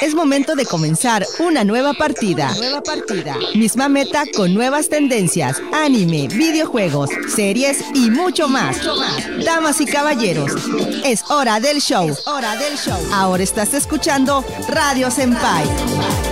Es 0.00 0.14
momento 0.14 0.54
de 0.54 0.64
comenzar 0.64 1.26
una 1.40 1.62
nueva 1.62 1.92
partida. 1.92 2.54
Nueva 2.54 2.82
partida. 2.82 3.36
Misma 3.54 3.90
meta 3.90 4.24
con 4.34 4.54
nuevas 4.54 4.88
tendencias, 4.88 5.60
anime, 5.74 6.26
videojuegos, 6.28 7.10
series 7.34 7.84
y 7.94 8.10
mucho 8.10 8.48
más. 8.48 8.78
Damas 9.44 9.80
y 9.80 9.86
caballeros, 9.86 10.52
es 11.04 11.22
hora 11.30 11.60
del 11.60 11.80
show. 11.82 12.16
Hora 12.24 12.56
del 12.56 12.78
show. 12.78 12.98
Ahora 13.12 13.42
estás 13.42 13.74
escuchando 13.74 14.42
Radio 14.68 15.10
Senpai. 15.10 16.29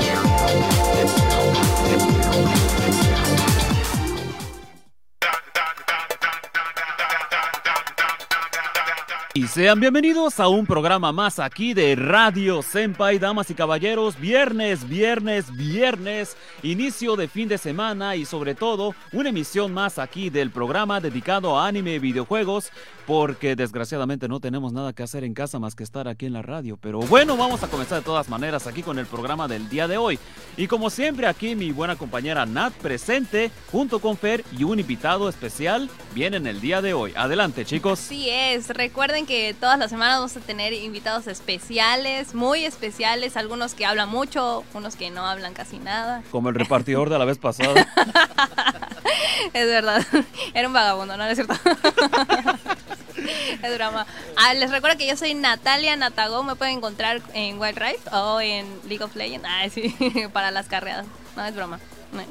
Y 9.39 9.47
sean 9.47 9.79
bienvenidos 9.79 10.41
a 10.41 10.49
un 10.49 10.67
programa 10.67 11.13
más 11.13 11.39
aquí 11.39 11.73
de 11.73 11.95
Radio 11.95 12.61
Senpai, 12.61 13.21
damas 13.21 13.49
y 13.51 13.55
caballeros. 13.55 14.19
Viernes, 14.19 14.89
viernes, 14.89 15.57
viernes, 15.57 16.37
inicio 16.65 17.15
de 17.15 17.29
fin 17.29 17.47
de 17.47 17.57
semana 17.57 18.17
y 18.17 18.25
sobre 18.25 18.57
todo 18.57 18.97
una 19.13 19.29
emisión 19.29 19.73
más 19.73 20.01
aquí 20.01 20.29
del 20.29 20.51
programa 20.51 21.01
dedicado 21.01 21.57
a 21.57 21.69
anime 21.69 22.01
videojuegos 22.01 22.73
porque 23.09 23.57
desgraciadamente 23.57 24.29
no 24.29 24.39
tenemos 24.39 24.75
nada 24.75 24.93
que 24.93 25.03
hacer 25.03 25.25
en 25.25 25.33
casa 25.33 25.59
más 25.59 25.75
que 25.75 25.83
estar 25.83 26.09
aquí 26.09 26.27
en 26.27 26.35
la 26.35 26.43
radio. 26.43 26.77
Pero 26.77 27.01
bueno, 27.01 27.39
vamos 27.39 27.63
a 27.63 27.69
comenzar 27.69 28.01
de 28.01 28.05
todas 28.05 28.29
maneras 28.29 28.67
aquí 28.67 28.83
con 28.83 28.99
el 28.99 29.07
programa 29.07 29.49
del 29.49 29.71
día 29.71 29.89
de 29.89 29.97
hoy. 29.97 30.19
Y 30.59 30.67
como 30.67 30.91
siempre 30.91 31.27
aquí 31.27 31.57
mi 31.57 31.73
buena 31.73 31.97
compañera 31.97 32.45
Nat 32.45 32.75
presente 32.75 33.51
junto 33.73 34.01
con 34.01 34.19
Fer 34.19 34.45
y 34.59 34.65
un 34.65 34.79
invitado 34.79 35.31
especial 35.31 35.89
vienen 36.15 36.47
el 36.47 36.61
día 36.61 36.83
de 36.83 36.93
hoy. 36.93 37.15
Adelante 37.17 37.65
chicos. 37.65 37.99
Sí 37.99 38.29
es, 38.29 38.69
recuerden 38.69 39.25
que 39.25 39.57
todas 39.59 39.79
las 39.79 39.89
semanas 39.89 40.19
vamos 40.19 40.37
a 40.37 40.41
tener 40.41 40.75
invitados 40.75 41.29
especiales, 41.29 42.35
muy 42.35 42.67
especiales, 42.67 43.39
algunos 43.39 43.73
que 43.73 43.87
hablan 43.87 44.11
mucho, 44.11 44.65
unos 44.75 44.97
que 44.97 45.11
no 45.11 45.25
hablan 45.25 45.55
casi 45.55 45.79
nada. 45.79 46.23
Como 46.31 46.51
el 46.51 46.57
repartidor 46.57 47.09
de 47.09 47.19
la 47.19 47.25
vez 47.25 47.39
pasada. 47.39 47.73
es 49.55 49.67
verdad, 49.67 50.05
era 50.53 50.69
un 50.69 50.75
vagabundo, 50.75 51.17
¿no? 51.17 51.25
¿No 51.25 51.31
es 51.31 51.37
cierto? 51.37 51.55
es 53.63 53.73
drama. 53.75 54.07
Ah, 54.37 54.55
les 54.55 54.71
recuerdo 54.71 54.97
que 54.97 55.07
yo 55.07 55.17
soy 55.17 55.35
Natalia 55.35 55.97
Natago. 55.97 56.43
Me 56.43 56.57
pueden 56.57 56.79
encontrar 56.79 57.23
en 57.35 57.61
Wild 57.61 57.79
Rift 57.79 58.13
o 58.13 58.41
en 58.41 58.67
League 58.89 59.03
of 59.03 59.15
Legends. 59.17 59.47
Ah, 59.49 59.69
sí, 59.69 59.95
para 60.33 60.51
las 60.51 60.67
carreras. 60.67 61.07
No, 61.37 61.45
es 61.45 61.55
broma. 61.55 61.79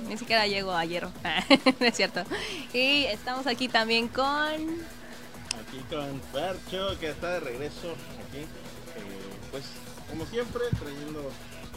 ni 0.07 0.17
siquiera 0.17 0.47
llego 0.47 0.71
a 0.71 0.85
hierro. 0.85 1.11
es 1.79 1.95
cierto. 1.95 2.23
Y 2.73 3.05
estamos 3.05 3.47
aquí 3.47 3.67
también 3.67 4.07
con. 4.07 4.25
Aquí 4.25 5.79
con 5.89 6.19
Percho, 6.33 6.99
que 6.99 7.09
está 7.09 7.33
de 7.33 7.39
regreso 7.39 7.95
aquí. 8.27 8.41
Eh, 8.41 8.47
pues, 9.51 9.63
como 10.09 10.25
siempre, 10.25 10.61
trayendo 10.79 11.31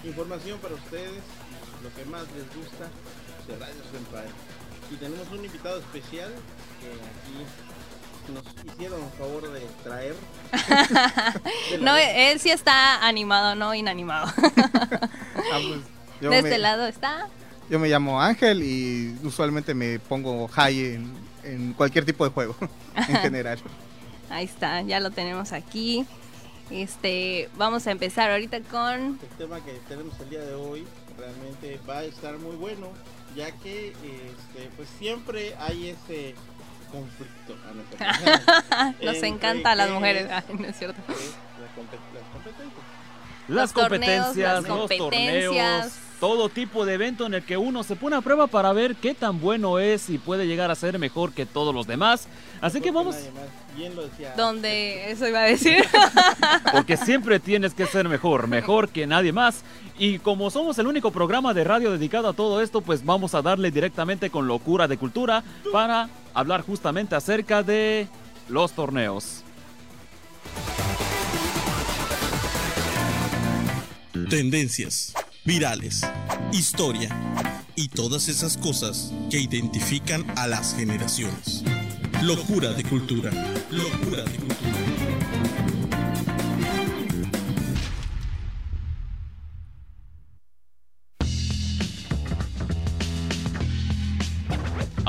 información 0.05 0.59
para 0.59 0.75
ustedes. 0.75 1.23
Lo 1.83 1.95
que 1.95 2.05
más 2.11 2.23
les 2.37 2.45
gusta 2.55 2.89
de 3.49 3.57
Radio 3.57 3.83
Senpai. 3.91 4.27
Y 4.91 4.97
tenemos 4.97 5.29
un 5.31 5.45
invitado 5.45 5.79
especial 5.79 6.31
nos 8.29 8.45
hicieron 8.65 9.01
el 9.03 9.11
favor 9.19 9.51
de 9.53 9.61
traer. 9.83 10.15
no, 11.81 11.97
él 11.97 12.39
sí 12.41 12.51
está 12.51 13.07
animado, 13.07 13.55
no 13.55 13.75
inanimado. 13.75 14.27
ah, 14.39 15.61
pues, 16.21 16.31
de 16.31 16.39
este 16.39 16.59
lado 16.59 16.87
está. 16.87 17.29
Yo 17.69 17.79
me 17.79 17.89
llamo 17.89 18.21
Ángel 18.21 18.63
y 18.63 19.17
usualmente 19.23 19.75
me 19.75 19.99
pongo 20.01 20.49
high 20.49 20.95
en, 20.95 21.15
en 21.45 21.73
cualquier 21.73 22.05
tipo 22.05 22.25
de 22.25 22.31
juego, 22.31 22.57
en 22.97 23.17
general. 23.17 23.59
Ahí 24.29 24.45
está, 24.45 24.83
ya 24.83 25.01
lo 25.01 25.11
tenemos 25.11 25.53
aquí. 25.53 26.07
Este, 26.71 27.49
vamos 27.57 27.87
a 27.87 27.91
empezar 27.91 28.31
ahorita 28.31 28.61
con 28.63 29.19
el 29.21 29.37
tema 29.39 29.65
que 29.65 29.73
tenemos 29.89 30.19
el 30.21 30.31
día 30.31 30.45
de 30.45 30.55
hoy. 30.55 30.87
Realmente 31.19 31.81
va 31.89 31.99
a 31.99 32.05
estar 32.05 32.39
muy 32.39 32.57
bueno, 32.57 32.89
ya 33.37 33.51
que 33.59 33.89
este, 33.89 34.71
pues 34.77 34.89
siempre 34.99 35.55
hay 35.59 35.89
ese 35.91 36.35
conflicto. 36.91 37.57
Nos 39.05 39.23
encanta 39.23 39.73
a 39.73 39.75
las 39.75 39.91
mujeres, 39.91 40.29
¿no 40.59 40.67
es 40.67 40.77
cierto? 40.77 41.01
Las 43.49 43.73
competencias, 43.73 44.67
los 44.67 44.89
torneos, 44.89 45.93
todo 46.21 46.51
tipo 46.51 46.85
de 46.85 46.95
evento 46.95 47.27
en 47.27 47.35
el 47.35 47.43
que 47.43 47.57
uno 47.57 47.83
se 47.83 47.97
pone 47.97 48.15
a 48.15 48.21
prueba 48.21 48.47
para 48.47 48.73
ver 48.73 48.95
qué 48.95 49.15
tan 49.15 49.41
bueno 49.41 49.79
es 49.79 50.11
y 50.11 50.19
puede 50.19 50.47
llegar 50.47 50.71
a 50.71 50.75
ser 50.75 50.99
mejor 50.99 51.33
que 51.33 51.47
todos 51.47 51.75
los 51.75 51.87
demás. 51.87 52.29
Así 52.61 52.81
que 52.81 52.91
vamos. 52.91 53.17
Donde 54.37 55.11
eso 55.11 55.27
iba 55.27 55.41
a 55.41 55.45
decir. 55.45 55.83
Porque 56.73 56.97
siempre 56.99 57.41
tienes 57.41 57.73
que 57.73 57.87
ser 57.87 58.09
mejor, 58.09 58.47
mejor 58.47 58.91
que 58.91 59.07
nadie 59.07 59.33
más. 59.33 59.65
Y 59.99 60.19
como 60.19 60.51
somos 60.51 60.79
el 60.79 60.87
único 60.87 61.11
programa 61.11 61.55
de 61.55 61.65
radio 61.65 61.91
dedicado 61.91 62.29
a 62.29 62.33
todo 62.35 62.61
esto, 62.61 62.83
pues 62.83 63.05
vamos 63.05 63.35
a 63.35 63.43
darle 63.43 63.71
directamente 63.71 64.31
con 64.31 64.47
locura 64.47 64.87
de 64.87 64.99
cultura 64.99 65.43
para 65.73 66.09
hablar 66.35 66.63
justamente 66.63 67.15
acerca 67.15 67.63
de 67.63 68.09
los 68.49 68.73
torneos. 68.73 69.43
Tendencias, 74.29 75.15
virales, 75.45 76.03
historia 76.53 77.11
y 77.75 77.89
todas 77.89 78.29
esas 78.29 78.57
cosas 78.57 79.13
que 79.31 79.41
identifican 79.41 80.25
a 80.37 80.47
las 80.47 80.75
generaciones. 80.75 81.65
Locura 82.23 82.73
de 82.73 82.85
cultura. 82.85 83.31
Locura 83.71 84.23
de 84.25 84.37
cultura. 84.37 85.10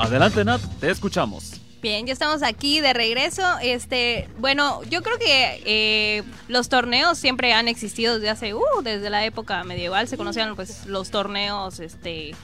Adelante 0.02 0.44
Nat, 0.44 0.60
te 0.80 0.90
escuchamos. 0.90 1.60
Bien, 1.80 2.04
ya 2.04 2.12
estamos 2.12 2.42
aquí 2.42 2.80
de 2.80 2.92
regreso. 2.92 3.44
Este, 3.62 4.28
bueno, 4.38 4.82
yo 4.90 5.00
creo 5.00 5.16
que 5.16 5.62
eh, 5.64 6.24
los 6.48 6.68
torneos 6.68 7.18
siempre 7.18 7.52
han 7.52 7.68
existido 7.68 8.14
desde 8.14 8.28
hace, 8.28 8.52
uh, 8.52 8.82
desde 8.82 9.10
la 9.10 9.24
época 9.24 9.62
medieval. 9.62 10.08
Se 10.08 10.16
conocían 10.16 10.56
pues 10.56 10.86
los 10.86 11.12
torneos, 11.12 11.78
este, 11.78 12.34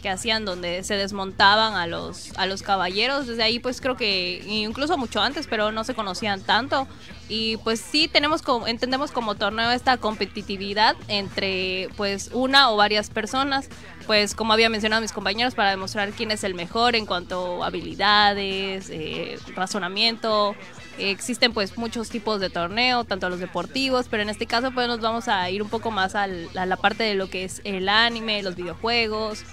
que 0.00 0.10
hacían 0.10 0.44
donde 0.44 0.82
se 0.82 0.96
desmontaban 0.96 1.74
a 1.74 1.86
los 1.86 2.32
a 2.36 2.46
los 2.46 2.62
caballeros 2.62 3.26
desde 3.26 3.42
ahí 3.42 3.58
pues 3.58 3.80
creo 3.80 3.96
que 3.96 4.42
incluso 4.46 4.96
mucho 4.96 5.20
antes 5.20 5.46
pero 5.46 5.72
no 5.72 5.84
se 5.84 5.94
conocían 5.94 6.40
tanto 6.40 6.88
y 7.28 7.58
pues 7.58 7.80
sí 7.80 8.08
tenemos 8.08 8.42
como 8.42 8.66
entendemos 8.66 9.10
como 9.12 9.34
torneo 9.34 9.70
esta 9.70 9.98
competitividad 9.98 10.96
entre 11.08 11.88
pues 11.96 12.30
una 12.32 12.70
o 12.70 12.76
varias 12.76 13.10
personas 13.10 13.68
pues 14.10 14.34
como 14.34 14.52
había 14.52 14.68
mencionado 14.68 15.00
mis 15.02 15.12
compañeros 15.12 15.54
para 15.54 15.70
demostrar 15.70 16.10
quién 16.10 16.32
es 16.32 16.42
el 16.42 16.52
mejor 16.52 16.96
en 16.96 17.06
cuanto 17.06 17.62
a 17.62 17.68
habilidades 17.68 18.90
eh, 18.90 19.38
razonamiento 19.54 20.56
existen 20.98 21.52
pues 21.52 21.78
muchos 21.78 22.08
tipos 22.08 22.40
de 22.40 22.50
torneo, 22.50 23.04
tanto 23.04 23.28
los 23.30 23.38
deportivos, 23.38 24.08
pero 24.10 24.24
en 24.24 24.28
este 24.28 24.46
caso 24.46 24.72
pues 24.72 24.88
nos 24.88 25.00
vamos 25.00 25.28
a 25.28 25.48
ir 25.48 25.62
un 25.62 25.68
poco 25.68 25.92
más 25.92 26.16
a 26.16 26.26
la 26.26 26.76
parte 26.76 27.04
de 27.04 27.14
lo 27.14 27.30
que 27.30 27.44
es 27.44 27.60
el 27.62 27.88
anime, 27.88 28.42
los 28.42 28.56
videojuegos, 28.56 29.44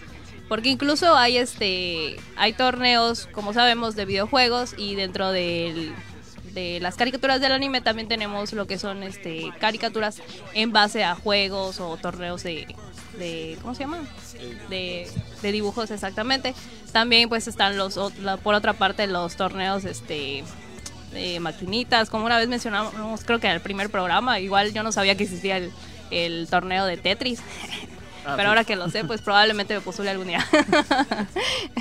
porque 0.49 0.69
incluso 0.69 1.15
hay 1.15 1.37
este 1.37 2.15
hay 2.35 2.53
torneos, 2.53 3.29
como 3.31 3.53
sabemos, 3.53 3.95
de 3.95 4.05
videojuegos 4.05 4.73
y 4.75 4.95
dentro 4.95 5.31
de 5.31 5.93
las 6.81 6.95
caricaturas 6.95 7.39
del 7.41 7.51
anime 7.51 7.81
también 7.81 8.07
tenemos 8.07 8.53
lo 8.53 8.65
que 8.65 8.79
son 8.79 9.03
este 9.03 9.53
caricaturas 9.59 10.19
en 10.55 10.71
base 10.71 11.03
a 11.03 11.13
juegos 11.13 11.79
o 11.79 11.95
torneos 11.97 12.41
de, 12.41 12.65
de 13.17 13.57
¿cómo 13.61 13.75
se 13.75 13.81
llama? 13.81 13.99
De, 14.69 15.07
de 15.41 15.51
dibujos 15.51 15.91
exactamente. 15.91 16.53
También 16.91 17.29
pues 17.29 17.47
están 17.47 17.77
los 17.77 17.99
por 18.43 18.55
otra 18.55 18.73
parte 18.73 19.07
los 19.07 19.35
torneos 19.35 19.85
este 19.85 20.43
de 21.11 21.39
maquinitas, 21.39 22.09
como 22.09 22.25
una 22.25 22.37
vez 22.37 22.47
mencionamos, 22.47 23.23
creo 23.23 23.39
que 23.39 23.47
en 23.47 23.53
el 23.53 23.61
primer 23.61 23.89
programa, 23.89 24.39
igual 24.39 24.73
yo 24.73 24.83
no 24.83 24.91
sabía 24.91 25.15
que 25.15 25.23
existía 25.23 25.57
el, 25.57 25.71
el 26.11 26.47
torneo 26.49 26.85
de 26.85 26.97
Tetris. 26.97 27.41
Ah, 28.27 28.33
pero 28.35 28.49
ahora 28.49 28.65
que 28.65 28.75
lo 28.75 28.89
sé, 28.89 29.05
pues 29.05 29.21
probablemente 29.21 29.73
me 29.73 29.79
postule 29.79 30.09
algún 30.09 30.27
día. 30.27 30.45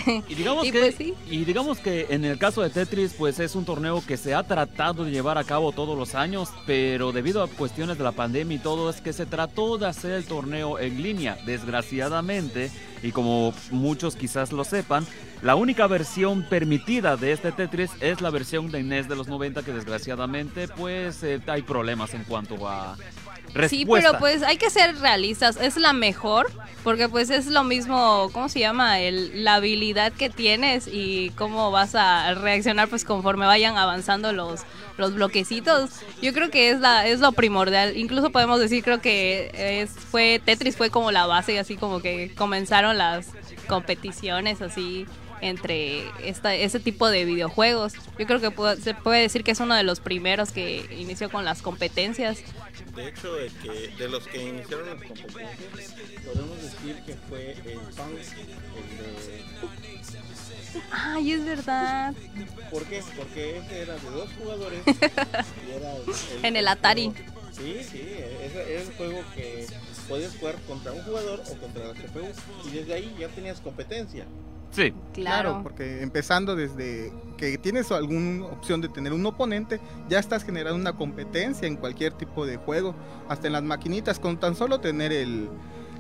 y, 0.29 0.35
digamos 0.37 0.65
que, 0.65 0.79
pues 0.79 0.95
y 1.29 1.45
digamos 1.45 1.79
que 1.79 2.07
en 2.11 2.25
el 2.25 2.39
caso 2.39 2.63
de 2.63 2.71
Tetris, 2.71 3.15
pues 3.15 3.41
es 3.41 3.57
un 3.57 3.65
torneo 3.65 4.01
que 4.07 4.17
se 4.17 4.33
ha 4.33 4.45
tratado 4.45 5.05
de 5.05 5.11
llevar 5.11 5.39
a 5.39 5.45
cabo 5.45 5.73
todos 5.73 5.99
los 5.99 6.15
años, 6.15 6.51
pero 6.65 7.11
debido 7.11 7.43
a 7.43 7.49
cuestiones 7.49 7.99
de 7.99 8.05
la 8.05 8.13
pandemia 8.13 8.57
y 8.57 8.61
todo, 8.61 8.89
es 8.91 9.01
que 9.01 9.13
se 9.13 9.27
trató 9.27 9.77
de 9.77 9.89
hacer 9.89 10.13
el 10.13 10.25
torneo 10.25 10.79
en 10.79 11.03
línea. 11.03 11.37
Desgraciadamente, 11.45 12.71
y 13.03 13.11
como 13.11 13.53
muchos 13.73 14.15
quizás 14.15 14.53
lo 14.53 14.63
sepan, 14.63 15.05
la 15.43 15.57
única 15.57 15.89
versión 15.89 16.45
permitida 16.49 17.17
de 17.17 17.33
este 17.33 17.51
Tetris 17.51 17.91
es 18.01 18.21
la 18.21 18.31
versión 18.31 18.71
de 18.71 18.83
NES 18.83 19.09
de 19.09 19.17
los 19.17 19.29
90 19.29 19.63
que 19.63 19.73
desgraciadamente 19.73 20.67
pues 20.69 21.23
eh, 21.23 21.41
hay 21.47 21.63
problemas 21.63 22.15
en 22.15 22.25
cuanto 22.25 22.67
a 22.67 22.97
respuesta. 23.55 23.69
Sí, 23.69 23.85
pero 23.87 24.19
pues 24.19 24.43
hay 24.43 24.57
que 24.57 24.71
ser 24.71 24.99
realistas. 24.99 25.57
Es 25.57 25.77
la 25.77 25.93
mejor 25.93 26.51
porque 26.87 27.09
pues 27.09 27.31
es 27.31 27.47
lo 27.47 27.65
mismo, 27.65 28.31
¿cómo 28.33 28.49
se 28.49 28.61
llama? 28.61 29.01
El, 29.01 29.43
la 29.43 29.57
habilidad 29.57 30.13
que 30.13 30.31
tienes 30.31 30.87
y 30.87 31.31
cómo 31.31 31.73
vas 31.73 31.97
a 31.97 32.33
reaccionar 32.35 32.89
pues 32.89 33.05
conforme 33.05 33.45
vayan 33.45 33.77
avanzando 33.77 34.33
los, 34.33 34.61
los 34.97 35.15
bloquecitos. 35.15 35.91
Yo 36.23 36.33
creo 36.33 36.49
que 36.49 36.71
es 36.71 36.79
la 36.79 37.07
es 37.09 37.19
lo 37.19 37.33
primordial. 37.33 37.97
Incluso 37.97 38.31
podemos 38.31 38.61
decir 38.61 38.85
creo 38.85 39.01
que 39.01 39.51
es 39.53 39.91
fue 39.91 40.41
Tetris 40.45 40.77
fue 40.77 40.91
como 40.91 41.11
la 41.11 41.27
base 41.27 41.59
así 41.59 41.77
como 41.77 42.01
que 42.01 42.33
comenzaron 42.37 42.99
las 42.99 43.31
competiciones 43.67 44.63
así 44.63 45.07
entre 45.41 46.05
esta, 46.29 46.55
ese 46.55 46.81
tipo 46.81 47.09
de 47.09 47.25
videojuegos. 47.25 47.95
Yo 48.19 48.27
creo 48.27 48.41
que 48.41 48.51
puede- 48.51 48.81
se 48.81 48.95
puede 48.95 49.23
decir 49.23 49.45
que 49.45 49.51
es 49.53 49.61
uno 49.61 49.75
de 49.75 49.83
los 49.83 50.01
primeros 50.01 50.51
que 50.53 50.87
inició 50.99 51.31
con 51.31 51.45
las 51.45 51.63
competencias. 51.63 52.39
De 52.95 53.09
hecho, 53.09 53.35
de, 53.35 53.49
que, 53.63 53.95
de 53.99 54.09
los 54.09 54.27
que 54.27 54.43
iniciaron 54.49 54.87
las 54.87 54.97
competencias, 54.97 55.93
podemos 56.25 56.63
decir 56.63 56.97
que 57.05 57.15
fue 57.29 57.53
el 57.53 57.79
Punk, 57.79 58.19
el 58.19 59.47
Ay, 60.91 61.33
es 61.33 61.45
verdad. 61.45 62.13
de... 62.13 62.47
¿Por 62.71 62.85
qué? 62.85 63.03
Porque 63.17 63.59
ese 63.59 63.83
era 63.83 63.95
de 63.95 64.11
dos 64.11 64.29
jugadores. 64.39 64.81
y 64.87 65.71
era 65.73 65.97
el- 65.97 66.45
En 66.45 66.57
el 66.57 66.69
Atari. 66.69 67.07
juego- 67.13 67.37
Sí, 67.53 67.79
sí, 67.91 68.03
ese 68.43 68.71
era 68.73 68.83
el 68.83 68.93
juego 68.97 69.25
que 69.35 69.67
podías 70.09 70.37
jugar 70.37 70.57
contra 70.67 70.93
un 70.93 71.03
jugador 71.05 71.43
o 71.51 71.55
contra 71.59 71.87
la 71.87 71.95
CPU. 71.95 72.27
Y 72.67 72.71
desde 72.71 72.93
ahí 72.93 73.17
ya 73.19 73.29
tenías 73.29 73.61
competencia. 73.63 74.27
Sí, 74.77 74.93
Claro. 75.15 75.61
porque 75.63 76.03
empezando 76.03 76.55
desde 76.55 77.11
que 77.39 77.57
tienes 77.57 77.91
alguna 77.91 78.45
opción 78.45 78.83
de 78.83 78.91
tener 78.91 79.15
un 79.15 79.25
oponente, 79.25 79.81
ya 80.11 80.19
estás 80.19 80.45
generando 80.45 80.79
una 80.79 80.93
competencia 80.93 81.67
en 81.67 81.77
cualquier 81.77 82.13
tipo 82.13 82.45
de 82.45 82.59
juego, 82.59 82.95
hasta 83.27 83.47
en 83.47 83.55
las 83.55 83.63
maquinitas, 83.63 84.21
con 84.21 84.39
tan 84.39 84.55
solo 84.55 84.79
tener 84.79 85.13
el, 85.13 85.49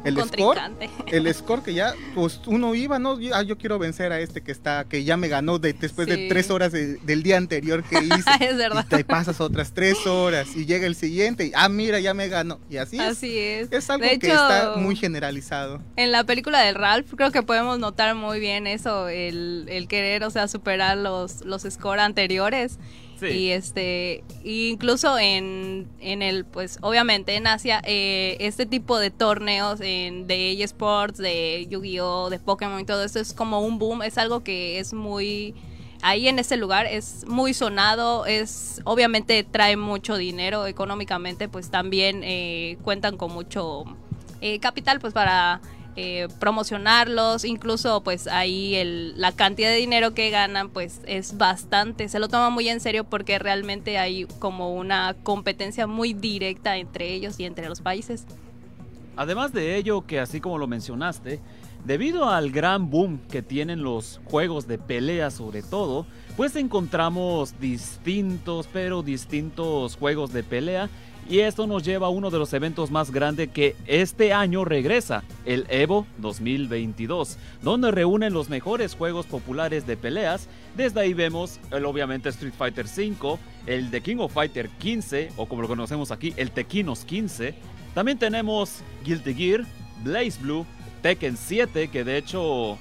el 0.04 0.16
score, 0.22 0.58
el 1.06 1.34
score 1.34 1.62
que 1.62 1.74
ya, 1.74 1.94
pues 2.14 2.40
uno 2.46 2.74
iba, 2.74 2.98
¿no? 2.98 3.18
Ah, 3.34 3.42
yo 3.42 3.58
quiero 3.58 3.78
vencer 3.78 4.12
a 4.12 4.20
este 4.20 4.42
que 4.42 4.52
está, 4.52 4.84
que 4.88 5.02
ya 5.04 5.16
me 5.16 5.28
ganó 5.28 5.58
de, 5.58 5.72
después 5.72 6.06
Sí. 6.08 6.14
de 6.14 6.28
tres 6.28 6.50
horas 6.50 6.72
de- 6.72 6.96
del 6.98 7.22
día 7.22 7.36
anterior 7.36 7.82
que 7.82 7.98
hice. 8.04 8.30
es 8.40 8.56
verdad. 8.56 8.84
Y 8.86 8.96
te 8.96 9.04
pasas 9.04 9.40
otras 9.40 9.72
tres 9.72 10.06
horas 10.06 10.48
y 10.54 10.66
llega 10.66 10.86
el 10.86 10.94
siguiente 10.94 11.46
y, 11.46 11.52
ah, 11.54 11.68
mira, 11.68 11.98
ya 12.00 12.14
me 12.14 12.28
ganó. 12.28 12.60
Y 12.70 12.76
así 12.76 12.96
es. 12.96 13.02
Así 13.02 13.38
es. 13.38 13.72
Es 13.72 13.90
algo 13.90 14.06
De 14.06 14.18
que 14.18 14.28
está 14.28 14.74
muy 14.76 14.94
generalizado. 14.96 15.82
En 15.96 16.12
la 16.12 16.24
película 16.24 16.60
de 16.60 16.72
Ralph 16.74 17.12
creo 17.16 17.30
que 17.32 17.42
podemos 17.42 17.78
notar 17.78 18.14
muy 18.14 18.38
bien 18.40 18.66
eso, 18.66 19.08
el, 19.08 19.66
el 19.68 19.88
querer, 19.88 20.22
o 20.24 20.30
sea, 20.30 20.48
superar 20.48 20.96
los, 20.98 21.44
los 21.44 21.62
score 21.62 22.00
anteriores. 22.00 22.78
Y 23.22 23.50
este, 23.50 24.24
incluso 24.44 25.18
en, 25.18 25.88
en 26.00 26.22
el, 26.22 26.44
pues 26.44 26.78
obviamente 26.82 27.36
en 27.36 27.46
Asia, 27.46 27.80
eh, 27.84 28.36
este 28.40 28.66
tipo 28.66 28.98
de 28.98 29.10
torneos 29.10 29.80
en, 29.80 30.26
de 30.26 30.62
eSports, 30.62 31.18
de 31.18 31.66
Yu-Gi-Oh, 31.70 32.30
de 32.30 32.38
Pokémon 32.38 32.80
y 32.80 32.84
todo 32.84 33.04
eso 33.04 33.18
es 33.18 33.32
como 33.32 33.60
un 33.60 33.78
boom, 33.78 34.02
es 34.02 34.18
algo 34.18 34.42
que 34.44 34.78
es 34.78 34.92
muy, 34.92 35.54
ahí 36.02 36.28
en 36.28 36.38
ese 36.38 36.56
lugar 36.56 36.86
es 36.86 37.26
muy 37.26 37.54
sonado, 37.54 38.26
es, 38.26 38.80
obviamente 38.84 39.44
trae 39.44 39.76
mucho 39.76 40.16
dinero 40.16 40.66
económicamente, 40.66 41.48
pues 41.48 41.70
también 41.70 42.22
eh, 42.22 42.76
cuentan 42.82 43.16
con 43.16 43.32
mucho 43.32 43.84
eh, 44.40 44.58
capital 44.58 45.00
pues 45.00 45.14
para 45.14 45.60
eh, 45.96 46.28
promocionarlos, 46.38 47.46
incluso 47.46 48.02
pues 48.02 48.26
ahí 48.26 49.12
la 49.16 49.32
cantidad 49.32 49.70
de 49.70 49.76
dinero 49.76 50.12
que 50.12 50.28
ganan 50.28 50.68
pues 50.68 51.00
es 51.06 51.38
bastante, 51.38 52.08
se 52.08 52.18
lo 52.18 52.28
toman 52.28 52.52
muy 52.52 52.68
en 52.68 52.80
serio 52.80 53.04
porque 53.04 53.38
realmente 53.38 53.96
hay 53.96 54.26
como 54.38 54.74
una 54.74 55.16
competencia 55.22 55.86
muy 55.86 56.12
directa 56.12 56.76
entre 56.76 57.14
ellos 57.14 57.40
y 57.40 57.46
entre 57.46 57.68
los 57.68 57.80
países. 57.80 58.26
Además 59.16 59.54
de 59.54 59.76
ello, 59.76 60.04
que 60.06 60.20
así 60.20 60.40
como 60.40 60.58
lo 60.58 60.66
mencionaste, 60.66 61.40
debido 61.86 62.28
al 62.28 62.50
gran 62.50 62.90
boom 62.90 63.18
que 63.30 63.40
tienen 63.40 63.82
los 63.82 64.20
juegos 64.26 64.66
de 64.66 64.76
pelea 64.76 65.30
sobre 65.30 65.62
todo, 65.62 66.04
pues 66.36 66.54
encontramos 66.56 67.58
distintos, 67.58 68.68
pero 68.70 69.02
distintos 69.02 69.96
juegos 69.96 70.32
de 70.34 70.42
pelea. 70.42 70.90
Y 71.28 71.40
esto 71.40 71.66
nos 71.66 71.82
lleva 71.82 72.06
a 72.06 72.10
uno 72.10 72.30
de 72.30 72.38
los 72.38 72.52
eventos 72.52 72.92
más 72.92 73.10
grandes 73.10 73.48
que 73.48 73.74
este 73.86 74.32
año 74.32 74.64
regresa, 74.64 75.24
el 75.44 75.66
Evo 75.70 76.06
2022, 76.18 77.36
donde 77.62 77.90
reúnen 77.90 78.32
los 78.32 78.48
mejores 78.48 78.94
juegos 78.94 79.26
populares 79.26 79.88
de 79.88 79.96
peleas. 79.96 80.48
Desde 80.76 81.00
ahí 81.00 81.14
vemos 81.14 81.58
el 81.72 81.84
obviamente 81.84 82.28
Street 82.28 82.54
Fighter 82.56 82.86
V, 82.86 83.38
el 83.66 83.90
The 83.90 84.02
King 84.02 84.18
of 84.18 84.32
Fighter 84.32 84.68
15, 84.78 85.32
o 85.36 85.46
como 85.46 85.62
lo 85.62 85.68
conocemos 85.68 86.12
aquí, 86.12 86.32
el 86.36 86.52
Tequinos 86.52 87.04
15, 87.04 87.54
también 87.92 88.18
tenemos 88.18 88.82
Guilty 89.04 89.34
Gear, 89.34 89.64
Blaze 90.04 90.38
Blue, 90.40 90.64
Tekken 91.02 91.36
7, 91.36 91.88
que 91.88 92.04
de 92.04 92.18
hecho 92.18 92.78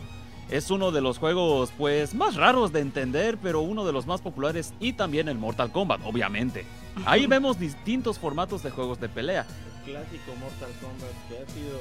es 0.51 0.69
uno 0.69 0.91
de 0.91 1.01
los 1.01 1.17
juegos 1.17 1.71
pues 1.75 2.13
más 2.13 2.35
raros 2.35 2.71
de 2.71 2.81
entender, 2.81 3.39
pero 3.41 3.61
uno 3.61 3.85
de 3.85 3.93
los 3.93 4.05
más 4.05 4.21
populares 4.21 4.75
y 4.79 4.93
también 4.93 5.29
el 5.29 5.39
Mortal 5.39 5.71
Kombat, 5.71 6.01
obviamente. 6.05 6.65
Ahí 7.05 7.27
vemos 7.27 7.59
distintos 7.59 8.17
formatos 8.17 8.63
de 8.63 8.71
juegos 8.71 8.99
de 8.99 9.09
pelea. 9.09 9.45
El 9.85 9.91
clásico 9.91 10.31
Mortal 10.39 10.71
Kombat, 10.81 11.09
que 11.29 11.37
ha 11.37 11.47
sido 11.53 11.79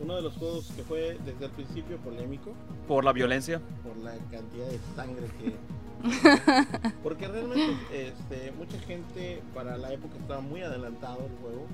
uno 0.00 0.16
de 0.16 0.22
los 0.22 0.34
juegos 0.34 0.70
que 0.76 0.82
fue 0.82 1.18
desde 1.24 1.46
el 1.46 1.50
principio 1.52 1.96
polémico 1.98 2.52
Por 2.86 3.04
la 3.04 3.12
violencia. 3.12 3.60
por 3.82 3.96
la 3.98 4.12
cantidad 4.30 4.66
de 4.66 4.78
sangre 4.94 5.26
que... 5.38 5.56
Porque 7.02 7.26
realmente 7.26 8.08
este, 8.08 8.52
mucha 8.52 8.78
gente 8.80 9.42
para 9.54 9.78
la 9.78 9.92
época 9.92 10.16
estaba 10.18 10.40
muy 10.40 10.60
adelantado 10.60 11.20
el 11.24 11.36
juego. 11.40 11.66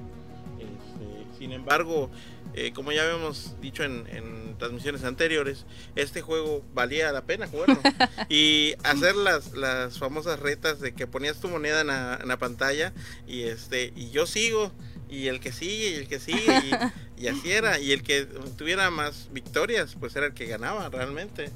Este, 0.62 1.38
sin 1.38 1.52
embargo, 1.52 2.10
eh, 2.54 2.72
como 2.74 2.92
ya 2.92 3.02
habíamos 3.04 3.56
dicho 3.60 3.82
en, 3.82 4.06
en 4.08 4.56
transmisiones 4.58 5.04
anteriores, 5.04 5.66
este 5.96 6.20
juego 6.20 6.62
valía 6.74 7.10
la 7.12 7.22
pena 7.22 7.46
jugarlo. 7.46 7.80
y 8.28 8.74
hacer 8.84 9.16
las, 9.16 9.52
las 9.52 9.98
famosas 9.98 10.38
retas 10.40 10.80
de 10.80 10.92
que 10.92 11.06
ponías 11.06 11.40
tu 11.40 11.48
moneda 11.48 11.80
en 11.80 11.88
la, 11.88 12.18
en 12.20 12.28
la 12.28 12.38
pantalla 12.38 12.92
y 13.26 13.42
este 13.42 13.92
y 13.96 14.10
yo 14.10 14.26
sigo 14.26 14.72
y 15.08 15.28
el 15.28 15.40
que 15.40 15.52
sigue 15.52 15.90
y 15.90 15.94
el 15.94 16.08
que 16.08 16.20
sigue 16.20 16.58
y, 17.18 17.24
y 17.24 17.28
así 17.28 17.52
era 17.52 17.78
y 17.78 17.92
el 17.92 18.02
que 18.02 18.26
tuviera 18.56 18.90
más 18.90 19.28
victorias 19.32 19.96
pues 19.98 20.14
era 20.16 20.26
el 20.26 20.34
que 20.34 20.46
ganaba 20.46 20.88
realmente. 20.88 21.50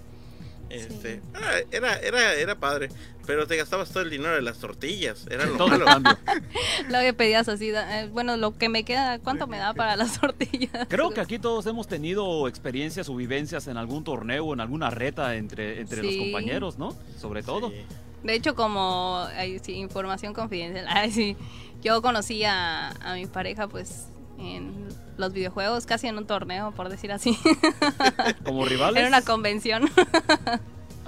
Este, 0.68 1.20
ah, 1.34 1.58
era, 1.70 1.96
era, 1.98 2.34
era 2.34 2.54
padre, 2.56 2.88
pero 3.26 3.46
te 3.46 3.56
gastabas 3.56 3.90
todo 3.90 4.02
el 4.02 4.10
dinero 4.10 4.34
de 4.34 4.42
las 4.42 4.58
tortillas, 4.58 5.26
era 5.30 5.46
lo 5.46 5.56
Todo 5.56 5.78
malo. 5.78 6.10
Lo 6.88 7.00
que 7.00 7.12
pedías 7.12 7.48
así, 7.48 7.70
eh, 7.70 8.08
bueno, 8.12 8.36
lo 8.36 8.56
que 8.56 8.68
me 8.68 8.84
queda, 8.84 9.18
¿cuánto 9.18 9.46
me 9.46 9.58
da 9.58 9.74
para 9.74 9.96
las 9.96 10.20
tortillas? 10.20 10.86
Creo 10.88 11.10
que 11.10 11.20
aquí 11.22 11.38
todos 11.38 11.66
hemos 11.66 11.86
tenido 11.88 12.48
experiencias 12.48 13.08
o 13.08 13.14
vivencias 13.14 13.66
en 13.66 13.76
algún 13.76 14.04
torneo, 14.04 14.52
en 14.52 14.60
alguna 14.60 14.90
reta 14.90 15.36
entre, 15.36 15.80
entre 15.80 16.02
los 16.02 16.16
compañeros, 16.16 16.78
¿no? 16.78 16.96
Sobre 17.18 17.42
todo. 17.42 17.70
Sí. 17.70 17.84
De 18.22 18.34
hecho, 18.34 18.54
como 18.54 19.24
ay, 19.36 19.58
sí, 19.60 19.74
información 19.74 20.34
confidencial, 20.34 20.86
ay, 20.90 21.10
sí, 21.10 21.36
yo 21.82 22.02
conocí 22.02 22.44
a, 22.44 22.90
a 22.90 23.14
mi 23.14 23.26
pareja 23.26 23.68
pues 23.68 24.06
en 24.38 24.88
los 25.16 25.32
videojuegos, 25.32 25.86
casi 25.86 26.06
en 26.06 26.18
un 26.18 26.26
torneo, 26.26 26.72
por 26.72 26.88
decir 26.88 27.12
así. 27.12 27.38
Como 28.44 28.64
rivales. 28.64 29.02
en 29.02 29.08
una 29.08 29.22
convención. 29.22 29.90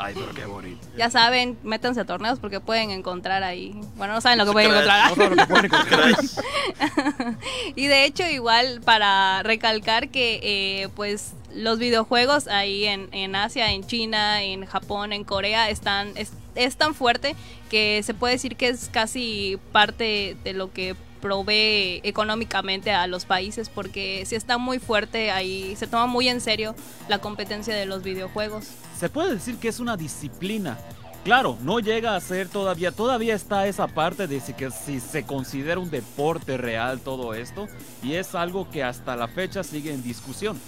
Ay, 0.00 0.14
pero 0.14 0.32
qué 0.32 0.44
bonito. 0.46 0.86
ya 0.96 1.10
saben, 1.10 1.58
métanse 1.64 2.00
a 2.00 2.04
torneos 2.04 2.38
porque 2.38 2.60
pueden 2.60 2.92
encontrar 2.92 3.42
ahí. 3.42 3.74
Bueno, 3.96 4.14
no 4.14 4.20
saben 4.20 4.38
lo 4.38 4.46
que 4.46 4.52
pueden 4.52 4.70
encontrar. 4.70 5.18
No 5.18 5.28
lo 5.28 5.36
que 5.36 5.46
pueden 5.46 5.64
encontrar. 5.64 6.14
Y 7.74 7.88
de 7.88 8.04
hecho, 8.04 8.24
igual 8.24 8.80
para 8.84 9.42
recalcar 9.42 10.08
que 10.08 10.38
eh, 10.42 10.88
pues 10.94 11.32
los 11.52 11.80
videojuegos 11.80 12.46
ahí 12.46 12.84
en, 12.84 13.08
en 13.10 13.34
Asia, 13.34 13.72
en 13.72 13.84
China, 13.84 14.42
en 14.42 14.66
Japón, 14.66 15.12
en 15.12 15.24
Corea 15.24 15.68
están 15.68 16.12
es, 16.14 16.32
es 16.54 16.76
tan 16.76 16.94
fuerte 16.94 17.34
que 17.68 18.00
se 18.04 18.14
puede 18.14 18.34
decir 18.34 18.54
que 18.56 18.68
es 18.68 18.88
casi 18.92 19.58
parte 19.72 20.36
de 20.44 20.52
lo 20.52 20.72
que 20.72 20.94
provee 21.20 22.00
económicamente 22.04 22.92
a 22.92 23.06
los 23.06 23.24
países 23.24 23.68
porque 23.68 24.24
si 24.26 24.36
está 24.36 24.58
muy 24.58 24.78
fuerte 24.78 25.30
ahí 25.30 25.76
se 25.76 25.86
toma 25.86 26.06
muy 26.06 26.28
en 26.28 26.40
serio 26.40 26.74
la 27.08 27.18
competencia 27.18 27.74
de 27.74 27.86
los 27.86 28.02
videojuegos. 28.02 28.66
Se 28.98 29.08
puede 29.08 29.34
decir 29.34 29.56
que 29.56 29.68
es 29.68 29.80
una 29.80 29.96
disciplina. 29.96 30.78
Claro, 31.24 31.58
no 31.62 31.80
llega 31.80 32.16
a 32.16 32.20
ser 32.20 32.48
todavía, 32.48 32.90
todavía 32.90 33.34
está 33.34 33.66
esa 33.66 33.86
parte 33.86 34.26
de 34.26 34.40
si, 34.40 34.54
que 34.54 34.70
si 34.70 35.00
se 35.00 35.24
considera 35.24 35.78
un 35.78 35.90
deporte 35.90 36.56
real 36.56 37.00
todo 37.00 37.34
esto 37.34 37.68
y 38.02 38.14
es 38.14 38.34
algo 38.34 38.70
que 38.70 38.82
hasta 38.82 39.16
la 39.16 39.28
fecha 39.28 39.62
sigue 39.62 39.92
en 39.92 40.02
discusión. 40.02 40.58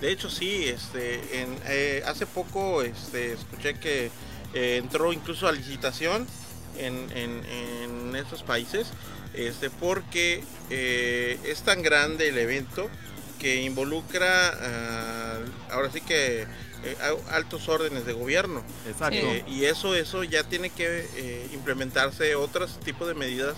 De 0.00 0.10
hecho 0.10 0.28
sí, 0.28 0.64
este, 0.64 1.40
en, 1.40 1.56
eh, 1.66 2.02
hace 2.06 2.26
poco 2.26 2.82
este, 2.82 3.32
escuché 3.32 3.74
que 3.78 4.10
eh, 4.52 4.76
entró 4.82 5.12
incluso 5.12 5.48
a 5.48 5.52
licitación 5.52 6.26
en, 6.76 7.10
en, 7.14 7.42
en 7.46 8.16
estos 8.16 8.42
países, 8.42 8.88
este, 9.34 9.70
porque 9.70 10.42
eh, 10.70 11.38
es 11.44 11.62
tan 11.62 11.82
grande 11.82 12.28
el 12.28 12.38
evento 12.38 12.88
que 13.38 13.62
involucra, 13.62 14.50
ah, 14.50 15.38
ahora 15.70 15.90
sí 15.90 16.00
que 16.00 16.42
eh, 16.84 16.96
altos 17.30 17.68
órdenes 17.68 18.06
de 18.06 18.12
gobierno. 18.12 18.62
Exacto. 18.88 19.16
Eh, 19.16 19.44
y 19.48 19.64
eso, 19.64 19.94
eso 19.94 20.24
ya 20.24 20.44
tiene 20.44 20.70
que 20.70 21.08
eh, 21.16 21.48
implementarse 21.52 22.34
otros 22.34 22.80
tipos 22.80 23.06
de 23.06 23.14
medidas 23.14 23.54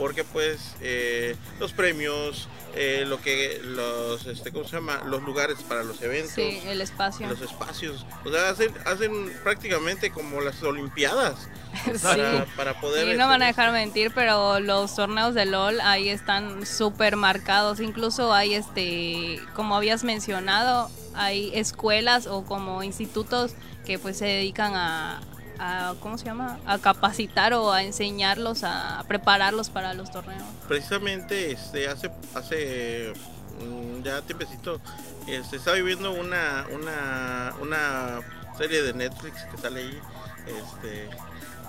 porque 0.00 0.24
pues 0.24 0.74
eh, 0.80 1.36
los 1.60 1.74
premios, 1.74 2.48
eh, 2.74 3.04
lo 3.06 3.20
que 3.20 3.60
los 3.62 4.24
este 4.26 4.50
cómo 4.50 4.64
se 4.64 4.76
llama 4.76 5.02
los 5.04 5.22
lugares 5.22 5.58
para 5.68 5.82
los 5.82 6.00
eventos 6.00 6.32
Sí, 6.32 6.58
el 6.66 6.80
espacio. 6.80 7.28
los 7.28 7.42
espacios 7.42 8.06
o 8.24 8.30
sea 8.32 8.48
hacen 8.48 8.72
hacen 8.86 9.30
prácticamente 9.42 10.10
como 10.10 10.40
las 10.40 10.62
olimpiadas 10.62 11.36
Sí. 11.84 11.98
para, 12.02 12.46
para 12.56 12.80
poder 12.80 13.04
este, 13.08 13.18
no 13.18 13.28
van 13.28 13.42
a 13.42 13.46
dejar 13.46 13.72
mentir, 13.72 14.10
pero 14.14 14.58
los 14.58 14.96
torneos 14.96 15.34
de 15.34 15.44
LOL 15.44 15.80
ahí 15.82 16.08
están 16.08 16.66
súper 16.66 17.14
marcados. 17.14 17.78
Incluso 17.78 18.32
hay, 18.32 18.54
este, 18.54 19.38
como 19.54 19.76
habías 19.76 20.02
mencionado, 20.02 20.90
hay 21.14 21.52
escuelas 21.54 22.26
o 22.26 22.44
como 22.44 22.82
institutos 22.82 23.52
que 23.86 24.00
pues 24.00 24.16
se 24.18 24.24
dedican 24.24 24.74
a, 24.74 25.20
a, 25.60 25.94
¿cómo 26.00 26.16
se 26.18 26.24
llama? 26.24 26.58
A 26.66 26.78
capacitar 26.78 27.52
o 27.52 27.70
a 27.72 27.82
enseñarlos, 27.82 28.64
a 28.64 29.04
prepararlos 29.06 29.68
para 29.70 29.92
los 29.94 30.10
torneos. 30.10 30.42
precisamente 30.66 31.52
este 31.52 31.86
hace 31.88 32.10
hace 32.34 33.12
mm, 33.60 34.02
ya 34.02 34.22
tiempecito 34.22 34.80
este 35.28 35.56
estaba 35.56 35.76
viviendo 35.76 36.12
una 36.12 36.66
una 36.72 37.52
una 37.60 38.20
serie 38.56 38.82
de 38.82 38.94
Netflix 38.94 39.44
que 39.50 39.58
sale 39.58 39.80
ahí 39.80 39.98
este 40.46 41.08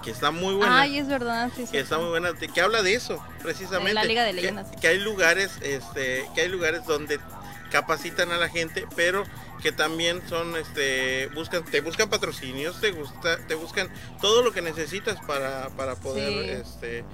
que 0.04 0.10
está 0.12 0.32
muy 0.32 0.56
buena 0.56 0.82
Ay, 0.82 0.98
es 0.98 1.08
verdad, 1.08 1.52
sí, 1.56 1.66
sí. 1.66 1.72
que 1.74 1.80
está 1.80 1.98
muy 2.00 2.08
buena 2.10 2.32
que 2.34 2.62
habla 2.62 2.82
de 2.82 2.96
eso 2.96 3.24
precisamente 3.44 3.90
De 3.90 3.94
la 3.94 4.04
Liga 4.06 4.24
de 4.24 4.30
que- 4.32 4.36
Leyendas. 4.38 4.68
que, 4.80 4.88
hay 4.88 5.00
lugares 5.00 5.52
este 5.62 6.26
que 6.34 6.42
hay 6.42 6.48
lugares 6.48 6.86
donde 6.86 7.20
capacitan 7.72 8.32
a 8.32 8.38
la 8.38 8.50
gente 8.50 8.88
pero 8.96 9.26
que 9.62 9.72
también 9.72 10.22
son 10.28 10.56
este 10.56 11.28
buscan 11.36 11.64
te 11.64 11.82
buscan 11.82 12.10
patrocinios 12.10 12.80
te 12.82 12.92
gusta 12.92 13.38
te 13.48 13.56
buscan 13.56 13.90
todo 14.22 14.42
lo 14.44 14.52
que 14.52 14.62
necesitas 14.62 15.20
para 15.28 15.70
para 15.70 15.96
poder 15.96 16.32
Sí. 16.46 16.50
este 16.62 17.06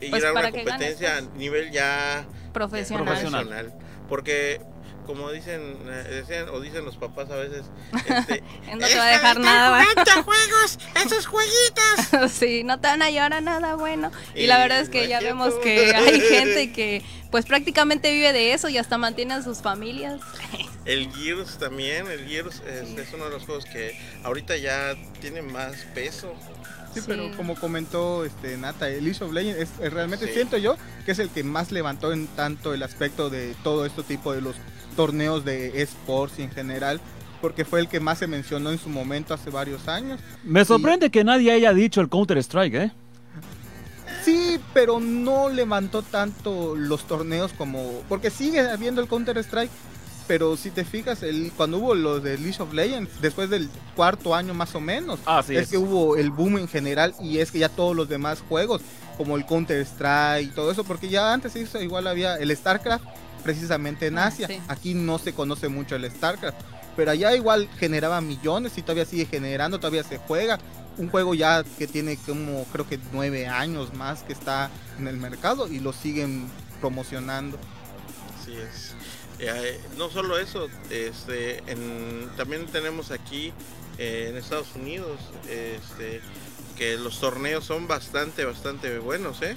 ir 0.00 0.10
Pues 0.10 0.24
a 0.24 0.30
una 0.32 0.42
ganes, 0.42 0.64
competencia 0.64 1.16
pues. 1.18 1.28
a 1.34 1.36
nivel 1.36 1.70
ya 1.72 2.26
Profesional. 2.52 3.04
Profesional. 3.04 3.74
porque 4.08 4.60
como 5.08 5.32
dicen 5.32 5.76
eh, 5.86 6.22
decían 6.22 6.50
o 6.50 6.60
dicen 6.60 6.84
los 6.84 6.96
papás 6.96 7.30
a 7.30 7.36
veces 7.36 7.64
este, 8.08 8.42
No 8.76 8.86
te 8.86 8.94
va 8.96 9.04
a 9.06 9.10
dejar 9.10 9.40
nada, 9.40 9.70
¿va? 9.70 10.22
juegos 10.22 10.78
esos 11.04 11.26
jueguitos 11.26 12.30
sí, 12.38 12.62
no 12.62 12.78
te 12.78 12.88
van 12.88 13.00
a 13.02 13.10
llevar 13.10 13.32
a 13.32 13.40
nada 13.40 13.74
bueno. 13.74 14.12
Y 14.34 14.42
Y 14.42 14.46
la 14.46 14.58
verdad 14.58 14.80
es 14.80 14.88
no 14.88 14.92
que 14.92 15.08
ya 15.08 15.20
vemos 15.20 15.54
que 15.62 15.94
hay 15.94 16.20
gente 16.30 16.72
que 16.72 17.02
pues 17.30 17.46
prácticamente 17.46 18.12
vive 18.12 18.32
de 18.34 18.52
eso 18.52 18.68
y 18.68 18.76
hasta 18.76 18.98
mantiene 18.98 19.34
a 19.34 19.42
sus 19.42 19.58
familias. 19.62 20.20
El 20.84 21.10
Gears 21.12 21.58
también, 21.58 22.06
el 22.10 22.26
Gears 22.26 22.60
es, 22.66 22.90
es 22.98 23.12
uno 23.14 23.24
de 23.26 23.30
los 23.30 23.44
juegos 23.44 23.64
que 23.64 23.98
ahorita 24.24 24.56
ya 24.56 24.94
tiene 25.20 25.40
más 25.42 25.74
peso. 25.94 26.34
Sí, 26.94 27.00
Sí. 27.00 27.04
pero 27.06 27.30
como 27.36 27.54
comentó 27.54 28.24
este 28.24 28.56
Nata, 28.56 28.88
el 28.88 29.04
League 29.04 29.22
of 29.22 29.30
Legends 29.32 29.60
es, 29.60 29.68
es 29.78 29.92
realmente 29.92 30.26
Sí. 30.26 30.32
siento 30.32 30.56
yo 30.56 30.76
que 31.04 31.12
es 31.12 31.18
el 31.18 31.28
que 31.28 31.44
más 31.44 31.70
levantó 31.70 32.12
en 32.14 32.26
tanto 32.28 32.72
el 32.72 32.82
aspecto 32.82 33.28
de 33.28 33.54
todo 33.62 33.84
este 33.84 34.02
tipo 34.02 34.32
de 34.32 34.40
los 34.40 34.56
torneos 34.98 35.44
de 35.44 35.80
esports 35.80 36.40
en 36.40 36.50
general, 36.50 37.00
porque 37.40 37.64
fue 37.64 37.78
el 37.78 37.86
que 37.86 38.00
más 38.00 38.18
se 38.18 38.26
mencionó 38.26 38.72
en 38.72 38.80
su 38.80 38.88
momento 38.88 39.32
hace 39.32 39.48
varios 39.48 39.86
años. 39.86 40.18
Me 40.42 40.64
sorprende 40.64 41.08
que 41.08 41.22
nadie 41.22 41.52
haya 41.52 41.72
dicho 41.72 42.00
el 42.00 42.08
Counter 42.08 42.36
Strike, 42.38 42.74
¿eh? 42.74 42.92
Sí, 44.24 44.58
pero 44.74 44.98
no 44.98 45.50
levantó 45.50 46.02
tanto 46.02 46.74
los 46.74 47.04
torneos 47.06 47.52
como 47.52 48.02
porque 48.08 48.28
sigue 48.30 48.58
habiendo 48.58 49.00
el 49.00 49.06
Counter 49.06 49.38
Strike, 49.38 49.70
pero 50.26 50.56
si 50.56 50.72
te 50.72 50.84
fijas, 50.84 51.22
el, 51.22 51.52
cuando 51.56 51.78
hubo 51.78 51.94
los 51.94 52.20
de 52.24 52.36
League 52.36 52.56
of 52.58 52.74
Legends, 52.74 53.20
después 53.20 53.48
del 53.50 53.70
cuarto 53.94 54.34
año 54.34 54.52
más 54.52 54.74
o 54.74 54.80
menos, 54.80 55.20
Así 55.26 55.54
es, 55.54 55.62
es. 55.62 55.68
que 55.70 55.78
hubo 55.78 56.16
el 56.16 56.30
boom 56.32 56.58
en 56.58 56.66
general 56.66 57.14
y 57.22 57.38
es 57.38 57.52
que 57.52 57.60
ya 57.60 57.68
todos 57.68 57.94
los 57.94 58.08
demás 58.08 58.42
juegos, 58.48 58.82
como 59.16 59.36
el 59.36 59.46
Counter 59.46 59.80
Strike 59.80 60.48
y 60.48 60.54
todo 60.56 60.72
eso, 60.72 60.82
porque 60.82 61.08
ya 61.08 61.32
antes 61.32 61.54
igual 61.80 62.08
había 62.08 62.34
el 62.34 62.54
StarCraft, 62.56 63.04
precisamente 63.42 64.06
en 64.06 64.18
Ah, 64.18 64.26
Asia. 64.26 64.46
sí. 64.48 64.60
Aquí 64.68 64.94
no 64.94 65.18
se 65.18 65.32
conoce 65.34 65.68
mucho 65.68 65.96
el 65.96 66.10
StarCraft, 66.10 66.58
pero 66.96 67.10
allá 67.10 67.34
igual 67.36 67.68
generaba 67.78 68.20
millones 68.20 68.76
y 68.76 68.82
todavía 68.82 69.04
sigue 69.04 69.26
generando, 69.26 69.78
todavía 69.78 70.04
se 70.04 70.18
juega. 70.18 70.58
Un 70.96 71.08
juego 71.10 71.32
ya 71.34 71.62
que 71.78 71.86
tiene 71.86 72.16
como 72.16 72.64
creo 72.72 72.88
que 72.88 72.98
nueve 73.12 73.46
años 73.46 73.94
más 73.94 74.24
que 74.24 74.32
está 74.32 74.68
en 74.98 75.06
el 75.06 75.16
mercado 75.16 75.68
y 75.68 75.78
lo 75.78 75.92
siguen 75.92 76.48
promocionando. 76.80 77.56
Así 78.40 78.52
es. 78.54 78.94
Eh, 79.38 79.80
no 79.96 80.10
solo 80.10 80.36
eso, 80.38 80.66
este, 80.90 81.58
en- 81.70 82.28
también 82.36 82.66
tenemos 82.66 83.12
aquí 83.12 83.52
eh, 83.98 84.26
en 84.30 84.36
Estados 84.36 84.74
Unidos 84.74 85.20
este, 85.48 86.20
que 86.76 86.96
los 86.96 87.20
torneos 87.20 87.64
son 87.64 87.86
bastante, 87.86 88.44
bastante 88.44 88.98
buenos. 88.98 89.40
¿eh? 89.42 89.54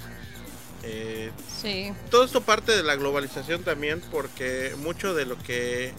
Eh, 0.82 1.30
Sí. 1.60 1.92
todo 2.10 2.24
esto 2.24 2.40
parte 2.42 2.72
de 2.76 2.82
la 2.82 2.96
globalización 2.96 3.62
también 3.62 4.00
porque 4.10 4.74
mucho 4.78 5.14
de 5.14 5.26
lo 5.26 5.38
que 5.38 5.92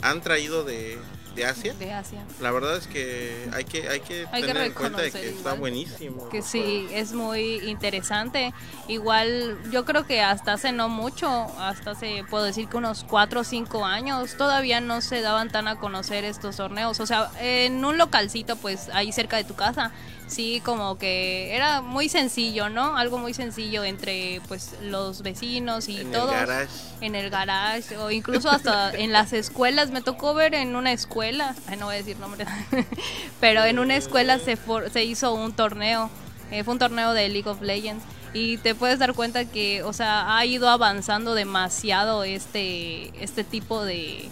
han 0.00 0.20
traído 0.20 0.62
de, 0.62 0.96
de 1.34 1.44
Asia, 1.44 1.74
De 1.74 1.92
Asia. 1.92 2.24
la 2.40 2.52
verdad 2.52 2.76
es 2.76 2.86
que 2.86 3.48
hay 3.52 3.64
que, 3.64 3.88
hay 3.88 3.98
que 4.00 4.26
Hay 4.30 4.42
que 4.42 4.46
tener 4.48 4.62
en 4.64 4.72
cuenta 4.74 5.02
de 5.02 5.10
que 5.10 5.28
está 5.28 5.54
buenísimo. 5.54 6.28
Que 6.28 6.40
sí, 6.42 6.86
es 6.92 7.12
muy 7.12 7.56
interesante. 7.68 8.52
Igual 8.86 9.58
yo 9.72 9.84
creo 9.84 10.06
que 10.06 10.20
hasta 10.22 10.52
hace 10.52 10.70
no 10.72 10.88
mucho, 10.88 11.28
hasta 11.58 11.92
hace, 11.92 12.24
puedo 12.30 12.44
decir 12.44 12.68
que 12.68 12.76
unos 12.76 13.04
4 13.04 13.40
o 13.40 13.44
5 13.44 13.84
años, 13.84 14.36
todavía 14.36 14.80
no 14.80 15.00
se 15.00 15.20
daban 15.20 15.50
tan 15.50 15.66
a 15.68 15.76
conocer 15.80 16.24
estos 16.24 16.56
torneos. 16.56 17.00
O 17.00 17.06
sea, 17.06 17.30
en 17.40 17.84
un 17.84 17.98
localcito, 17.98 18.54
pues 18.56 18.88
ahí 18.92 19.10
cerca 19.12 19.36
de 19.36 19.44
tu 19.44 19.54
casa, 19.54 19.90
sí, 20.28 20.60
como 20.64 20.96
que 20.98 21.54
era 21.56 21.80
muy 21.80 22.08
sencillo, 22.08 22.68
¿no? 22.68 22.96
Algo 22.96 23.18
muy 23.18 23.34
sencillo 23.34 23.82
entre 23.84 24.40
pues 24.46 24.74
los 24.82 25.22
vecinos 25.22 25.88
y 25.88 26.00
en 26.02 26.12
todos. 26.12 26.32
el 26.32 26.38
garage. 26.46 26.68
en 27.00 27.14
el 27.16 27.30
garage 27.30 27.96
o 27.96 28.10
incluso 28.10 28.48
hasta 28.50 28.90
en 28.94 29.10
las 29.12 29.32
escuelas. 29.32 29.90
Me 29.90 30.00
tocó 30.02 30.34
ver 30.34 30.54
en 30.54 30.76
una 30.76 30.92
escuela, 30.92 31.54
ay, 31.66 31.76
no 31.78 31.86
voy 31.86 31.96
a 31.96 31.98
decir 31.98 32.16
nombres, 32.18 32.46
pero 33.40 33.64
en 33.64 33.78
una 33.78 33.96
escuela 33.96 34.38
se, 34.38 34.56
for- 34.56 34.90
se 34.90 35.04
hizo 35.04 35.34
un 35.34 35.52
torneo. 35.52 36.10
eh, 36.50 36.62
fue 36.64 36.72
un 36.74 36.78
torneo 36.78 37.12
de 37.14 37.28
League 37.28 37.48
of 37.48 37.60
Legends. 37.62 38.04
Y 38.34 38.58
te 38.58 38.74
puedes 38.74 38.98
dar 38.98 39.14
cuenta 39.14 39.46
que, 39.46 39.82
o 39.82 39.94
sea, 39.94 40.36
ha 40.36 40.44
ido 40.44 40.68
avanzando 40.68 41.34
demasiado 41.34 42.24
este, 42.24 43.10
este 43.24 43.42
tipo 43.42 43.82
de, 43.86 44.28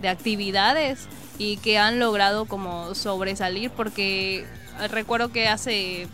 de 0.00 0.08
actividades 0.08 1.06
y 1.38 1.58
que 1.58 1.76
han 1.78 1.98
logrado 1.98 2.46
como 2.46 2.94
sobresalir 2.94 3.70
porque 3.70 4.46
recuerdo 4.90 5.30
que 5.30 5.48
hace 5.48 6.08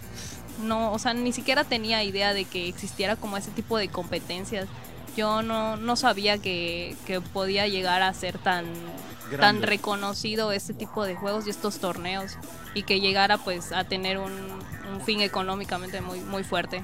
no, 0.63 0.93
o 0.93 0.99
sea, 0.99 1.15
ni 1.15 1.33
siquiera 1.33 1.65
tenía 1.65 2.03
idea 2.05 2.35
de 2.35 2.45
que 2.45 2.69
existiera 2.69 3.17
como 3.17 3.37
ese 3.37 3.51
tipo 3.51 3.79
de 3.79 3.89
competencias. 3.89 4.69
Yo 5.17 5.43
no, 5.43 5.77
no 5.77 5.97
sabía 5.97 6.39
que, 6.39 6.97
que 7.07 7.21
podía 7.21 7.67
llegar 7.69 8.03
a 8.03 8.13
ser 8.15 8.39
tan, 8.39 8.65
tan 9.39 9.63
reconocido 9.63 10.53
este 10.53 10.73
tipo 10.73 11.05
de 11.05 11.15
juegos 11.17 11.47
y 11.47 11.51
estos 11.51 11.79
torneos 11.79 12.39
y 12.75 12.85
que 12.85 13.01
llegara 13.01 13.37
pues 13.37 13.73
a 13.73 13.85
tener 13.85 14.19
un, 14.19 14.33
un 14.33 15.01
fin 15.05 15.21
económicamente 15.21 16.01
muy, 16.01 16.21
muy 16.21 16.45
fuerte. 16.45 16.83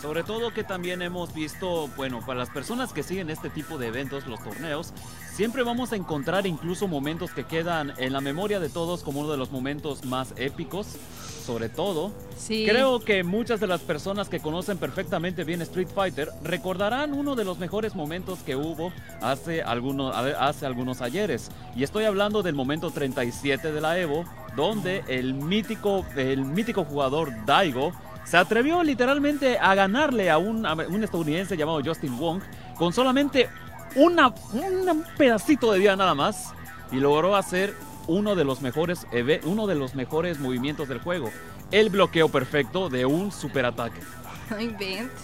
Sobre 0.00 0.22
todo 0.22 0.54
que 0.54 0.64
también 0.64 1.02
hemos 1.02 1.34
visto, 1.34 1.88
bueno, 1.88 2.24
para 2.24 2.38
las 2.38 2.50
personas 2.50 2.92
que 2.92 3.02
siguen 3.02 3.28
este 3.28 3.50
tipo 3.50 3.76
de 3.76 3.88
eventos, 3.88 4.26
los 4.26 4.42
torneos, 4.42 4.94
siempre 5.40 5.62
vamos 5.62 5.90
a 5.90 5.96
encontrar 5.96 6.46
incluso 6.46 6.86
momentos 6.86 7.30
que 7.30 7.44
quedan 7.44 7.94
en 7.96 8.12
la 8.12 8.20
memoria 8.20 8.60
de 8.60 8.68
todos 8.68 9.02
como 9.02 9.20
uno 9.20 9.30
de 9.30 9.38
los 9.38 9.50
momentos 9.50 10.04
más 10.04 10.34
épicos. 10.36 10.98
Sobre 11.46 11.70
todo, 11.70 12.12
Sí. 12.36 12.66
creo 12.68 13.00
que 13.00 13.24
muchas 13.24 13.58
de 13.58 13.66
las 13.66 13.80
personas 13.80 14.28
que 14.28 14.40
conocen 14.40 14.76
perfectamente 14.76 15.44
bien 15.44 15.62
Street 15.62 15.88
Fighter 15.94 16.28
recordarán 16.44 17.14
uno 17.14 17.36
de 17.36 17.46
los 17.46 17.58
mejores 17.58 17.94
momentos 17.94 18.40
que 18.40 18.54
hubo 18.54 18.92
hace 19.22 19.62
algunos, 19.62 20.14
hace 20.14 20.66
algunos 20.66 21.00
ayeres. 21.00 21.50
Y 21.74 21.84
estoy 21.84 22.04
hablando 22.04 22.42
del 22.42 22.54
momento 22.54 22.90
37 22.90 23.72
de 23.72 23.80
la 23.80 23.98
Evo, 23.98 24.26
donde 24.56 25.04
el 25.08 25.32
mítico, 25.32 26.04
el 26.16 26.44
mítico 26.44 26.84
jugador 26.84 27.32
Daigo 27.46 27.92
se 28.26 28.36
atrevió 28.36 28.82
literalmente 28.82 29.58
a 29.58 29.74
ganarle 29.74 30.28
a 30.28 30.36
un, 30.36 30.66
a 30.66 30.74
un 30.74 31.02
estadounidense 31.02 31.56
llamado 31.56 31.80
Justin 31.82 32.18
Wong 32.18 32.42
con 32.76 32.92
solamente 32.92 33.48
una, 33.96 34.28
un 34.52 35.04
pedacito 35.16 35.72
de 35.72 35.78
vida 35.78 35.96
nada 35.96 36.14
más 36.14 36.52
y 36.92 36.96
logró 36.96 37.36
hacer 37.36 37.74
uno 38.06 38.34
de 38.34 38.44
los 38.44 38.60
mejores 38.60 39.06
uno 39.44 39.66
de 39.66 39.74
los 39.74 39.94
mejores 39.94 40.38
movimientos 40.40 40.88
del 40.88 41.00
juego, 41.00 41.30
el 41.70 41.90
bloqueo 41.90 42.28
perfecto 42.28 42.88
de 42.88 43.06
un 43.06 43.30
superataque. 43.30 44.00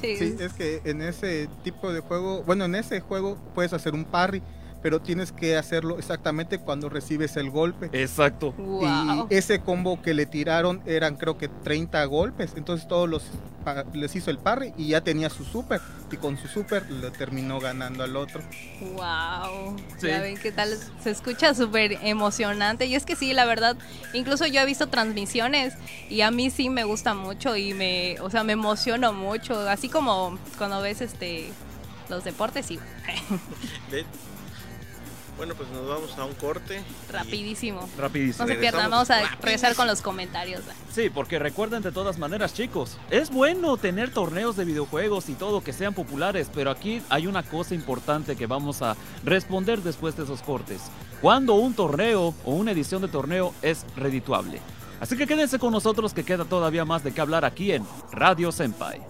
Sí, 0.01 0.37
es 0.39 0.53
que 0.53 0.83
en 0.85 1.03
ese 1.03 1.49
tipo 1.65 1.93
de 1.93 2.01
juego, 2.01 2.45
bueno, 2.45 2.65
en 2.65 2.77
ese 2.77 3.01
juego 3.01 3.37
puedes 3.55 3.73
hacer 3.73 3.93
un 3.93 4.05
parry, 4.05 4.41
pero 4.87 5.00
tienes 5.00 5.33
que 5.33 5.57
hacerlo 5.57 5.99
exactamente 5.99 6.61
cuando 6.61 6.88
recibes 6.88 7.37
el 7.37 7.50
golpe. 7.50 7.90
Exacto. 7.93 8.52
Wow. 8.52 9.26
Y 9.28 9.35
ese 9.35 9.59
combo 9.59 10.00
que 10.00 10.14
le 10.14 10.26
tiraron 10.26 10.81
eran 10.87 11.16
creo 11.16 11.37
que 11.37 11.49
30 11.49 12.05
golpes, 12.05 12.52
entonces 12.55 12.87
todos 12.87 13.09
los 13.09 13.25
les 13.95 14.14
hizo 14.14 14.31
el 14.31 14.38
parry 14.38 14.73
y 14.78 14.90
ya 14.90 15.00
tenía 15.00 15.28
su 15.28 15.45
super 15.45 15.81
y 16.12 16.19
con 16.19 16.38
su 16.38 16.47
super 16.47 16.88
le 16.88 17.11
terminó 17.11 17.59
ganando 17.59 18.05
al 18.05 18.14
otro. 18.14 18.43
Wow. 18.95 19.76
Sí. 19.99 20.07
Ya 20.07 20.21
ven 20.21 20.37
qué 20.37 20.52
tal. 20.52 20.78
Se 21.02 21.11
escucha 21.11 21.52
súper 21.52 21.99
emocionante. 22.05 22.87
Y 22.87 22.95
es 22.95 23.05
que 23.05 23.16
sí, 23.16 23.33
la 23.33 23.45
verdad, 23.45 23.76
incluso 24.12 24.47
yo 24.47 24.61
he 24.61 24.66
visto 24.66 24.87
transmisiones 24.87 25.75
y 26.09 26.21
a 26.21 26.31
mí 26.31 26.49
sí 26.50 26.71
me 26.71 26.85
gusta 26.85 27.12
mucho 27.12 27.57
y 27.57 27.75
me, 27.75 28.21
o 28.21 28.31
sea, 28.31 28.45
me 28.45 28.52
emociono 28.52 29.12
mucho. 29.12 29.69
Así 29.69 29.88
como 29.88 30.38
cuando 30.59 30.81
ves 30.81 31.00
este 31.00 31.50
los 32.09 32.23
deportes, 32.23 32.66
sí. 32.66 32.78
Bueno, 35.37 35.55
pues 35.55 35.69
nos 35.69 35.87
vamos 35.87 36.16
a 36.19 36.25
un 36.25 36.33
corte. 36.35 36.81
y- 36.81 37.12
Rapidísimo. 37.12 37.87
Rapidísimo. 37.99 38.47
No 38.47 38.52
se 38.55 38.59
pierdan, 38.59 38.90
vamos 38.90 39.11
a 39.11 39.16
rapidísimo. 39.16 39.43
regresar 39.43 39.75
con 39.75 39.87
los 39.87 40.00
comentarios. 40.00 40.62
Sí, 40.90 41.11
porque 41.11 41.38
recuerden 41.38 41.83
de 41.83 41.93
todas 41.93 42.19
maneras, 42.19 42.55
chicos, 42.55 42.97
es 43.11 43.28
bueno 43.31 43.76
tener 43.76 44.11
torneos 44.12 44.57
de 44.57 44.64
videojuegos 44.64 45.28
y 45.28 45.35
todo 45.35 45.62
que 45.62 45.75
sean 45.75 45.93
populares, 45.93 46.50
pero 46.55 46.71
aquí 46.71 47.02
hay 47.11 47.26
una 47.26 47.43
cosa 47.43 47.75
importante 47.75 48.35
que 48.35 48.47
vamos 48.47 48.81
a 48.81 48.97
responder 49.25 49.83
después 49.83 50.16
de 50.16 50.25
esos 50.25 50.40
cortes. 50.40 50.81
Cuando 51.21 51.55
un 51.55 51.75
torneo 51.75 52.35
o 52.45 52.55
una 52.55 52.73
edición 52.73 53.02
de 53.02 53.09
torneo 53.09 53.52
es 53.61 53.85
redituable. 53.95 54.61
Así 55.00 55.19
que 55.19 55.26
quédense 55.26 55.59
con 55.59 55.73
nosotros 55.73 56.14
que 56.14 56.25
queda 56.25 56.47
todavía 56.47 56.87
más 56.87 57.05
de 57.05 57.12
qué 57.12 57.21
hablar 57.21 57.45
aquí 57.45 57.73
en 57.73 57.87
Radio 58.11 58.50
Senpai. 58.52 59.02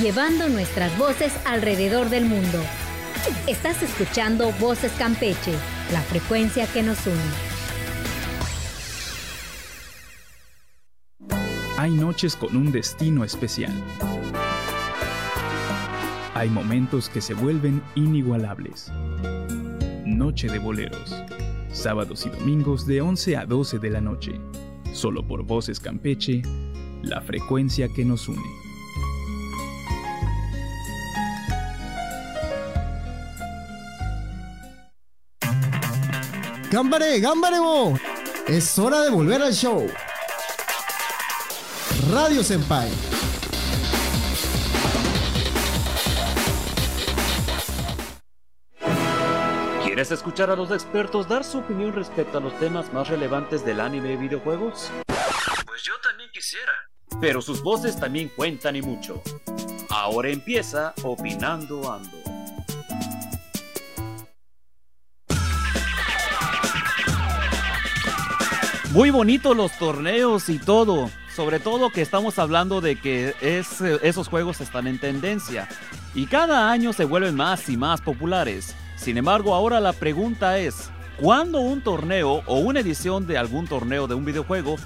Llevando 0.00 0.48
nuestras 0.48 0.96
voces 0.96 1.32
alrededor 1.44 2.08
del 2.08 2.24
mundo. 2.24 2.60
Estás 3.46 3.82
escuchando 3.82 4.52
Voces 4.60 4.92
Campeche, 4.92 5.52
la 5.92 6.00
frecuencia 6.02 6.66
que 6.66 6.82
nos 6.82 7.04
une. 7.06 7.18
Hay 11.76 11.90
noches 11.90 12.36
con 12.36 12.56
un 12.56 12.72
destino 12.72 13.24
especial. 13.24 13.72
Hay 16.34 16.48
momentos 16.48 17.08
que 17.08 17.20
se 17.20 17.34
vuelven 17.34 17.82
inigualables. 17.94 18.92
Noche 20.04 20.48
de 20.48 20.58
boleros. 20.58 21.14
Sábados 21.72 22.24
y 22.26 22.30
domingos 22.30 22.86
de 22.86 23.00
11 23.00 23.36
a 23.36 23.46
12 23.46 23.78
de 23.78 23.90
la 23.90 24.00
noche. 24.00 24.40
Solo 24.92 25.26
por 25.26 25.44
Voces 25.44 25.80
Campeche, 25.80 26.42
la 27.02 27.20
frecuencia 27.20 27.88
que 27.88 28.04
nos 28.04 28.28
une. 28.28 28.67
¡Gámbare, 36.70 37.18
gámbare, 37.18 37.58
bo! 37.60 37.98
Es 38.46 38.78
hora 38.78 39.00
de 39.00 39.08
volver 39.08 39.40
al 39.40 39.54
show. 39.54 39.86
Radio 42.10 42.44
Senpai. 42.44 42.90
¿Quieres 49.82 50.10
escuchar 50.10 50.50
a 50.50 50.56
los 50.56 50.70
expertos 50.70 51.26
dar 51.26 51.42
su 51.42 51.60
opinión 51.60 51.94
respecto 51.94 52.36
a 52.36 52.40
los 52.42 52.58
temas 52.58 52.92
más 52.92 53.08
relevantes 53.08 53.64
del 53.64 53.80
anime 53.80 54.12
y 54.12 54.16
videojuegos? 54.16 54.90
Pues 55.64 55.82
yo 55.82 55.94
también 56.02 56.28
quisiera. 56.34 56.72
Pero 57.18 57.40
sus 57.40 57.62
voces 57.62 57.98
también 57.98 58.30
cuentan 58.36 58.76
y 58.76 58.82
mucho. 58.82 59.22
Ahora 59.88 60.28
empieza 60.28 60.92
Opinando 61.02 61.90
Ando. 61.90 62.17
Muy 68.92 69.10
bonitos 69.10 69.56
los 69.56 69.72
torneos 69.72 70.48
y 70.48 70.58
todo. 70.58 71.10
Sobre 71.34 71.60
todo 71.60 71.90
que 71.90 72.00
estamos 72.02 72.38
hablando 72.38 72.80
de 72.80 72.96
que 72.96 73.34
es- 73.40 73.80
esos 73.80 74.28
juegos 74.28 74.60
están 74.60 74.86
en 74.86 74.98
tendencia. 74.98 75.68
Y 76.14 76.26
cada 76.26 76.70
año 76.70 76.92
se 76.92 77.04
vuelven 77.04 77.36
más 77.36 77.68
y 77.68 77.76
más 77.76 78.00
populares. 78.00 78.74
Sin 78.96 79.18
embargo, 79.18 79.54
ahora 79.54 79.78
la 79.78 79.92
pregunta 79.92 80.58
es, 80.58 80.90
¿cuándo 81.18 81.60
un 81.60 81.80
torneo 81.82 82.42
o 82.46 82.58
una 82.58 82.80
edición 82.80 83.26
de 83.26 83.38
algún 83.38 83.68
torneo 83.68 84.08
de 84.08 84.14
un 84.14 84.24
videojuego 84.24 84.76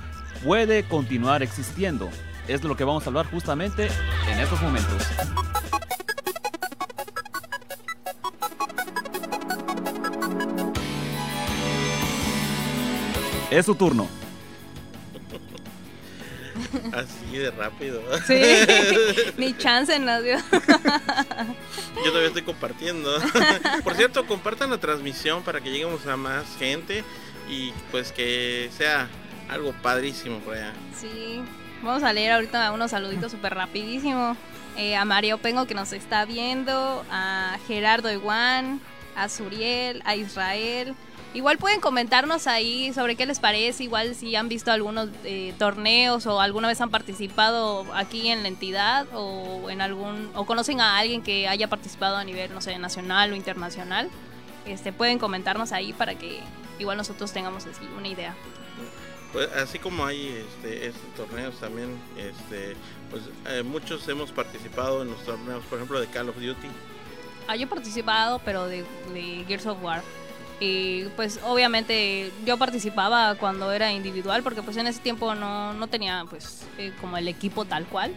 puede 0.44 0.82
continuar 0.86 1.42
existiendo? 1.42 2.10
Es 2.48 2.60
de 2.60 2.68
lo 2.68 2.76
que 2.76 2.84
vamos 2.84 3.04
a 3.06 3.08
hablar 3.08 3.26
justamente 3.30 3.88
en 4.30 4.40
estos 4.40 4.60
momentos. 4.60 5.02
Es 13.52 13.66
su 13.66 13.74
turno. 13.74 14.08
Así 16.94 17.36
de 17.36 17.50
rápido. 17.50 18.00
Sí, 18.26 18.40
ni 19.36 19.54
chance 19.58 19.98
nos 19.98 20.22
dio. 20.22 20.38
Yo 21.96 22.04
todavía 22.04 22.28
estoy 22.28 22.42
compartiendo. 22.42 23.14
Por 23.84 23.94
cierto, 23.94 24.26
compartan 24.26 24.70
la 24.70 24.78
transmisión 24.78 25.42
para 25.42 25.60
que 25.60 25.70
lleguemos 25.70 26.06
a 26.06 26.16
más 26.16 26.46
gente 26.58 27.04
y 27.50 27.72
pues 27.90 28.10
que 28.10 28.70
sea 28.74 29.10
algo 29.50 29.74
padrísimo 29.82 30.38
por 30.38 30.54
allá. 30.54 30.72
Sí, 30.98 31.42
vamos 31.82 32.02
a 32.04 32.12
leer 32.14 32.32
ahorita 32.32 32.72
unos 32.72 32.92
saluditos 32.92 33.32
súper 33.32 33.54
rapidísimo. 33.54 34.34
Eh, 34.78 34.96
a 34.96 35.04
Mario 35.04 35.36
Pengo 35.36 35.66
que 35.66 35.74
nos 35.74 35.92
está 35.92 36.24
viendo, 36.24 37.04
a 37.10 37.58
Gerardo 37.66 38.10
Iguán, 38.10 38.80
a 39.14 39.28
Suriel, 39.28 40.00
a 40.06 40.16
Israel. 40.16 40.94
Igual 41.34 41.56
pueden 41.56 41.80
comentarnos 41.80 42.46
ahí 42.46 42.92
sobre 42.92 43.16
qué 43.16 43.24
les 43.24 43.40
parece, 43.40 43.84
igual 43.84 44.14
si 44.14 44.36
han 44.36 44.50
visto 44.50 44.70
algunos 44.70 45.08
eh, 45.24 45.54
torneos 45.58 46.26
o 46.26 46.40
alguna 46.40 46.68
vez 46.68 46.78
han 46.82 46.90
participado 46.90 47.86
aquí 47.94 48.28
en 48.28 48.42
la 48.42 48.48
entidad 48.48 49.06
o 49.14 49.70
en 49.70 49.80
algún 49.80 50.30
o 50.34 50.44
conocen 50.44 50.82
a 50.82 50.98
alguien 50.98 51.22
que 51.22 51.48
haya 51.48 51.68
participado 51.68 52.16
a 52.16 52.24
nivel 52.24 52.52
no 52.52 52.60
sé 52.60 52.78
nacional 52.78 53.32
o 53.32 53.34
internacional. 53.34 54.10
Este 54.66 54.92
pueden 54.92 55.18
comentarnos 55.18 55.72
ahí 55.72 55.94
para 55.94 56.16
que 56.16 56.40
igual 56.78 56.98
nosotros 56.98 57.32
tengamos 57.32 57.64
así 57.64 57.88
una 57.96 58.08
idea. 58.08 58.34
Pues, 59.32 59.50
así 59.52 59.78
como 59.78 60.04
hay 60.04 60.28
este, 60.28 60.88
estos 60.88 61.14
torneos 61.16 61.54
también, 61.58 61.98
este, 62.18 62.76
pues 63.10 63.22
eh, 63.46 63.62
muchos 63.62 64.06
hemos 64.08 64.30
participado 64.32 65.00
en 65.00 65.10
los 65.10 65.24
torneos, 65.24 65.64
por 65.64 65.78
ejemplo 65.78 65.98
de 65.98 66.08
Call 66.08 66.28
of 66.28 66.36
Duty. 66.36 66.68
Ah, 67.48 67.56
yo 67.56 67.64
he 67.64 67.66
participado, 67.66 68.38
pero 68.44 68.66
de, 68.66 68.84
de 69.14 69.44
Gears 69.48 69.66
of 69.66 69.82
War. 69.82 70.02
Y 70.64 71.06
pues 71.16 71.40
obviamente 71.42 72.30
yo 72.46 72.56
participaba 72.56 73.34
cuando 73.34 73.72
era 73.72 73.90
individual, 73.90 74.44
porque 74.44 74.62
pues 74.62 74.76
en 74.76 74.86
ese 74.86 75.00
tiempo 75.00 75.34
no, 75.34 75.72
no 75.72 75.88
tenía 75.88 76.24
pues 76.30 76.64
eh, 76.78 76.92
como 77.00 77.16
el 77.16 77.26
equipo 77.26 77.64
tal 77.64 77.84
cual. 77.86 78.14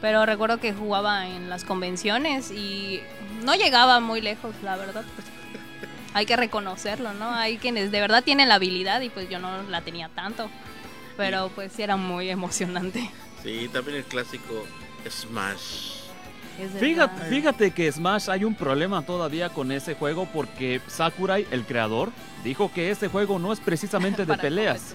Pero 0.00 0.24
recuerdo 0.24 0.60
que 0.60 0.72
jugaba 0.72 1.26
en 1.26 1.50
las 1.50 1.64
convenciones 1.64 2.52
y 2.52 3.00
no 3.42 3.56
llegaba 3.56 3.98
muy 3.98 4.20
lejos, 4.20 4.54
la 4.62 4.76
verdad. 4.76 5.04
Pues, 5.16 5.26
hay 6.14 6.26
que 6.26 6.36
reconocerlo, 6.36 7.12
¿no? 7.12 7.28
Hay 7.28 7.58
quienes 7.58 7.90
de 7.90 8.00
verdad 8.00 8.22
tienen 8.22 8.48
la 8.48 8.54
habilidad 8.54 9.00
y 9.00 9.10
pues 9.10 9.28
yo 9.28 9.40
no 9.40 9.64
la 9.64 9.80
tenía 9.80 10.08
tanto. 10.10 10.48
Pero 11.16 11.50
pues 11.56 11.72
sí 11.72 11.82
era 11.82 11.96
muy 11.96 12.30
emocionante. 12.30 13.10
Sí, 13.42 13.68
también 13.72 13.98
el 13.98 14.04
clásico 14.04 14.64
Smash. 15.08 15.99
Fíjate, 16.68 17.22
fíjate 17.24 17.70
que 17.70 17.90
Smash 17.90 18.30
hay 18.30 18.44
un 18.44 18.54
problema 18.54 19.02
todavía 19.02 19.48
con 19.48 19.72
ese 19.72 19.94
juego 19.94 20.26
porque 20.32 20.80
Sakurai, 20.86 21.46
el 21.50 21.64
creador, 21.64 22.10
dijo 22.44 22.70
que 22.72 22.90
este 22.90 23.08
juego 23.08 23.38
no 23.38 23.52
es 23.52 23.60
precisamente 23.60 24.26
de 24.26 24.36
peleas. 24.36 24.94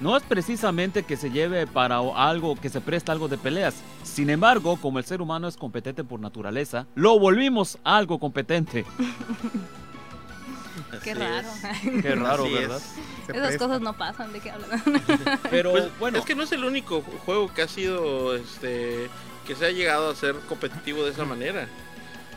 No 0.00 0.14
es 0.16 0.22
precisamente 0.22 1.04
que 1.04 1.16
se 1.16 1.30
lleve 1.30 1.66
para 1.66 1.98
algo, 1.98 2.54
que 2.56 2.68
se 2.68 2.82
presta 2.82 3.12
algo 3.12 3.28
de 3.28 3.38
peleas. 3.38 3.82
Sin 4.02 4.28
embargo, 4.28 4.76
como 4.76 4.98
el 4.98 5.06
ser 5.06 5.22
humano 5.22 5.48
es 5.48 5.56
competente 5.56 6.04
por 6.04 6.20
naturaleza, 6.20 6.86
lo 6.94 7.18
volvimos 7.18 7.78
algo 7.82 8.18
competente. 8.18 8.84
Qué 11.02 11.10
Así 11.10 11.20
raro. 11.20 11.48
es. 11.48 12.02
Qué 12.02 12.14
raro, 12.14 12.44
Así 12.44 12.52
¿verdad? 12.54 12.80
es. 13.28 13.34
Esas 13.36 13.56
cosas 13.56 13.80
no 13.80 13.96
pasan, 13.96 14.32
¿de 14.32 14.40
qué 14.40 14.50
hablan? 14.50 14.82
Pero 15.50 15.72
Pues, 15.72 15.98
bueno, 15.98 16.18
es 16.18 16.24
que 16.24 16.34
no 16.34 16.44
es 16.44 16.52
el 16.52 16.64
único 16.64 17.02
ju- 17.02 17.18
juego 17.24 17.52
que 17.52 17.62
ha 17.62 17.68
sido, 17.68 18.34
este, 18.36 19.08
que 19.46 19.54
se 19.56 19.66
ha 19.66 19.70
llegado 19.70 20.10
a 20.10 20.14
ser 20.14 20.36
competitivo 20.48 21.04
de 21.04 21.10
esa 21.10 21.24
manera. 21.24 21.68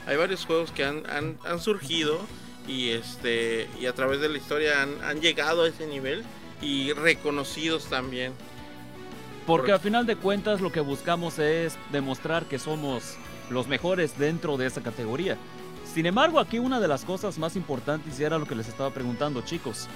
Hay 0.07 0.17
varios 0.17 0.45
juegos 0.45 0.71
que 0.71 0.83
han, 0.83 1.03
han, 1.09 1.37
han 1.45 1.59
surgido 1.59 2.19
y, 2.67 2.89
este, 2.89 3.69
y 3.79 3.85
a 3.85 3.93
través 3.93 4.19
de 4.21 4.29
la 4.29 4.37
historia 4.37 4.81
han, 4.81 5.01
han 5.03 5.21
llegado 5.21 5.63
a 5.63 5.67
ese 5.67 5.85
nivel 5.85 6.23
y 6.61 6.91
reconocidos 6.93 7.85
también. 7.85 8.33
porque 9.45 9.71
al 9.71 9.79
final 9.79 10.05
de 10.05 10.15
cuentas 10.15 10.59
lo 10.61 10.71
que 10.71 10.79
buscamos 10.79 11.39
es 11.39 11.77
demostrar 11.91 12.45
que 12.45 12.59
somos 12.59 13.15
los 13.49 13.67
mejores 13.67 14.17
dentro 14.17 14.57
de 14.57 14.65
esa 14.67 14.81
categoría. 14.81 15.37
Sin 15.93 16.05
embargo, 16.05 16.39
aquí 16.39 16.59
una 16.59 16.79
de 16.79 16.87
las 16.87 17.03
cosas 17.03 17.37
más 17.37 17.55
importantes 17.55 18.19
y 18.19 18.23
era 18.23 18.37
lo 18.37 18.45
que 18.45 18.55
les 18.55 18.67
estaba 18.67 18.91
preguntando, 18.91 19.41
chicos. 19.41 19.87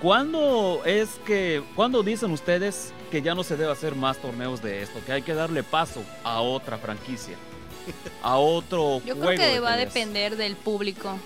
¿Cuándo 0.00 0.82
es 0.84 1.08
que, 1.26 1.62
cuándo 1.74 2.02
dicen 2.02 2.30
ustedes 2.30 2.92
que 3.10 3.20
ya 3.20 3.34
no 3.34 3.42
se 3.42 3.56
debe 3.56 3.72
hacer 3.72 3.94
más 3.94 4.18
torneos 4.18 4.62
de 4.62 4.82
esto? 4.82 4.98
Que 5.04 5.12
hay 5.12 5.22
que 5.22 5.34
darle 5.34 5.62
paso 5.62 6.02
a 6.24 6.40
otra 6.40 6.78
franquicia, 6.78 7.36
a 8.22 8.36
otro 8.36 9.02
Yo 9.04 9.14
juego 9.14 9.34
creo 9.34 9.52
que 9.54 9.60
va 9.60 9.74
a 9.74 9.76
depender 9.76 10.36
del 10.36 10.56
público. 10.56 11.16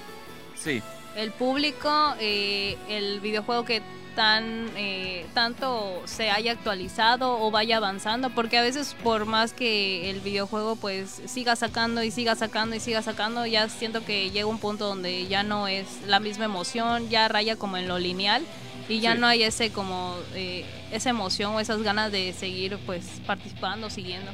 Sí, 0.57 0.83
El 1.17 1.31
público, 1.33 2.15
eh, 2.19 2.77
el 2.89 3.21
videojuego 3.21 3.65
que 3.65 3.83
tan 4.15 4.71
eh, 4.77 5.27
tanto 5.35 6.03
se 6.07 6.31
haya 6.31 6.53
actualizado 6.53 7.39
o 7.41 7.51
vaya 7.51 7.77
avanzando, 7.79 8.31
porque 8.31 8.59
a 8.59 8.63
veces 8.63 8.95
por 9.03 9.27
más 9.27 9.53
que 9.53 10.11
el 10.11 10.21
videojuego 10.21 10.77
pues 10.77 11.23
siga 11.27 11.57
sacando 11.57 12.03
y 12.03 12.11
siga 12.11 12.35
sacando 12.35 12.77
y 12.77 12.81
siga 12.81 13.03
sacando, 13.03 13.47
ya 13.47 13.69
siento 13.69 14.05
que 14.05 14.31
llega 14.31 14.47
un 14.47 14.59
punto 14.59 14.87
donde 14.87 15.27
ya 15.27 15.43
no 15.43 15.69
es 15.69 15.87
la 16.07 16.21
misma 16.21 16.45
emoción, 16.47 17.09
ya 17.11 17.29
raya 17.29 17.57
como 17.57 17.77
en 17.77 17.89
lo 17.89 17.99
lineal 17.99 18.43
y 18.89 19.01
ya 19.01 19.15
Sí. 19.15 19.19
no 19.21 19.27
hay 19.27 19.43
ese 19.43 19.71
como 19.71 20.17
eh, 20.35 20.65
esa 20.93 21.11
emoción 21.11 21.55
o 21.55 21.61
esas 21.61 21.83
ganas 21.83 22.13
de 22.13 22.33
seguir 22.33 22.79
pues 22.87 23.05
participando, 23.27 23.91
siguiendo. 23.91 24.31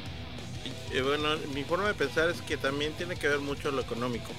Eh, 0.93 1.01
bueno, 1.01 1.29
mi 1.53 1.63
forma 1.63 1.87
de 1.87 1.93
pensar 1.93 2.29
es 2.29 2.41
que 2.41 2.57
también 2.57 2.93
tiene 2.93 3.15
que 3.15 3.27
ver 3.27 3.39
mucho 3.39 3.71
lo 3.71 3.81
económico. 3.81 4.29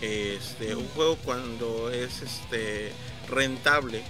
Este, 0.00 0.74
un 0.74 0.88
juego 0.88 1.16
cuando 1.24 1.88
es 1.90 2.20
este 2.20 2.92
rentable 3.30 4.02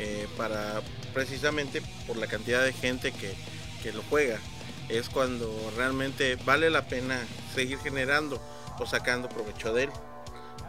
eh, 0.00 0.28
para 0.36 0.80
precisamente 1.12 1.82
por 2.06 2.16
la 2.16 2.28
cantidad 2.28 2.64
de 2.64 2.72
gente 2.72 3.10
que, 3.10 3.34
que 3.82 3.92
lo 3.92 4.02
juega, 4.08 4.38
es 4.88 5.08
cuando 5.08 5.52
realmente 5.76 6.36
vale 6.44 6.70
la 6.70 6.86
pena 6.86 7.18
seguir 7.52 7.78
generando 7.78 8.40
o 8.78 8.86
sacando 8.86 9.28
provecho 9.28 9.74
de 9.74 9.84
él. 9.84 9.90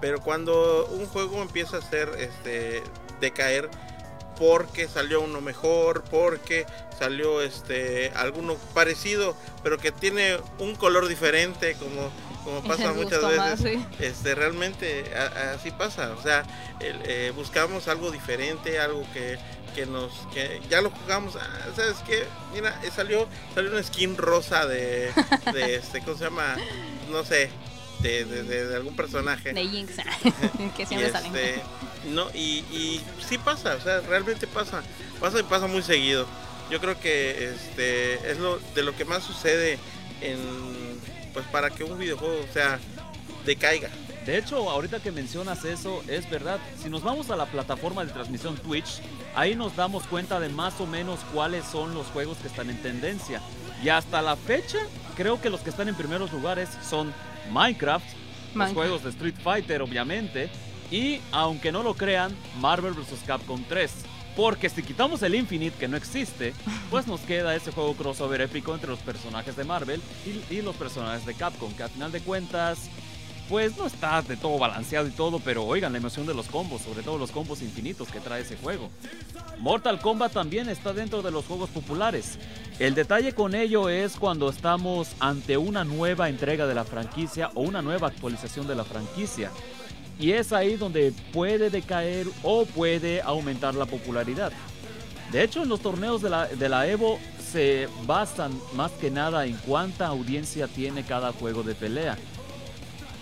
Pero 0.02 0.20
cuando 0.20 0.88
un 0.88 1.06
juego 1.06 1.44
empieza 1.44 1.78
a 1.78 1.82
ser 1.82 2.10
este 2.18 2.82
decaer 3.22 3.70
porque 4.40 4.88
salió 4.88 5.22
uno 5.22 5.42
mejor, 5.42 6.04
porque 6.10 6.66
salió 6.98 7.42
este 7.42 8.12
alguno 8.16 8.56
parecido, 8.74 9.36
pero 9.64 9.78
que 9.78 9.92
tiene 9.92 10.38
un 10.60 10.76
color 10.76 11.08
diferente, 11.08 11.76
como, 11.76 12.10
como 12.44 12.64
pasa 12.68 12.94
muchas 12.94 13.22
veces. 13.22 13.38
más, 13.38 13.60
sí. 13.60 13.86
Este 14.00 14.34
realmente 14.36 15.06
a- 15.16 15.52
así 15.54 15.72
pasa, 15.72 16.14
o 16.18 16.22
sea, 16.24 16.44
el, 16.80 17.00
eh, 17.06 17.32
buscamos 17.36 17.88
algo 17.88 18.12
diferente, 18.12 18.80
algo 18.80 19.04
que, 19.14 19.38
que 19.76 19.86
nos 19.86 20.12
que 20.34 20.62
ya 20.70 20.82
lo 20.82 20.90
jugamos, 20.92 21.36
ah, 21.36 21.68
sabes 21.76 21.98
qué, 22.08 22.24
mira, 22.54 22.80
eh, 22.84 22.90
salió 22.96 23.28
salió 23.54 23.72
una 23.72 23.84
skin 23.84 24.18
rosa 24.18 24.66
de, 24.66 25.12
de 25.54 25.76
este, 25.76 26.02
¿cómo 26.02 26.18
se 26.18 26.24
llama? 26.26 26.56
No 27.12 27.24
sé, 27.26 27.50
de, 28.02 28.26
de- 28.26 28.44
de- 28.44 28.68
de 28.68 28.76
algún 28.76 28.96
personaje. 28.96 29.54
De 29.54 29.68
Jinx, 29.68 29.94
que 30.78 30.84
Y, 30.84 30.86
siempre 30.86 31.12
salen. 31.12 31.36
este, 31.36 31.62
no, 32.10 32.30
y, 32.34 32.60
y 32.72 33.02
sí 33.28 33.38
pasa, 33.38 33.76
o 33.76 33.82
sea, 33.82 34.00
realmente 34.02 34.48
pasa, 34.48 34.82
pasa 35.20 35.40
y 35.40 35.44
pasa 35.44 35.68
muy 35.68 35.82
seguido. 35.82 36.26
Yo 36.70 36.80
creo 36.80 37.00
que 37.00 37.52
este 37.56 38.32
es 38.32 38.38
lo 38.38 38.60
de 38.76 38.84
lo 38.84 38.96
que 38.96 39.04
más 39.06 39.24
sucede 39.24 39.80
en 40.22 40.38
pues 41.34 41.46
para 41.48 41.70
que 41.70 41.84
un 41.84 41.98
videojuego, 41.98 42.40
o 42.50 42.54
sea, 42.54 42.80
decaiga. 43.46 43.90
De 44.26 44.38
hecho, 44.38 44.70
ahorita 44.70 45.00
que 45.00 45.12
mencionas 45.12 45.64
eso, 45.66 46.04
es 46.08 46.30
verdad. 46.30 46.60
Si 46.84 46.90
nos 46.90 47.02
vamos 47.04 47.30
a 47.32 47.36
la 47.36 47.46
plataforma 47.48 48.04
de 48.06 48.12
transmisión 48.12 48.56
Twitch, 48.58 49.02
ahí 49.36 49.56
nos 49.56 49.76
damos 49.76 50.04
cuenta 50.08 50.40
de 50.40 50.50
más 50.50 50.80
o 50.80 50.86
menos 50.86 51.20
cuáles 51.34 51.66
son 51.66 51.94
los 51.96 52.06
juegos 52.08 52.38
que 52.38 52.48
están 52.48 52.70
en 52.70 52.80
tendencia. 52.82 53.42
Y 53.84 53.90
hasta 53.90 54.22
la 54.22 54.36
fecha, 54.36 54.78
creo 55.16 55.42
que 55.42 55.50
los 55.50 55.62
que 55.62 55.70
están 55.72 55.88
en 55.88 55.96
primeros 55.96 56.32
lugares 56.32 56.70
son 56.88 57.14
Minecraft, 57.50 58.06
los 58.56 58.74
juegos 58.74 59.04
de 59.04 59.10
Street 59.10 59.36
Fighter, 59.44 59.82
obviamente, 59.82 60.50
y, 60.92 61.20
aunque 61.32 61.72
no 61.72 61.84
lo 61.84 61.94
crean, 61.94 62.36
Marvel 62.60 62.94
vs. 62.94 63.24
Capcom 63.26 63.64
3. 63.68 63.92
Porque 64.36 64.70
si 64.70 64.84
quitamos 64.84 65.22
el 65.22 65.36
Infinite, 65.36 65.78
que 65.78 65.88
no 65.88 65.98
existe, 65.98 66.54
pues 66.90 67.08
nos 67.08 67.20
queda 67.22 67.56
ese 67.56 67.72
juego 67.72 67.94
crossover 67.94 68.42
épico 68.42 68.74
entre 68.74 68.90
los 68.90 69.00
personajes 69.00 69.56
de 69.56 69.64
Marvel 69.64 70.02
y, 70.26 70.56
y 70.56 70.62
los 70.62 70.76
personajes 70.76 71.26
de 71.26 71.34
Capcom, 71.34 71.74
que 71.74 71.84
al 71.84 71.90
final 71.90 72.12
de 72.12 72.22
cuentas 72.22 72.90
pues 73.50 73.76
no 73.76 73.88
está 73.88 74.22
de 74.22 74.38
todo 74.38 74.60
balanceado 74.60 75.08
y 75.08 75.12
todo, 75.12 75.40
pero 75.40 75.66
oigan 75.66 75.92
la 75.92 75.98
emoción 75.98 76.28
de 76.28 76.36
los 76.36 76.48
combos, 76.48 76.84
sobre 76.84 77.02
todo 77.02 77.18
los 77.18 77.32
combos 77.32 77.64
infinitos 77.64 78.10
que 78.10 78.20
trae 78.20 78.44
ese 78.44 78.56
juego. 78.56 78.90
Mortal 79.58 80.00
Kombat 80.00 80.32
también 80.32 80.70
está 80.70 80.94
dentro 80.94 81.24
de 81.24 81.32
los 81.32 81.46
juegos 81.46 81.70
populares. 81.72 82.38
El 82.78 82.94
detalle 82.94 83.34
con 83.34 83.56
ello 83.56 83.90
es 83.90 84.18
cuando 84.18 84.50
estamos 84.50 85.10
ante 85.20 85.58
una 85.58 85.84
nueva 85.84 86.30
entrega 86.30 86.68
de 86.68 86.76
la 86.76 86.86
franquicia 86.86 87.50
o 87.56 87.62
una 87.62 87.82
nueva 87.82 88.08
actualización 88.08 88.68
de 88.68 88.76
la 88.76 88.86
franquicia. 88.86 89.52
Y 90.20 90.32
es 90.32 90.54
ahí 90.54 90.76
donde 90.76 91.12
puede 91.34 91.70
decaer 91.70 92.28
o 92.44 92.66
puede 92.66 93.22
aumentar 93.22 93.74
la 93.74 93.86
popularidad. 93.86 94.52
De 95.32 95.44
hecho, 95.44 95.64
en 95.64 95.70
los 95.70 95.82
torneos 95.82 96.22
de 96.22 96.70
la, 96.70 96.88
Evo 96.88 97.20
se 97.52 97.88
basan 98.06 98.52
más 98.76 98.92
que 98.94 99.10
nada 99.10 99.46
en 99.46 99.58
cuánta 99.58 100.08
audiencia 100.08 100.68
tiene 100.68 101.04
cada 101.04 101.32
juego 101.32 101.64
de 101.64 101.76
pelea. 101.76 102.18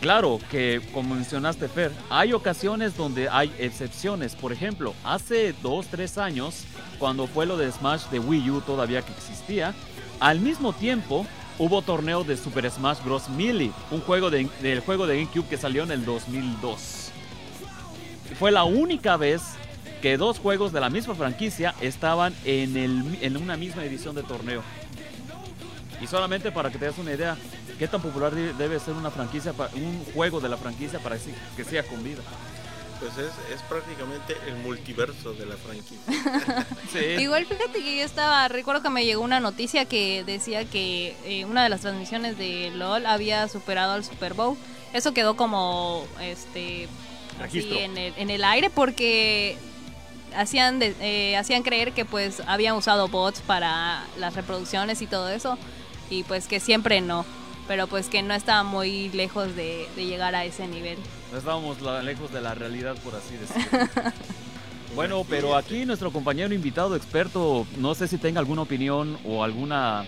Claro 0.01 0.39
que, 0.51 0.79
como 0.93 1.15
mencionaste, 1.15 1.67
Fer, 1.67 1.91
hay 2.09 2.31
ocasiones 2.33 2.95
donde 2.95 3.29
hay 3.29 3.51
excepciones. 3.57 4.35
Por 4.35 4.53
ejemplo, 4.53 4.93
hace 5.03 5.55
2-3 5.63 6.19
años, 6.21 6.65
cuando 6.99 7.25
fue 7.25 7.47
lo 7.47 7.57
de 7.57 7.71
Smash 7.71 8.03
de 8.11 8.19
Wii 8.19 8.49
U 8.51 8.61
todavía 8.61 9.01
que 9.01 9.11
existía, 9.11 9.73
al 10.19 10.39
mismo 10.39 10.71
tiempo 10.73 11.25
hubo 11.57 11.81
torneo 11.81 12.23
de 12.23 12.37
Super 12.37 12.69
Smash 12.69 12.99
Bros. 13.03 13.27
Melee, 13.29 13.71
un 13.89 14.01
juego 14.01 14.29
de- 14.29 14.47
del 14.61 14.81
juego 14.81 15.07
de 15.07 15.15
GameCube 15.17 15.47
que 15.49 15.57
salió 15.57 15.83
en 15.83 15.91
el 15.91 16.05
2002. 16.05 17.09
Fue 18.37 18.51
la 18.51 18.65
única 18.65 19.17
vez 19.17 19.41
que 20.03 20.17
dos 20.17 20.37
juegos 20.37 20.71
de 20.71 20.79
la 20.79 20.91
misma 20.91 21.15
franquicia 21.15 21.73
estaban 21.81 22.35
en 22.45 23.35
una 23.37 23.57
misma 23.57 23.83
edición 23.83 24.13
de 24.13 24.21
torneo. 24.21 24.61
Y 25.99 26.05
solamente 26.05 26.51
para 26.51 26.69
que 26.69 26.77
te 26.77 26.85
des 26.85 26.97
una 26.99 27.13
idea, 27.13 27.35
qué 27.77 27.87
tan 27.87 28.01
popular 28.01 28.33
de- 28.33 28.53
debe 28.53 28.79
ser 28.79 28.93
una 28.93 29.11
franquicia, 29.11 29.53
un 29.75 30.05
juego 30.13 30.39
de 30.39 30.49
la 30.49 30.57
franquicia 30.57 30.99
para 30.99 31.17
que 31.17 31.33
que 31.55 31.63
sea 31.63 31.83
con 31.83 32.03
vida. 32.03 32.21
Pues 32.99 33.11
es, 33.19 33.31
es 33.53 33.61
prácticamente 33.69 34.35
el 34.47 34.55
multiverso 34.55 35.33
de 35.33 35.45
la 35.45 35.55
franquicia. 35.55 35.97
Sí. 36.91 36.99
Igual 37.21 37.45
fíjate 37.45 37.83
que 37.83 37.97
yo 37.97 38.03
estaba, 38.03 38.47
recuerdo 38.47 38.81
que 38.81 38.89
me 38.89 39.05
llegó 39.05 39.21
una 39.21 39.39
noticia 39.39 39.85
que 39.85 40.23
decía 40.25 40.65
que 40.65 41.15
eh, 41.25 41.45
una 41.45 41.61
de 41.63 41.69
las 41.69 41.81
transmisiones 41.81 42.37
de 42.37 42.71
LOL 42.73 43.05
había 43.05 43.47
superado 43.49 43.91
al 43.93 44.03
Super 44.03 44.33
Bowl. 44.33 44.57
Eso 44.93 45.13
quedó 45.13 45.35
como 45.35 46.07
este 46.21 46.87
así 47.43 47.77
en 47.77 47.97
el, 47.97 48.13
en 48.17 48.29
el 48.31 48.43
aire 48.43 48.69
porque 48.71 49.57
hacían 50.35 50.79
de- 50.79 50.95
eh, 51.01 51.37
hacían 51.37 51.61
creer 51.61 51.91
que 51.93 52.03
pues 52.05 52.41
habían 52.47 52.75
usado 52.75 53.07
bots 53.09 53.41
para 53.41 54.03
las 54.17 54.33
reproducciones 54.35 55.01
y 55.01 55.07
todo 55.07 55.29
eso 55.29 55.57
y 56.09 56.23
pues 56.23 56.47
que 56.47 56.59
siempre 56.59 57.01
no, 57.01 57.25
pero 57.67 57.87
pues 57.87 58.07
que 58.07 58.21
no 58.21 58.33
estaba 58.33 58.63
muy 58.63 59.09
lejos 59.09 59.55
de, 59.55 59.87
de 59.95 60.05
llegar 60.05 60.35
a 60.35 60.45
ese 60.45 60.67
nivel. 60.67 60.97
No 61.31 61.37
estábamos 61.37 61.81
la- 61.81 62.01
lejos 62.01 62.31
de 62.31 62.41
la 62.41 62.53
realidad, 62.55 62.95
por 63.03 63.15
así 63.15 63.35
decirlo. 63.35 64.11
bueno, 64.95 65.25
pero 65.29 65.55
aquí 65.55 65.85
nuestro 65.85 66.11
compañero 66.11 66.53
invitado 66.53 66.95
experto, 66.95 67.67
no 67.77 67.93
sé 67.95 68.07
si 68.07 68.17
tenga 68.17 68.39
alguna 68.39 68.61
opinión 68.63 69.17
o 69.25 69.43
alguna 69.43 70.05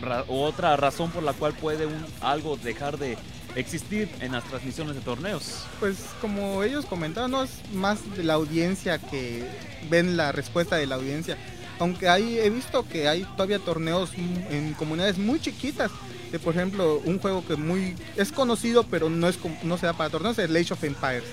ra- 0.00 0.24
u 0.28 0.40
otra 0.40 0.76
razón 0.76 1.10
por 1.10 1.22
la 1.22 1.32
cual 1.34 1.52
puede 1.54 1.86
un, 1.86 2.04
algo 2.20 2.56
dejar 2.56 2.98
de 2.98 3.16
existir 3.54 4.08
en 4.20 4.32
las 4.32 4.44
transmisiones 4.44 4.94
de 4.94 5.00
torneos. 5.00 5.64
Pues 5.80 5.96
como 6.20 6.62
ellos 6.62 6.86
comentaron, 6.86 7.30
no 7.32 7.42
es 7.42 7.50
más 7.72 7.98
de 8.16 8.22
la 8.24 8.34
audiencia 8.34 8.98
que 8.98 9.44
ven 9.90 10.16
la 10.16 10.32
respuesta 10.32 10.76
de 10.76 10.86
la 10.86 10.94
audiencia. 10.96 11.36
Aunque 11.80 12.08
hay, 12.08 12.38
he 12.38 12.50
visto 12.50 12.86
que 12.88 13.08
hay 13.08 13.22
todavía 13.36 13.58
torneos 13.60 14.10
en 14.14 14.74
comunidades 14.74 15.16
muy 15.18 15.40
chiquitas. 15.40 15.90
De, 16.32 16.38
por 16.38 16.54
ejemplo, 16.54 17.00
un 17.04 17.18
juego 17.18 17.44
que 17.46 17.56
muy 17.56 17.94
es 18.16 18.32
conocido 18.32 18.84
pero 18.84 19.08
no 19.08 19.28
es 19.28 19.36
com- 19.36 19.56
no 19.62 19.78
se 19.78 19.86
da 19.86 19.92
para 19.94 20.10
torneos 20.10 20.38
es 20.38 20.50
Age 20.50 20.72
of 20.74 20.84
Empires. 20.84 21.24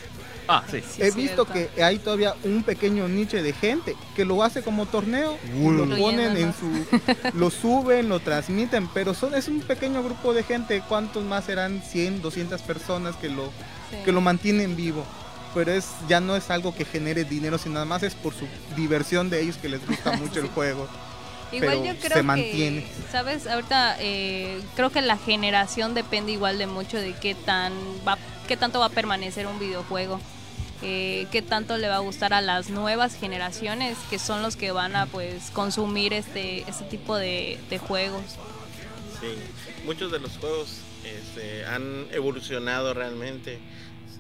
Ah, 0.48 0.64
sí. 0.70 0.80
Sí, 0.82 1.02
He 1.02 1.10
visto 1.10 1.46
cierto. 1.46 1.48
que 1.76 1.84
hay 1.84 1.98
todavía 1.98 2.36
un 2.44 2.62
pequeño 2.62 3.08
nicho 3.08 3.42
de 3.42 3.52
gente 3.52 3.96
que 4.16 4.26
lo 4.26 4.44
hace 4.44 4.62
como 4.62 4.86
torneo, 4.86 5.40
y 5.60 5.70
lo 5.72 5.98
ponen 5.98 6.38
en 6.38 6.54
su, 6.54 6.70
lo 7.34 7.50
suben, 7.50 8.10
lo 8.10 8.20
transmiten, 8.20 8.88
pero 8.94 9.16
son 9.16 9.34
es 9.34 9.48
un 9.48 9.62
pequeño 9.62 10.04
grupo 10.04 10.36
de 10.36 10.44
gente. 10.44 10.84
¿Cuántos 10.88 11.24
más 11.24 11.46
serán? 11.46 11.82
100, 11.82 12.22
200 12.22 12.62
personas 12.62 13.16
que 13.16 13.30
lo 13.30 13.46
Sí. 13.90 13.98
que 14.06 14.12
lo 14.12 14.22
mantienen 14.22 14.76
vivo. 14.76 15.04
Pero 15.56 15.72
es 15.72 15.88
ya 16.10 16.20
no 16.20 16.36
es 16.36 16.50
algo 16.52 16.76
que 16.76 16.86
genere 16.86 17.24
dinero, 17.24 17.58
sino 17.58 17.76
nada 17.76 17.86
más 17.86 18.04
es 18.04 18.14
por 18.14 18.34
su 18.34 18.46
diversión 18.76 19.30
de 19.32 19.42
ellos 19.42 19.58
que 19.58 19.70
les 19.70 19.86
gusta 19.88 20.12
mucho 20.18 20.40
el 20.42 20.48
juego. 20.50 20.88
Igual 21.52 21.80
pero 21.84 21.86
yo 21.86 21.96
creo 22.00 22.10
se 22.10 22.16
que, 22.16 22.24
mantiene. 22.24 22.88
sabes, 23.12 23.48
ahorita 23.48 23.98
eh, 24.00 24.62
creo 24.76 24.90
que 24.90 25.02
la 25.02 25.18
generación 25.18 25.94
depende 25.94 26.32
igual 26.32 26.58
de 26.58 26.68
mucho 26.68 26.98
de 26.98 27.14
qué 27.14 27.36
tan 27.36 27.74
va, 28.08 28.18
qué 28.48 28.58
tanto 28.58 28.80
va 28.80 28.88
a 28.88 28.90
permanecer 28.90 29.48
un 29.48 29.60
videojuego, 29.60 30.20
eh, 30.82 31.28
qué 31.32 31.42
tanto 31.42 31.78
le 31.78 31.88
va 31.88 31.96
a 31.98 32.00
gustar 32.00 32.34
a 32.34 32.42
las 32.42 32.70
nuevas 32.70 33.16
generaciones 33.16 33.98
que 34.10 34.20
son 34.20 34.42
los 34.42 34.56
que 34.56 34.72
van 34.72 34.96
a 34.96 35.06
pues 35.06 35.50
consumir 35.52 36.14
este 36.14 36.62
este 36.70 36.84
tipo 36.86 37.16
de, 37.16 37.60
de 37.70 37.78
juegos. 37.78 38.24
Sí, 39.22 39.28
muchos 39.86 40.12
de 40.12 40.20
los 40.20 40.38
juegos 40.38 40.80
este, 41.04 41.66
han 41.66 42.08
evolucionado 42.12 42.94
realmente. 42.94 43.60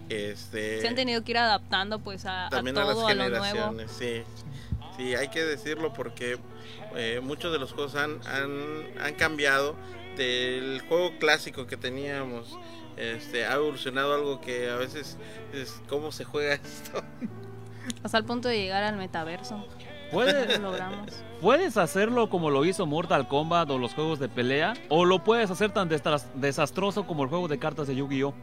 Este, 0.09 0.81
Se 0.81 0.87
han 0.87 0.95
tenido 0.95 1.23
que 1.23 1.31
ir 1.31 1.37
adaptando 1.39 1.99
pues 1.99 2.25
a, 2.25 2.47
a 2.47 2.49
también 2.51 2.77
a, 2.77 2.81
todo, 2.83 3.01
las 3.01 3.11
a, 3.11 3.13
lo 3.15 3.29
nuevo. 3.29 3.43
generaciones, 3.43 3.91
sí. 3.97 4.21
Sí, 4.97 5.13
hay 5.15 5.27
que 5.27 5.43
decirlo 5.43 5.91
porque 5.93 6.37
eh, 6.95 7.19
muchos 7.21 7.51
de 7.51 7.59
los 7.59 7.73
juegos 7.73 7.95
han, 7.95 8.19
han, 8.27 8.85
han 8.99 9.13
cambiado 9.15 9.75
del 10.17 10.81
juego 10.87 11.17
clásico 11.19 11.67
que 11.67 11.77
teníamos. 11.77 12.57
Este, 12.97 13.45
ha 13.45 13.55
evolucionado 13.55 14.13
algo 14.13 14.39
que 14.39 14.69
a 14.69 14.75
veces 14.75 15.17
es 15.53 15.81
cómo 15.89 16.11
se 16.11 16.23
juega 16.23 16.53
esto. 16.63 17.03
Hasta 18.03 18.17
el 18.17 18.25
punto 18.25 18.47
de 18.47 18.57
llegar 18.57 18.83
al 18.83 18.97
metaverso. 18.97 19.65
Puedes, 20.11 20.61
puedes 21.41 21.77
hacerlo 21.77 22.29
como 22.29 22.49
lo 22.49 22.63
hizo 22.63 22.85
Mortal 22.85 23.27
Kombat 23.27 23.69
o 23.71 23.77
los 23.79 23.93
juegos 23.93 24.19
de 24.19 24.29
pelea, 24.29 24.73
o 24.87 25.03
lo 25.03 25.23
puedes 25.23 25.49
hacer 25.49 25.71
tan 25.71 25.89
desastroso 26.35 27.07
como 27.07 27.23
el 27.23 27.29
juego 27.29 27.47
de 27.47 27.57
cartas 27.57 27.87
de 27.87 27.95
Yu-Gi-Oh! 27.95 28.33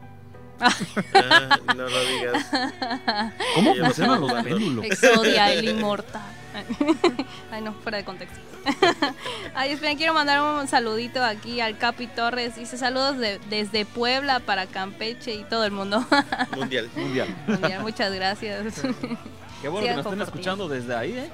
Ah, 0.61 1.59
no 1.75 1.89
lo 1.89 2.05
digas. 2.05 2.47
¿Cómo 3.55 3.75
funcionan 3.75 4.21
los 4.21 4.33
péndulos? 4.45 4.85
Exodia, 4.85 5.53
el 5.53 5.69
inmortal. 5.69 6.23
Ay, 7.51 7.63
no, 7.63 7.73
fuera 7.75 7.99
de 7.99 8.05
contexto. 8.05 8.39
Ay, 9.55 9.73
esperen, 9.73 9.97
quiero 9.97 10.15
mandar 10.15 10.41
un 10.43 10.69
saludito 10.69 11.23
aquí 11.25 11.61
al 11.61 11.79
Capi 11.79 12.07
Torres. 12.07 12.57
Dice 12.57 12.77
saludos 12.77 13.19
de- 13.19 13.39
desde 13.51 13.85
Puebla 13.85 14.41
para 14.41 14.67
Campeche 14.67 15.35
y 15.35 15.45
todo 15.45 15.65
el 15.65 15.73
mundo. 15.73 16.05
Mundial. 16.57 16.91
Mundial. 16.95 17.29
Mundial, 17.47 17.83
Muchas 17.83 18.13
gracias. 18.13 18.81
Qué 19.63 19.69
bueno 19.69 19.81
Sigan 19.87 19.97
que 19.97 19.97
nos 19.97 20.07
estén 20.07 20.23
escuchando 20.23 20.69
desde 20.69 20.95
ahí, 20.95 21.13
¿eh? 21.17 21.31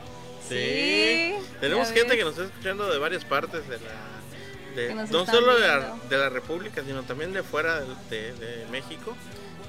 Sí. 0.49 1.47
Tenemos 1.61 1.89
gente 1.89 2.09
ves. 2.11 2.17
que 2.19 2.25
nos 2.25 2.33
está 2.33 2.45
escuchando 2.45 2.91
de 2.91 2.99
varias 2.99 3.25
partes 3.25 3.69
de 3.69 3.79
la. 3.79 4.75
de- 4.77 4.95
no 5.11 5.27
solo 5.27 5.59
de 5.59 5.67
la, 5.69 5.95
de 6.09 6.17
la 6.17 6.29
República, 6.31 6.83
sino 6.87 7.03
también 7.03 7.33
de 7.33 7.43
fuera 7.43 7.81
de, 7.81 7.87
de- 8.11 8.33
de 8.35 8.67
México. 8.71 9.15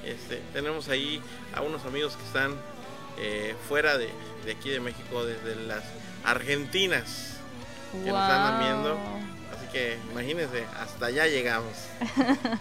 Este, 0.04 0.40
tenemos 0.54 0.88
ahí 0.88 1.20
a 1.54 1.60
unos 1.60 1.84
amigos 1.84 2.16
que 2.16 2.24
están 2.24 2.54
eh, 3.20 3.54
fuera 3.68 3.98
de, 3.98 4.08
de 4.44 4.52
aquí 4.52 4.70
de 4.70 4.80
México, 4.80 5.24
desde 5.24 5.54
las 5.66 5.84
Argentinas, 6.24 7.36
que 7.92 8.10
nos 8.10 8.18
andan 8.18 8.60
viendo. 8.60 8.98
Así 9.54 9.66
que 9.72 9.98
imagínense, 10.12 10.64
hasta 10.78 11.06
allá 11.06 11.26
llegamos. 11.26 11.74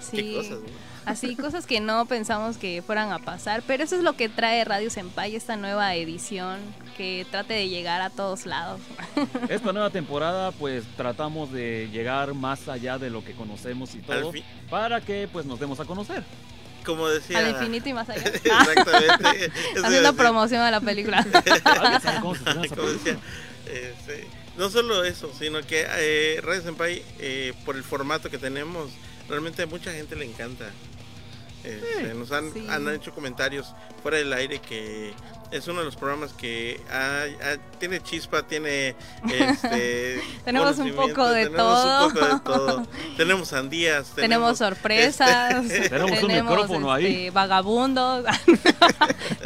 Sí. 0.00 0.16
Qué 0.16 0.34
cosas, 0.34 0.58
¿no? 0.60 0.92
Así, 1.04 1.36
cosas 1.36 1.66
que 1.66 1.80
no 1.80 2.06
pensamos 2.06 2.56
que 2.56 2.82
fueran 2.82 3.12
a 3.12 3.18
pasar, 3.18 3.62
pero 3.66 3.84
eso 3.84 3.96
es 3.96 4.02
lo 4.02 4.14
que 4.14 4.28
trae 4.28 4.64
Radio 4.64 4.90
Senpai, 4.90 5.34
esta 5.34 5.56
nueva 5.56 5.94
edición, 5.94 6.60
que 6.96 7.26
trate 7.30 7.54
de 7.54 7.68
llegar 7.68 8.02
a 8.02 8.10
todos 8.10 8.46
lados. 8.46 8.80
Esta 9.48 9.72
nueva 9.72 9.90
temporada, 9.90 10.52
pues 10.52 10.84
tratamos 10.96 11.50
de 11.52 11.88
llegar 11.92 12.34
más 12.34 12.68
allá 12.68 12.98
de 12.98 13.10
lo 13.10 13.24
que 13.24 13.32
conocemos 13.32 13.94
y 13.94 13.98
todo, 13.98 14.32
para 14.68 15.00
que 15.00 15.28
pues 15.32 15.46
nos 15.46 15.58
demos 15.58 15.80
a 15.80 15.84
conocer. 15.84 16.22
Como 16.84 17.08
decía. 17.08 17.38
Al 17.38 17.50
infinito 17.50 17.88
y 17.88 17.92
más 17.94 18.08
allá. 18.08 18.22
Exactamente. 18.28 19.52
Haciendo 19.76 19.90
decir. 20.00 20.16
promoción 20.16 20.60
a 20.62 20.70
la 20.70 20.80
película. 20.80 21.18
¿Alguien 21.64 22.00
sabe 22.00 22.20
cómo 22.20 22.34
se 22.34 22.44
llama 22.44 22.64
esa 22.66 22.76
Como 22.76 22.88
este, 22.88 24.28
no 24.58 24.68
solo 24.68 25.04
eso, 25.04 25.32
sino 25.38 25.62
que 25.62 25.86
eh, 25.88 26.40
Radio 26.42 26.62
Senpai, 26.62 27.02
eh, 27.18 27.54
por 27.64 27.76
el 27.76 27.84
formato 27.84 28.28
que 28.30 28.38
tenemos, 28.38 28.90
realmente 29.28 29.62
a 29.62 29.66
mucha 29.66 29.92
gente 29.92 30.14
le 30.16 30.24
encanta. 30.26 30.70
Este, 31.64 32.12
nos 32.14 32.32
han, 32.32 32.52
Sí. 32.52 32.66
han 32.68 32.88
hecho 32.88 33.12
comentarios 33.14 33.72
fuera 34.02 34.18
del 34.18 34.32
aire 34.32 34.60
que 34.60 35.14
es 35.52 35.68
uno 35.68 35.80
de 35.80 35.84
los 35.86 35.96
programas 35.96 36.32
que 36.32 36.80
ha- 36.90 37.56
tiene 37.78 38.02
chispa, 38.02 38.42
tiene 38.42 38.94
este, 39.30 40.22
Tenemos 40.44 40.78
un 40.78 40.92
poco 40.94 41.28
de 41.28 41.44
tenemos 41.44 41.56
todo. 41.82 42.06
un 42.06 42.12
poco 42.14 42.26
de 42.26 42.40
todo. 42.40 42.86
Tenemos 43.16 43.48
sandías, 43.48 44.08
Tenemos 44.14 44.58
sorpresas, 44.58 45.64
este, 45.66 45.88
Tenemos 45.90 46.22
un 46.22 46.32
micrófono 46.32 46.92
ahí. 46.92 47.06
este, 47.06 47.30
vagabundos, 47.30 48.24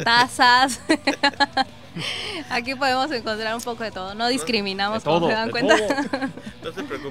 tazas. 0.03 0.79
Aquí 2.49 2.75
podemos 2.75 3.11
encontrar 3.11 3.55
un 3.55 3.61
poco 3.61 3.83
de 3.83 3.89
todo. 3.91 4.13
No 4.13 4.27
discriminamos, 4.27 5.03
De 5.03 5.09
como 5.09 5.27
se 5.27 5.33
dan 5.33 5.49
cuenta. 5.49 5.75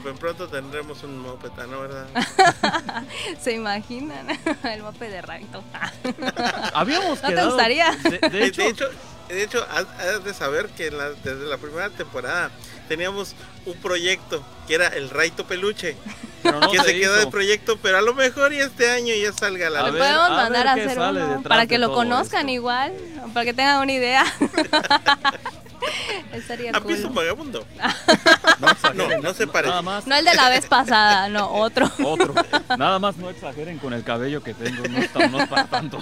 Preocupen, 0.00 0.18
pronto 0.18 0.48
tendremos 0.48 1.02
un 1.02 1.18
moped, 1.18 1.50
¿no? 1.68 1.80
¿Verdad? 1.80 2.06
se 3.40 3.52
imaginan 3.52 4.26
el 4.64 4.82
mope 4.82 5.08
de 5.08 5.22
Raito. 5.22 5.62
Habíamos 6.74 7.22
¿No 7.22 7.28
te 7.28 7.44
gustaría? 7.44 7.92
De, 7.92 8.18
de 8.28 8.44
hecho, 8.46 8.62
de 8.62 8.68
hecho, 8.68 8.88
de 9.28 9.42
hecho, 9.42 9.66
has, 9.70 9.86
has 10.00 10.24
de 10.24 10.34
saber 10.34 10.68
que 10.68 10.90
la- 10.90 11.10
desde 11.10 11.46
la 11.46 11.58
primera 11.58 11.90
temporada 11.90 12.50
teníamos 12.88 13.34
un 13.64 13.74
proyecto 13.78 14.44
que 14.68 14.74
era 14.76 14.88
el 14.88 15.10
Raito 15.10 15.44
Peluche, 15.46 15.96
pero 16.42 16.60
no 16.60 16.70
que 16.70 16.78
se 16.80 16.98
quedó 16.98 17.14
de 17.14 17.26
proyecto, 17.26 17.78
pero 17.82 17.98
a 17.98 18.02
lo 18.02 18.14
mejor 18.14 18.52
y 18.52 18.58
este 18.58 18.90
año 18.90 19.14
ya 19.14 19.32
salga 19.32 19.66
a 19.66 19.70
la 19.70 19.80
A 19.80 19.90
Le 19.90 19.98
podemos 19.98 20.26
a 20.26 20.30
mandar 20.30 20.68
a 20.68 20.74
qué 20.74 20.82
hacer 20.82 20.98
uno 20.98 21.42
para 21.42 21.66
que 21.66 21.78
lo 21.78 21.92
conozcan 21.92 22.42
esto. 22.42 22.52
igual, 22.52 22.92
para 23.34 23.44
que 23.44 23.54
tengan 23.54 23.80
una 23.82 23.92
idea. 23.92 24.24
Estaría 26.32 26.70
¿Has 26.72 26.84
visto 26.84 27.08
un 27.08 27.14
cool. 27.14 27.22
vagabundo? 27.24 27.66
no, 28.94 28.94
No, 29.08 29.18
no 29.22 29.34
se 29.34 29.46
parece. 29.46 29.70
Nada 29.70 29.82
más, 29.82 30.06
No 30.06 30.14
el 30.16 30.24
de 30.24 30.34
la 30.34 30.48
vez 30.48 30.66
pasada, 30.66 31.28
no, 31.28 31.50
otro. 31.50 31.90
otro. 32.04 32.34
Nada 32.78 32.98
más 32.98 33.16
no 33.16 33.30
exageren 33.30 33.78
con 33.78 33.92
el 33.92 34.02
cabello 34.04 34.42
que 34.42 34.54
tengo, 34.54 34.82
no, 34.88 34.98
está- 34.98 35.28
no 35.28 35.40
es 35.40 35.48
para 35.48 35.66
tanto. 35.66 35.98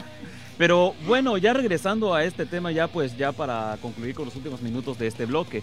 Pero 0.57 0.95
bueno, 1.07 1.37
ya 1.37 1.53
regresando 1.53 2.15
a 2.15 2.25
este 2.25 2.47
tema, 2.47 2.71
ya 2.71 2.87
pues 2.89 3.17
ya 3.17 3.33
para 3.33 3.77
concluir 3.83 4.15
con 4.15 4.25
los 4.27 4.37
últimos 4.37 4.63
minutos 4.63 4.99
de 4.99 5.07
este 5.09 5.27
bloque. 5.27 5.63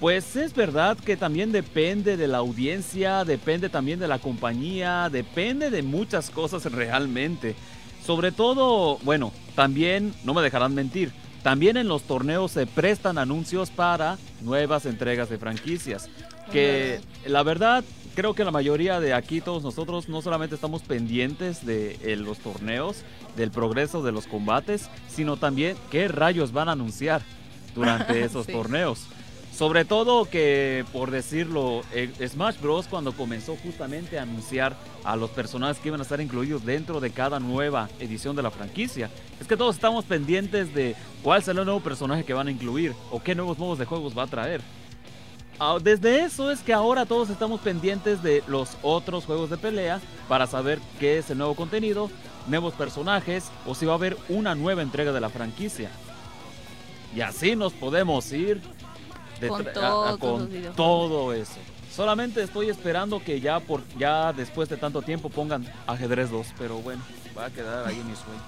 Pues 0.00 0.34
es 0.34 0.52
verdad 0.54 0.98
que 0.98 1.16
también 1.16 1.52
depende 1.52 2.16
de 2.16 2.26
la 2.26 2.38
audiencia, 2.38 3.24
depende 3.24 3.68
también 3.68 4.00
de 4.00 4.08
la 4.08 4.18
compañía, 4.18 5.08
depende 5.10 5.70
de 5.70 5.82
muchas 5.82 6.30
cosas 6.30 6.64
realmente. 6.64 7.54
Sobre 8.04 8.32
todo, 8.32 8.98
bueno, 9.02 9.32
también, 9.54 10.12
no 10.24 10.34
me 10.34 10.42
dejarán 10.42 10.74
mentir, 10.74 11.12
también 11.44 11.76
en 11.76 11.86
los 11.86 12.02
torneos 12.02 12.50
se 12.50 12.66
prestan 12.66 13.18
anuncios 13.18 13.70
para 13.70 14.18
nuevas 14.40 14.84
entregas 14.86 15.28
de 15.30 15.38
franquicias. 15.38 16.08
Que 16.50 17.00
la 17.26 17.42
verdad, 17.42 17.84
creo 18.14 18.34
que 18.34 18.44
la 18.44 18.50
mayoría 18.50 18.98
de 18.98 19.14
aquí, 19.14 19.40
todos 19.40 19.62
nosotros, 19.62 20.08
no 20.08 20.20
solamente 20.22 20.56
estamos 20.56 20.82
pendientes 20.82 21.64
de 21.64 21.98
eh, 22.02 22.16
los 22.16 22.38
torneos, 22.38 23.02
del 23.36 23.50
progreso 23.50 24.02
de 24.02 24.10
los 24.12 24.26
combates, 24.26 24.88
sino 25.08 25.36
también 25.36 25.76
qué 25.90 26.08
rayos 26.08 26.52
van 26.52 26.68
a 26.68 26.72
anunciar 26.72 27.22
durante 27.74 28.24
esos 28.24 28.46
Sí. 28.46 28.52
torneos. 28.52 29.06
Sobre 29.56 29.84
todo 29.84 30.24
que, 30.24 30.84
por 30.92 31.12
decirlo, 31.12 31.82
eh, 31.92 32.10
Smash 32.28 32.58
Bros. 32.60 32.88
cuando 32.88 33.12
comenzó 33.12 33.56
justamente 33.62 34.18
a 34.18 34.22
anunciar 34.22 34.76
a 35.04 35.14
los 35.14 35.30
personajes 35.30 35.78
que 35.78 35.88
iban 35.88 36.00
a 36.00 36.02
estar 36.02 36.20
incluidos 36.20 36.64
dentro 36.64 36.98
de 36.98 37.10
cada 37.10 37.38
nueva 37.38 37.88
edición 38.00 38.34
de 38.34 38.42
la 38.42 38.50
franquicia, 38.50 39.10
es 39.40 39.46
que 39.46 39.56
todos 39.56 39.76
estamos 39.76 40.04
pendientes 40.06 40.74
de 40.74 40.96
cuál 41.22 41.40
será 41.44 41.60
el 41.60 41.66
nuevo 41.66 41.78
personaje 41.78 42.24
que 42.24 42.34
van 42.34 42.48
a 42.48 42.50
incluir 42.50 42.94
o 43.12 43.22
qué 43.22 43.36
nuevos 43.36 43.56
modos 43.56 43.78
de 43.78 43.84
juegos 43.84 44.18
va 44.18 44.24
a 44.24 44.26
traer. 44.26 44.60
Ah, 45.60 45.78
Desde 45.80 46.24
eso 46.24 46.50
es 46.50 46.58
que 46.58 46.72
ahora 46.72 47.06
todos 47.06 47.30
estamos 47.30 47.60
pendientes 47.60 48.24
de 48.24 48.42
los 48.48 48.76
otros 48.82 49.24
juegos 49.24 49.50
de 49.50 49.56
pelea 49.56 50.00
para 50.28 50.48
saber 50.48 50.80
qué 50.98 51.18
es 51.18 51.30
el 51.30 51.38
nuevo 51.38 51.54
contenido, 51.54 52.10
nuevos 52.48 52.74
personajes 52.74 53.52
o 53.66 53.76
si 53.76 53.86
va 53.86 53.92
a 53.92 53.96
haber 53.96 54.16
una 54.28 54.56
nueva 54.56 54.82
entrega 54.82 55.12
de 55.12 55.20
la 55.20 55.28
franquicia. 55.28 55.90
Y 57.14 57.20
así 57.20 57.54
nos 57.54 57.72
podemos 57.72 58.32
ir 58.32 58.60
de 59.40 59.48
Con 59.48 59.66
a- 59.66 60.10
a- 60.10 60.16
todo 60.76 61.32
eso. 61.32 61.56
Solamente 61.94 62.42
estoy 62.42 62.68
esperando 62.70 63.22
que 63.22 63.40
ya 63.40 63.60
por 63.60 63.80
ya 63.96 64.32
después 64.32 64.68
de 64.68 64.76
tanto 64.76 65.02
tiempo 65.02 65.28
pongan 65.30 65.64
ajedrez 65.86 66.30
2, 66.30 66.46
pero 66.58 66.78
bueno, 66.78 67.02
va 67.36 67.46
a 67.46 67.50
quedar 67.50 67.86
ahí 67.86 68.00
en 68.00 68.08
mis 68.08 68.18
sueños. 68.18 68.42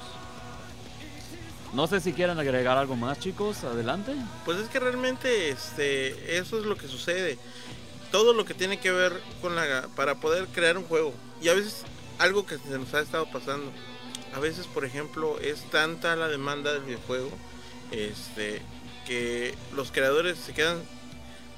No 1.72 1.86
sé 1.86 2.00
si 2.00 2.12
quieren 2.12 2.38
agregar 2.38 2.78
algo 2.78 2.96
más, 2.96 3.18
chicos. 3.20 3.62
Adelante. 3.64 4.12
Pues 4.44 4.58
es 4.58 4.68
que 4.68 4.80
realmente 4.80 5.50
este, 5.50 6.38
eso 6.38 6.58
es 6.58 6.64
lo 6.64 6.76
que 6.76 6.88
sucede. 6.88 7.38
Todo 8.10 8.32
lo 8.32 8.44
que 8.44 8.54
tiene 8.54 8.78
que 8.78 8.90
ver 8.90 9.12
con 9.42 9.54
la 9.56 9.88
para 9.94 10.14
poder 10.16 10.46
crear 10.48 10.78
un 10.78 10.84
juego. 10.84 11.12
Y 11.42 11.48
a 11.48 11.54
veces 11.54 11.82
algo 12.18 12.46
que 12.46 12.56
se 12.58 12.78
nos 12.78 12.94
ha 12.94 13.00
estado 13.00 13.26
pasando. 13.30 13.70
A 14.34 14.40
veces, 14.40 14.66
por 14.66 14.84
ejemplo, 14.84 15.38
es 15.40 15.60
tanta 15.70 16.16
la 16.16 16.28
demanda 16.28 16.72
del 16.72 16.82
videojuego 16.82 17.30
este, 17.90 18.62
que 19.06 19.54
los 19.74 19.92
creadores 19.92 20.38
se 20.38 20.52
quedan 20.52 20.78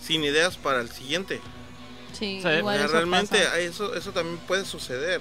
sin 0.00 0.22
ideas 0.24 0.56
para 0.56 0.80
el 0.80 0.90
siguiente. 0.90 1.40
Sí, 2.12 2.40
Sí, 2.42 2.46
O 2.48 2.58
igual 2.58 2.76
sea, 2.76 2.86
eso 2.86 2.94
realmente 2.94 3.38
pasa. 3.38 3.58
eso, 3.58 3.94
eso 3.94 4.12
también 4.12 4.38
puede 4.46 4.64
suceder. 4.64 5.20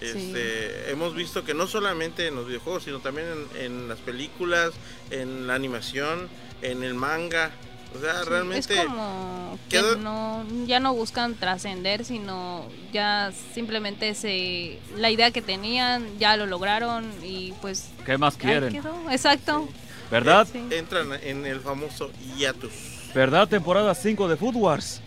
Sí. 0.00 0.06
Este, 0.08 0.90
Hemos 0.90 1.14
visto 1.14 1.44
que 1.44 1.54
no 1.54 1.66
solamente 1.66 2.26
en 2.26 2.34
los 2.34 2.46
videojuegos, 2.46 2.82
sino 2.84 2.98
también 3.00 3.28
en, 3.54 3.64
en 3.64 3.88
las 3.88 3.98
películas, 4.00 4.72
en 5.10 5.46
la 5.46 5.54
animación, 5.54 6.28
en 6.60 6.82
el 6.82 6.94
manga. 6.94 7.50
O 7.96 8.00
sea, 8.00 8.22
Sí, 8.22 8.28
realmente... 8.28 8.74
es 8.74 8.86
como 8.86 9.58
que 9.68 9.78
queda- 9.78 9.96
no, 9.96 10.44
ya 10.66 10.80
no 10.80 10.94
buscan 10.94 11.34
trascender, 11.34 12.04
sino 12.04 12.66
ya 12.92 13.32
simplemente 13.54 14.14
se 14.14 14.78
la 14.96 15.10
idea 15.10 15.30
que 15.30 15.42
tenían 15.42 16.18
ya 16.18 16.36
lo 16.36 16.46
lograron 16.46 17.04
y 17.22 17.52
pues 17.60 17.90
¿Qué 18.06 18.16
más 18.18 18.36
quieren? 18.36 18.72
quedó. 18.72 19.10
Exacto. 19.10 19.68
¿Verdad? 20.12 20.46
Sí. 20.52 20.62
Entran 20.70 21.08
en 21.22 21.46
el 21.46 21.60
famoso 21.60 22.10
hiatus. 22.36 22.70
¿Verdad? 23.14 23.48
Temporada 23.48 23.94
5 23.94 24.28
de 24.28 24.36
Food 24.36 24.56
Wars. 24.56 25.00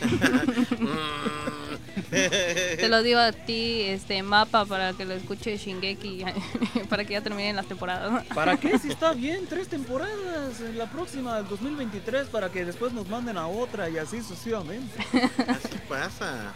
Te 2.10 2.88
lo 2.88 3.02
digo 3.02 3.20
a 3.20 3.32
ti, 3.32 3.82
este 3.82 4.22
mapa, 4.22 4.66
para 4.66 4.92
que 4.92 5.06
lo 5.06 5.14
escuche 5.14 5.56
Shingeki, 5.56 6.24
para 6.90 7.06
que 7.06 7.14
ya 7.14 7.22
terminen 7.22 7.56
las 7.56 7.66
temporadas. 7.66 8.26
¿Para 8.34 8.58
qué? 8.58 8.78
Si 8.78 8.88
está 8.88 9.12
bien, 9.14 9.46
tres 9.48 9.68
temporadas. 9.68 10.60
En 10.60 10.76
la 10.76 10.90
próxima, 10.90 11.38
el 11.38 11.48
2023, 11.48 12.28
para 12.28 12.50
que 12.50 12.66
después 12.66 12.92
nos 12.92 13.08
manden 13.08 13.38
a 13.38 13.46
otra 13.46 13.88
y 13.88 13.96
así 13.96 14.20
sucesivamente. 14.20 15.02
Así 15.48 15.78
pasa. 15.88 16.52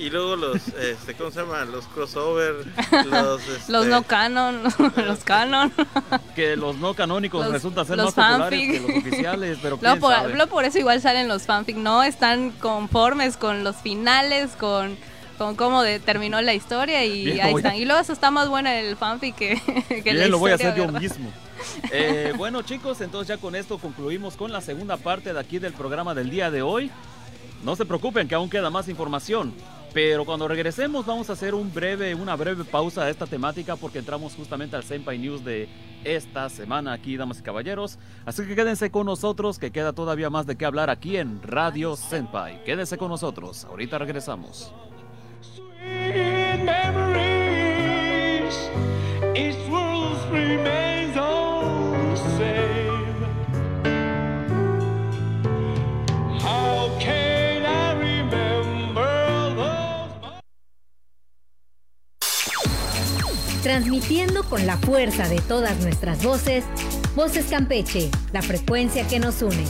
Y 0.00 0.08
luego 0.08 0.34
los, 0.34 0.56
este, 0.68 1.14
¿cómo 1.14 1.30
se 1.30 1.40
llama? 1.40 1.64
Los 1.66 1.84
crossover, 1.88 2.54
los... 3.10 3.42
Este... 3.48 3.70
Los 3.72 3.86
no 3.86 4.02
canon, 4.02 4.62
los 4.96 5.18
canon. 5.24 5.70
Que 6.34 6.56
los 6.56 6.76
no 6.76 6.94
canónicos 6.94 7.46
resultan 7.50 7.86
ser 7.86 7.98
más 7.98 8.14
populares 8.14 8.58
que 8.60 8.80
los 8.80 8.90
oficiales, 8.98 9.58
pero 9.62 9.76
quién 9.78 10.00
por, 10.00 10.14
sabe? 10.14 10.46
por 10.46 10.64
eso 10.64 10.78
igual 10.78 11.02
salen 11.02 11.28
los 11.28 11.42
fanfic, 11.42 11.76
no 11.76 12.02
están 12.02 12.50
conformes 12.52 13.36
con 13.36 13.62
los 13.62 13.76
finales, 13.76 14.52
con 14.58 14.96
con 15.36 15.54
cómo 15.56 15.82
de- 15.82 16.00
terminó 16.00 16.38
la 16.42 16.52
historia 16.52 17.02
y 17.06 17.24
Bien, 17.24 17.40
ahí 17.40 17.50
lo 17.52 17.56
a- 17.56 17.60
están. 17.60 17.76
Y 17.76 17.84
luego 17.86 18.00
eso 18.00 18.12
está 18.12 18.30
más 18.30 18.48
bueno 18.50 18.68
el 18.68 18.94
fanfic 18.96 19.34
que, 19.36 19.60
que 20.02 20.12
la 20.12 20.20
Bien, 20.20 20.30
lo 20.30 20.38
voy 20.38 20.50
a 20.52 20.54
historia, 20.56 20.84
hacer 20.84 20.92
yo 20.92 21.00
mismo. 21.00 21.32
Eh, 21.92 22.32
bueno, 22.36 22.60
chicos, 22.62 23.00
entonces 23.02 23.28
ya 23.36 23.40
con 23.40 23.54
esto 23.54 23.78
concluimos 23.78 24.34
con 24.36 24.50
la 24.52 24.60
segunda 24.60 24.96
parte 24.98 25.32
de 25.32 25.40
aquí 25.40 25.58
del 25.58 25.72
programa 25.72 26.14
del 26.14 26.28
día 26.30 26.50
de 26.50 26.60
hoy. 26.62 26.90
No 27.64 27.74
se 27.76 27.84
preocupen 27.86 28.28
que 28.28 28.34
aún 28.34 28.48
queda 28.50 28.68
más 28.70 28.88
información. 28.88 29.54
Pero 29.92 30.24
cuando 30.24 30.46
regresemos 30.46 31.04
vamos 31.04 31.30
a 31.30 31.32
hacer 31.32 31.52
una 31.52 32.36
breve 32.36 32.64
pausa 32.64 33.02
a 33.02 33.10
esta 33.10 33.26
temática 33.26 33.74
porque 33.74 33.98
entramos 33.98 34.34
justamente 34.34 34.76
al 34.76 34.84
Senpai 34.84 35.18
News 35.18 35.44
de 35.44 35.68
esta 36.04 36.48
semana 36.48 36.92
aquí, 36.92 37.16
damas 37.16 37.40
y 37.40 37.42
caballeros. 37.42 37.98
Así 38.24 38.46
que 38.46 38.54
quédense 38.54 38.90
con 38.90 39.06
nosotros 39.06 39.58
que 39.58 39.72
queda 39.72 39.92
todavía 39.92 40.30
más 40.30 40.46
de 40.46 40.56
qué 40.56 40.64
hablar 40.64 40.90
aquí 40.90 41.16
en 41.16 41.42
Radio 41.42 41.96
Senpai. 41.96 42.62
Quédense 42.64 42.98
con 42.98 43.08
nosotros, 43.08 43.64
ahorita 43.64 43.98
regresamos. 43.98 44.72
Con 64.50 64.66
la 64.66 64.76
fuerza 64.76 65.28
de 65.28 65.40
todas 65.40 65.78
nuestras 65.80 66.22
voces, 66.24 66.64
Voces 67.14 67.46
Campeche, 67.46 68.10
la 68.32 68.42
frecuencia 68.42 69.06
que 69.06 69.20
nos 69.20 69.40
une. 69.42 69.64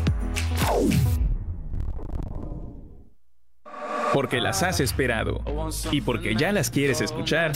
Porque 4.15 4.41
las 4.41 4.63
has 4.63 4.81
esperado 4.81 5.45
y 5.93 6.01
porque 6.01 6.35
ya 6.35 6.51
las 6.51 6.71
quieres 6.71 7.03
escuchar. 7.03 7.53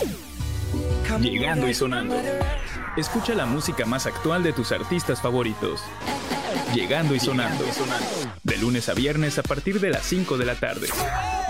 Llegando 1.21 1.69
y 1.69 1.75
sonando. 1.75 2.15
Escucha 2.97 3.35
la 3.35 3.47
música 3.47 3.87
más 3.87 4.07
actual 4.07 4.43
de 4.43 4.53
tus 4.53 4.71
artistas 4.71 5.21
favoritos. 5.21 5.81
Llegando 6.75 7.15
y 7.15 7.21
sonando. 7.21 7.65
De 8.43 8.57
lunes 8.59 8.89
a 8.89 8.95
viernes 8.95 9.39
a 9.39 9.43
partir 9.43 9.81
de 9.81 9.91
las 9.91 10.05
5 10.05 10.37
de 10.37 10.45
la 10.45 10.55
tarde. 10.57 10.89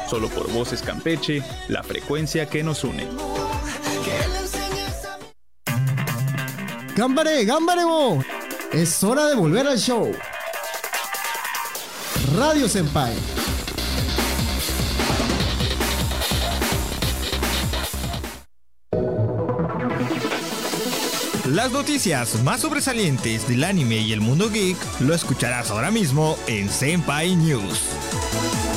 Solo 0.09 0.29
por 0.29 0.51
Voces 0.53 0.83
Campeche, 0.83 1.43
la 1.69 1.83
frecuencia 1.83 2.47
que 2.49 2.63
nos 2.63 2.85
une. 2.85 3.07
¡Gámbare, 6.97 7.45
gámbare, 7.45 7.85
bo! 7.85 8.25
Es 8.73 9.03
hora 9.03 9.27
de 9.27 9.35
volver 9.35 9.67
al 9.67 9.79
show. 9.79 10.13
Radio 12.37 12.69
Senpai. 12.69 13.13
Las 21.47 21.73
noticias 21.73 22.41
más 22.45 22.61
sobresalientes 22.61 23.49
del 23.49 23.65
anime 23.65 23.99
y 23.99 24.13
el 24.13 24.21
mundo 24.21 24.49
geek 24.49 24.77
lo 25.01 25.15
escucharás 25.15 25.73
ahora 25.73 25.91
mismo 25.91 26.37
en 26.47 26.71
Senpai 26.71 27.35
News. 27.35 28.74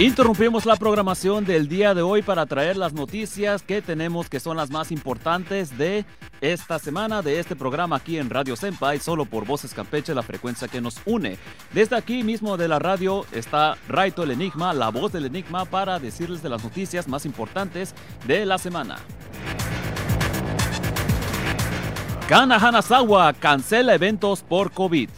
Interrumpimos 0.00 0.64
la 0.64 0.76
programación 0.76 1.44
del 1.44 1.68
día 1.68 1.92
de 1.92 2.00
hoy 2.00 2.22
para 2.22 2.46
traer 2.46 2.78
las 2.78 2.94
noticias 2.94 3.60
que 3.60 3.82
tenemos 3.82 4.30
que 4.30 4.40
son 4.40 4.56
las 4.56 4.70
más 4.70 4.90
importantes 4.92 5.76
de 5.76 6.06
esta 6.40 6.78
semana 6.78 7.20
de 7.20 7.38
este 7.38 7.54
programa 7.54 7.96
aquí 7.96 8.16
en 8.16 8.30
Radio 8.30 8.56
Senpai, 8.56 8.98
solo 8.98 9.26
por 9.26 9.44
Voces 9.44 9.74
Campeche, 9.74 10.14
la 10.14 10.22
frecuencia 10.22 10.68
que 10.68 10.80
nos 10.80 10.96
une. 11.04 11.36
Desde 11.74 11.96
aquí 11.96 12.22
mismo 12.22 12.56
de 12.56 12.66
la 12.66 12.78
radio 12.78 13.26
está 13.32 13.76
Raito 13.88 14.22
el 14.22 14.30
Enigma, 14.30 14.72
la 14.72 14.88
voz 14.88 15.12
del 15.12 15.26
Enigma, 15.26 15.66
para 15.66 15.98
decirles 15.98 16.42
de 16.42 16.48
las 16.48 16.64
noticias 16.64 17.06
más 17.06 17.26
importantes 17.26 17.94
de 18.26 18.46
la 18.46 18.56
semana. 18.56 18.96
Kana 22.26 22.56
Hanazawa 22.56 23.34
cancela 23.34 23.94
eventos 23.94 24.40
por 24.40 24.72
COVID. 24.72 25.10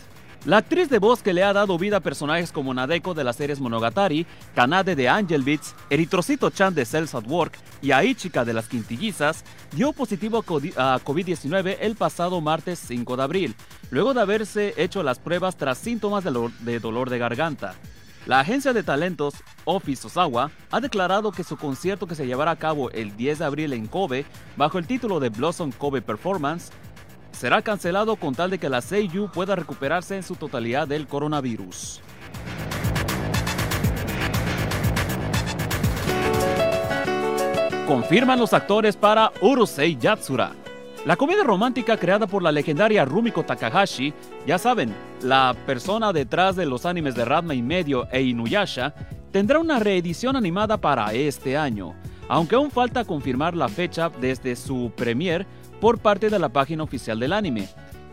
La 0.44 0.56
actriz 0.56 0.90
de 0.90 0.98
voz 0.98 1.22
que 1.22 1.32
le 1.32 1.44
ha 1.44 1.52
dado 1.52 1.78
vida 1.78 1.98
a 1.98 2.00
personajes 2.00 2.50
como 2.50 2.74
Nadeko 2.74 3.14
de 3.14 3.22
las 3.22 3.36
series 3.36 3.60
Monogatari, 3.60 4.26
Kanade 4.56 4.96
de 4.96 5.08
Angel 5.08 5.42
Beats, 5.44 5.72
Eritrocito 5.88 6.50
Chan 6.50 6.74
de 6.74 6.84
Cells 6.84 7.14
at 7.14 7.28
Work 7.28 7.56
y 7.80 7.92
Aichika 7.92 8.44
de 8.44 8.52
las 8.52 8.66
Quintillizas, 8.66 9.44
dio 9.70 9.92
positivo 9.92 10.38
a 10.38 10.42
codi- 10.44 10.76
a 10.76 10.98
COVID-19 10.98 11.76
el 11.80 11.94
pasado 11.94 12.40
martes 12.40 12.80
5 12.88 13.16
de 13.16 13.22
abril, 13.22 13.54
luego 13.92 14.14
de 14.14 14.20
haberse 14.20 14.74
hecho 14.76 15.04
las 15.04 15.20
pruebas 15.20 15.56
tras 15.56 15.78
síntomas 15.78 16.24
de 16.24 16.80
dolor 16.80 17.08
de 17.08 17.18
garganta. 17.18 17.74
La 18.26 18.40
agencia 18.40 18.72
de 18.72 18.82
talentos 18.82 19.34
Office 19.64 20.08
Osawa 20.08 20.50
ha 20.72 20.80
declarado 20.80 21.30
que 21.30 21.44
su 21.44 21.56
concierto 21.56 22.08
que 22.08 22.14
se 22.16 22.26
llevará 22.26 22.50
a 22.52 22.56
cabo 22.58 22.90
el 22.90 23.16
10 23.16 23.38
de 23.40 23.44
abril 23.44 23.72
en 23.74 23.86
Kobe, 23.86 24.26
bajo 24.56 24.78
el 24.78 24.88
título 24.88 25.20
de 25.20 25.28
Blossom 25.28 25.70
Kobe 25.70 26.02
Performance, 26.02 26.72
será 27.32 27.62
cancelado 27.62 28.16
con 28.16 28.34
tal 28.34 28.50
de 28.50 28.58
que 28.58 28.68
la 28.68 28.80
Seiyu 28.80 29.28
pueda 29.28 29.56
recuperarse 29.56 30.16
en 30.16 30.22
su 30.22 30.36
totalidad 30.36 30.86
del 30.86 31.06
coronavirus. 31.06 32.00
Confirman 37.86 38.38
los 38.38 38.52
actores 38.52 38.96
para 38.96 39.32
Urusei 39.40 39.96
Yatsura. 39.96 40.52
La 41.04 41.16
comedia 41.16 41.42
romántica 41.42 41.96
creada 41.96 42.28
por 42.28 42.42
la 42.42 42.52
legendaria 42.52 43.04
Rumiko 43.04 43.42
Takahashi, 43.42 44.14
ya 44.46 44.56
saben, 44.56 44.94
la 45.20 45.54
persona 45.66 46.12
detrás 46.12 46.54
de 46.54 46.64
los 46.64 46.86
animes 46.86 47.16
de 47.16 47.24
Radma 47.24 47.54
y 47.54 47.60
Medio 47.60 48.06
e 48.12 48.22
Inuyasha, 48.22 48.94
tendrá 49.32 49.58
una 49.58 49.80
reedición 49.80 50.36
animada 50.36 50.76
para 50.76 51.12
este 51.12 51.56
año, 51.56 51.94
aunque 52.28 52.54
aún 52.54 52.70
falta 52.70 53.04
confirmar 53.04 53.56
la 53.56 53.68
fecha 53.68 54.10
desde 54.20 54.54
su 54.54 54.92
premier 54.94 55.44
por 55.82 55.98
parte 55.98 56.30
de 56.30 56.38
la 56.38 56.48
página 56.48 56.84
oficial 56.84 57.18
del 57.18 57.32
anime. 57.32 57.68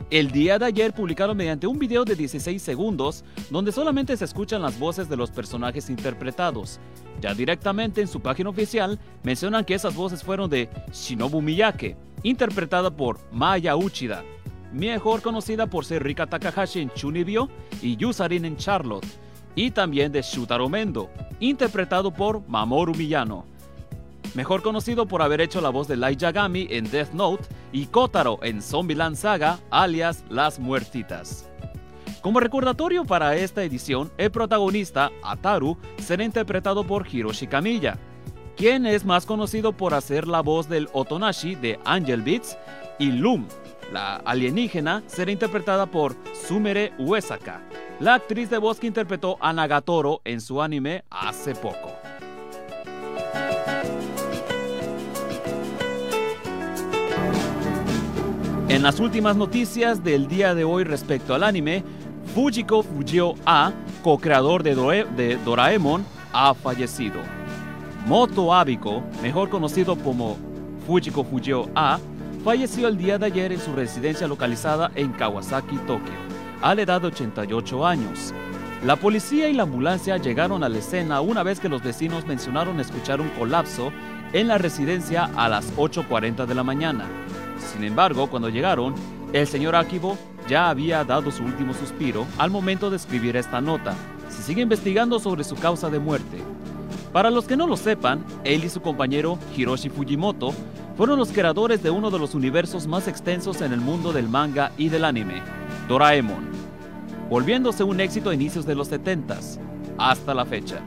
El 0.09 0.31
día 0.31 0.57
de 0.57 0.65
ayer 0.65 0.91
publicaron 0.91 1.37
mediante 1.37 1.67
un 1.67 1.77
video 1.77 2.03
de 2.03 2.15
16 2.15 2.59
segundos 2.59 3.23
donde 3.51 3.71
solamente 3.71 4.17
se 4.17 4.25
escuchan 4.25 4.63
las 4.63 4.79
voces 4.79 5.07
de 5.07 5.15
los 5.15 5.29
personajes 5.29 5.87
interpretados. 5.91 6.79
Ya 7.21 7.35
directamente 7.35 8.01
en 8.01 8.07
su 8.07 8.21
página 8.21 8.49
oficial 8.49 8.97
mencionan 9.21 9.65
que 9.65 9.75
esas 9.75 9.93
voces 9.93 10.23
fueron 10.23 10.49
de 10.49 10.67
Shinobu 10.91 11.43
Miyake, 11.43 11.95
interpretada 12.23 12.89
por 12.89 13.19
Maya 13.31 13.75
Uchida, 13.75 14.23
mejor 14.73 15.21
conocida 15.21 15.67
por 15.67 15.85
ser 15.85 16.01
Rika 16.01 16.25
Takahashi 16.25 16.79
en 16.79 16.89
Chunibyo 16.89 17.49
y 17.83 17.97
Yusarin 17.97 18.45
en 18.45 18.57
Charlotte, 18.57 19.05
y 19.53 19.69
también 19.69 20.11
de 20.11 20.23
Shutaro 20.23 20.69
Mendo, 20.69 21.11
interpretado 21.39 22.09
por 22.09 22.41
Mamoru 22.47 22.95
Miyano 22.95 23.45
mejor 24.35 24.61
conocido 24.61 25.05
por 25.07 25.21
haber 25.21 25.41
hecho 25.41 25.61
la 25.61 25.69
voz 25.69 25.87
de 25.87 25.97
Light 25.97 26.19
Yagami 26.19 26.67
en 26.69 26.89
Death 26.89 27.13
Note 27.13 27.45
y 27.71 27.87
Kotaro 27.87 28.39
en 28.41 28.61
Zombieland 28.61 29.15
Saga, 29.15 29.59
alias 29.69 30.23
Las 30.29 30.59
Muertitas. 30.59 31.49
Como 32.21 32.39
recordatorio 32.39 33.05
para 33.05 33.35
esta 33.35 33.63
edición, 33.63 34.11
el 34.17 34.31
protagonista, 34.31 35.11
Ataru, 35.23 35.77
será 35.97 36.23
interpretado 36.23 36.83
por 36.83 37.07
Hiroshi 37.07 37.47
Kamiya, 37.47 37.97
quien 38.57 38.85
es 38.85 39.05
más 39.05 39.25
conocido 39.25 39.71
por 39.71 39.93
hacer 39.93 40.27
la 40.27 40.41
voz 40.41 40.67
del 40.67 40.89
Otonashi 40.91 41.55
de 41.55 41.79
Angel 41.85 42.21
Beats, 42.21 42.57
y 42.99 43.13
Loom, 43.13 43.47
la 43.93 44.17
alienígena, 44.17 45.03
será 45.07 45.31
interpretada 45.31 45.85
por 45.85 46.15
Sumere 46.33 46.91
Uesaka, 46.99 47.61
la 48.01 48.15
actriz 48.15 48.49
de 48.49 48.57
voz 48.57 48.79
que 48.79 48.87
interpretó 48.87 49.37
a 49.39 49.53
Nagatoro 49.53 50.21
en 50.25 50.41
su 50.41 50.61
anime 50.61 51.05
hace 51.09 51.55
poco. 51.55 51.93
En 58.69 58.83
las 58.83 58.99
últimas 58.99 59.35
noticias 59.35 60.03
del 60.03 60.27
día 60.27 60.53
de 60.53 60.63
hoy 60.63 60.83
respecto 60.83 61.33
al 61.33 61.43
anime, 61.43 61.83
Fujiko 62.35 62.83
Fujio 62.83 63.33
A, 63.43 63.71
co-creador 64.03 64.61
de, 64.61 65.39
Doraemon, 65.43 66.05
ha 66.31 66.53
fallecido. 66.53 67.19
Moto 68.05 68.53
Abiko, 68.53 69.01
mejor 69.23 69.49
conocido 69.49 69.95
como 69.95 70.37
Fujiko 70.85 71.23
Fujio 71.23 71.67
A, 71.73 71.97
falleció 72.43 72.87
el 72.87 72.99
día 72.99 73.17
de 73.17 73.25
ayer 73.25 73.51
en 73.51 73.59
su 73.59 73.73
residencia 73.73 74.27
localizada 74.27 74.91
en 74.93 75.13
Kawasaki, 75.13 75.77
Tokio, 75.87 76.13
a 76.61 76.75
la 76.75 76.83
edad 76.83 77.01
de 77.01 77.07
88 77.07 77.87
años. 77.87 78.35
La 78.85 78.97
policía 78.97 79.49
y 79.49 79.53
la 79.53 79.63
ambulancia 79.63 80.17
llegaron 80.17 80.63
a 80.63 80.69
la 80.69 80.77
escena 80.77 81.21
una 81.21 81.41
vez 81.41 81.59
que 81.59 81.69
los 81.69 81.81
vecinos 81.81 82.27
mencionaron 82.27 82.79
escuchar 82.79 83.19
un 83.19 83.29
colapso 83.29 83.91
en 84.31 84.47
la 84.47 84.59
residencia 84.59 85.27
a 85.35 85.49
las 85.49 85.75
8.40 85.75 86.45
de 86.45 86.53
la 86.53 86.63
mañana. 86.63 87.05
Sin 87.71 87.83
embargo, 87.83 88.27
cuando 88.27 88.49
llegaron, 88.49 88.95
el 89.31 89.47
señor 89.47 89.75
Akibo 89.75 90.17
ya 90.47 90.69
había 90.69 91.03
dado 91.03 91.31
su 91.31 91.43
último 91.43 91.73
suspiro 91.73 92.25
al 92.37 92.49
momento 92.49 92.89
de 92.89 92.97
escribir 92.97 93.37
esta 93.37 93.61
nota. 93.61 93.95
Se 94.29 94.41
sigue 94.41 94.61
investigando 94.61 95.19
sobre 95.19 95.43
su 95.43 95.55
causa 95.55 95.89
de 95.89 95.99
muerte. 95.99 96.39
Para 97.13 97.29
los 97.29 97.45
que 97.45 97.55
no 97.55 97.67
lo 97.67 97.77
sepan, 97.77 98.23
él 98.43 98.63
y 98.63 98.69
su 98.69 98.81
compañero 98.81 99.37
Hiroshi 99.55 99.89
Fujimoto 99.89 100.53
fueron 100.97 101.19
los 101.19 101.31
creadores 101.31 101.83
de 101.83 101.91
uno 101.91 102.09
de 102.09 102.19
los 102.19 102.33
universos 102.35 102.87
más 102.87 103.07
extensos 103.07 103.61
en 103.61 103.71
el 103.71 103.81
mundo 103.81 104.11
del 104.11 104.27
manga 104.27 104.71
y 104.77 104.89
del 104.89 105.05
anime, 105.05 105.41
Doraemon, 105.87 106.49
volviéndose 107.29 107.83
un 107.83 107.99
éxito 107.99 108.31
a 108.31 108.33
inicios 108.33 108.65
de 108.65 108.75
los 108.75 108.87
70 108.89 109.39
hasta 109.97 110.33
la 110.33 110.45
fecha. 110.45 110.79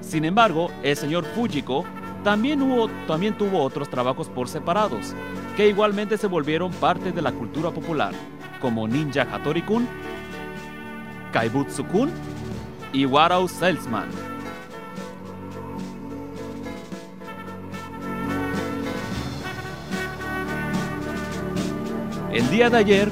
Sin 0.00 0.24
embargo, 0.24 0.70
el 0.82 0.96
señor 0.96 1.24
Fujiko 1.24 1.84
también, 2.24 2.60
también 3.06 3.36
tuvo 3.36 3.62
otros 3.62 3.88
trabajos 3.90 4.28
por 4.28 4.48
separados, 4.48 5.14
que 5.56 5.68
igualmente 5.68 6.16
se 6.16 6.26
volvieron 6.26 6.72
parte 6.72 7.12
de 7.12 7.22
la 7.22 7.32
cultura 7.32 7.70
popular, 7.70 8.12
como 8.60 8.86
Ninja 8.86 9.22
Hattori-kun, 9.22 9.86
Kaibutsu-kun 11.32 12.10
y 12.92 13.06
Warau 13.06 13.48
Salesman. 13.48 14.08
El 22.32 22.48
día 22.48 22.70
de 22.70 22.76
ayer 22.76 23.10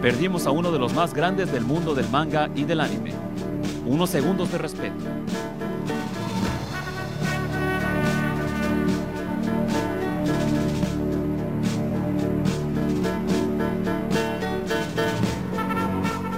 perdimos 0.00 0.46
a 0.46 0.52
uno 0.52 0.70
de 0.70 0.78
los 0.78 0.94
más 0.94 1.12
grandes 1.12 1.50
del 1.50 1.64
mundo 1.64 1.94
del 1.94 2.08
manga 2.10 2.48
y 2.54 2.64
del 2.64 2.80
anime. 2.80 3.12
Unos 3.86 4.10
segundos 4.10 4.52
de 4.52 4.58
respeto. 4.58 5.04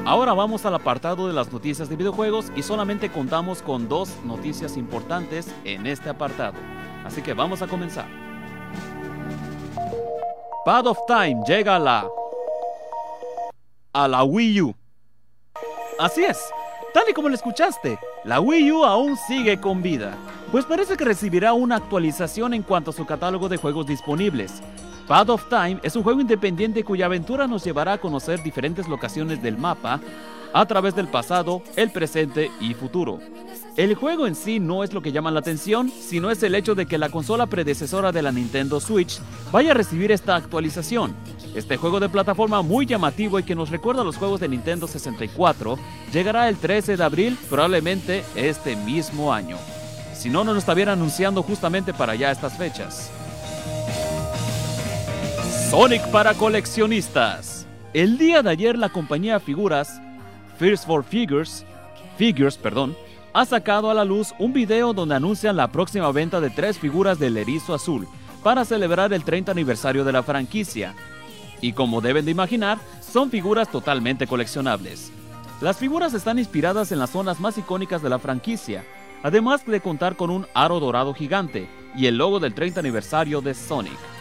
Ahora 0.06 0.34
vamos 0.34 0.66
al 0.66 0.74
apartado 0.74 1.26
de 1.26 1.32
las 1.32 1.50
noticias 1.50 1.88
de 1.88 1.96
videojuegos 1.96 2.52
y 2.54 2.62
solamente 2.62 3.10
contamos 3.10 3.62
con 3.62 3.88
dos 3.88 4.10
noticias 4.22 4.76
importantes 4.76 5.50
en 5.64 5.86
este 5.86 6.10
apartado. 6.10 6.58
Así 7.06 7.22
que 7.22 7.32
vamos 7.32 7.62
a 7.62 7.66
comenzar. 7.66 8.06
Pad 10.66 10.88
of 10.88 10.98
Time 11.06 11.42
llega 11.46 11.76
a 11.76 11.78
la 11.78 12.06
a 13.94 14.06
la 14.06 14.24
Wii 14.24 14.60
U. 14.60 14.74
Así 15.98 16.22
es, 16.22 16.38
tal 16.92 17.04
y 17.08 17.14
como 17.14 17.30
lo 17.30 17.34
escuchaste, 17.34 17.98
la 18.24 18.40
Wii 18.40 18.72
U 18.72 18.84
aún 18.84 19.16
sigue 19.16 19.58
con 19.58 19.80
vida, 19.80 20.18
pues 20.52 20.66
parece 20.66 20.98
que 20.98 21.04
recibirá 21.04 21.54
una 21.54 21.76
actualización 21.76 22.52
en 22.52 22.62
cuanto 22.62 22.90
a 22.90 22.94
su 22.94 23.06
catálogo 23.06 23.48
de 23.48 23.56
juegos 23.56 23.86
disponibles. 23.86 24.62
Path 25.06 25.28
of 25.28 25.48
Time 25.50 25.80
es 25.82 25.96
un 25.96 26.02
juego 26.02 26.22
independiente 26.22 26.82
cuya 26.82 27.06
aventura 27.06 27.46
nos 27.46 27.62
llevará 27.62 27.92
a 27.94 27.98
conocer 27.98 28.42
diferentes 28.42 28.88
locaciones 28.88 29.42
del 29.42 29.58
mapa 29.58 30.00
a 30.54 30.66
través 30.66 30.94
del 30.94 31.08
pasado, 31.08 31.62
el 31.76 31.90
presente 31.90 32.50
y 32.60 32.72
futuro. 32.72 33.18
El 33.76 33.96
juego 33.96 34.26
en 34.26 34.34
sí 34.34 34.60
no 34.60 34.82
es 34.82 34.94
lo 34.94 35.02
que 35.02 35.12
llama 35.12 35.30
la 35.30 35.40
atención, 35.40 35.90
sino 35.90 36.30
es 36.30 36.42
el 36.42 36.54
hecho 36.54 36.74
de 36.74 36.86
que 36.86 36.96
la 36.96 37.10
consola 37.10 37.46
predecesora 37.46 38.12
de 38.12 38.22
la 38.22 38.32
Nintendo 38.32 38.80
Switch 38.80 39.20
vaya 39.52 39.72
a 39.72 39.74
recibir 39.74 40.10
esta 40.10 40.36
actualización. 40.36 41.14
Este 41.54 41.76
juego 41.76 42.00
de 42.00 42.08
plataforma 42.08 42.62
muy 42.62 42.86
llamativo 42.86 43.38
y 43.38 43.42
que 43.42 43.54
nos 43.54 43.70
recuerda 43.70 44.02
a 44.02 44.04
los 44.04 44.16
juegos 44.16 44.40
de 44.40 44.48
Nintendo 44.48 44.86
64 44.86 45.76
llegará 46.12 46.48
el 46.48 46.56
13 46.56 46.96
de 46.96 47.04
abril, 47.04 47.36
probablemente 47.50 48.24
este 48.36 48.74
mismo 48.74 49.34
año. 49.34 49.58
Si 50.14 50.30
no, 50.30 50.44
nos 50.44 50.54
lo 50.54 50.60
estarían 50.60 50.88
anunciando 50.88 51.42
justamente 51.42 51.92
para 51.92 52.14
ya 52.14 52.30
estas 52.30 52.56
fechas. 52.56 53.10
Sonic 55.76 56.06
para 56.12 56.34
coleccionistas. 56.34 57.66
El 57.92 58.16
día 58.16 58.44
de 58.44 58.50
ayer 58.50 58.78
la 58.78 58.90
compañía 58.90 59.40
Figuras, 59.40 60.00
First 60.56 60.86
for 60.86 61.02
Figures, 61.02 61.66
Figures, 62.16 62.56
perdón, 62.56 62.96
ha 63.32 63.44
sacado 63.44 63.90
a 63.90 63.94
la 63.94 64.04
luz 64.04 64.32
un 64.38 64.52
video 64.52 64.92
donde 64.92 65.16
anuncian 65.16 65.56
la 65.56 65.72
próxima 65.72 66.12
venta 66.12 66.40
de 66.40 66.50
tres 66.50 66.78
figuras 66.78 67.18
del 67.18 67.36
erizo 67.36 67.74
azul 67.74 68.06
para 68.44 68.64
celebrar 68.64 69.12
el 69.12 69.24
30 69.24 69.50
aniversario 69.50 70.04
de 70.04 70.12
la 70.12 70.22
franquicia. 70.22 70.94
Y 71.60 71.72
como 71.72 72.00
deben 72.00 72.24
de 72.24 72.30
imaginar, 72.30 72.78
son 73.00 73.28
figuras 73.28 73.68
totalmente 73.68 74.28
coleccionables. 74.28 75.10
Las 75.60 75.76
figuras 75.76 76.14
están 76.14 76.38
inspiradas 76.38 76.92
en 76.92 77.00
las 77.00 77.10
zonas 77.10 77.40
más 77.40 77.58
icónicas 77.58 78.00
de 78.00 78.10
la 78.10 78.20
franquicia, 78.20 78.84
además 79.24 79.66
de 79.66 79.80
contar 79.80 80.14
con 80.14 80.30
un 80.30 80.46
aro 80.54 80.78
dorado 80.78 81.14
gigante 81.14 81.68
y 81.96 82.06
el 82.06 82.16
logo 82.16 82.38
del 82.38 82.54
30 82.54 82.78
aniversario 82.78 83.40
de 83.40 83.54
Sonic. 83.54 84.13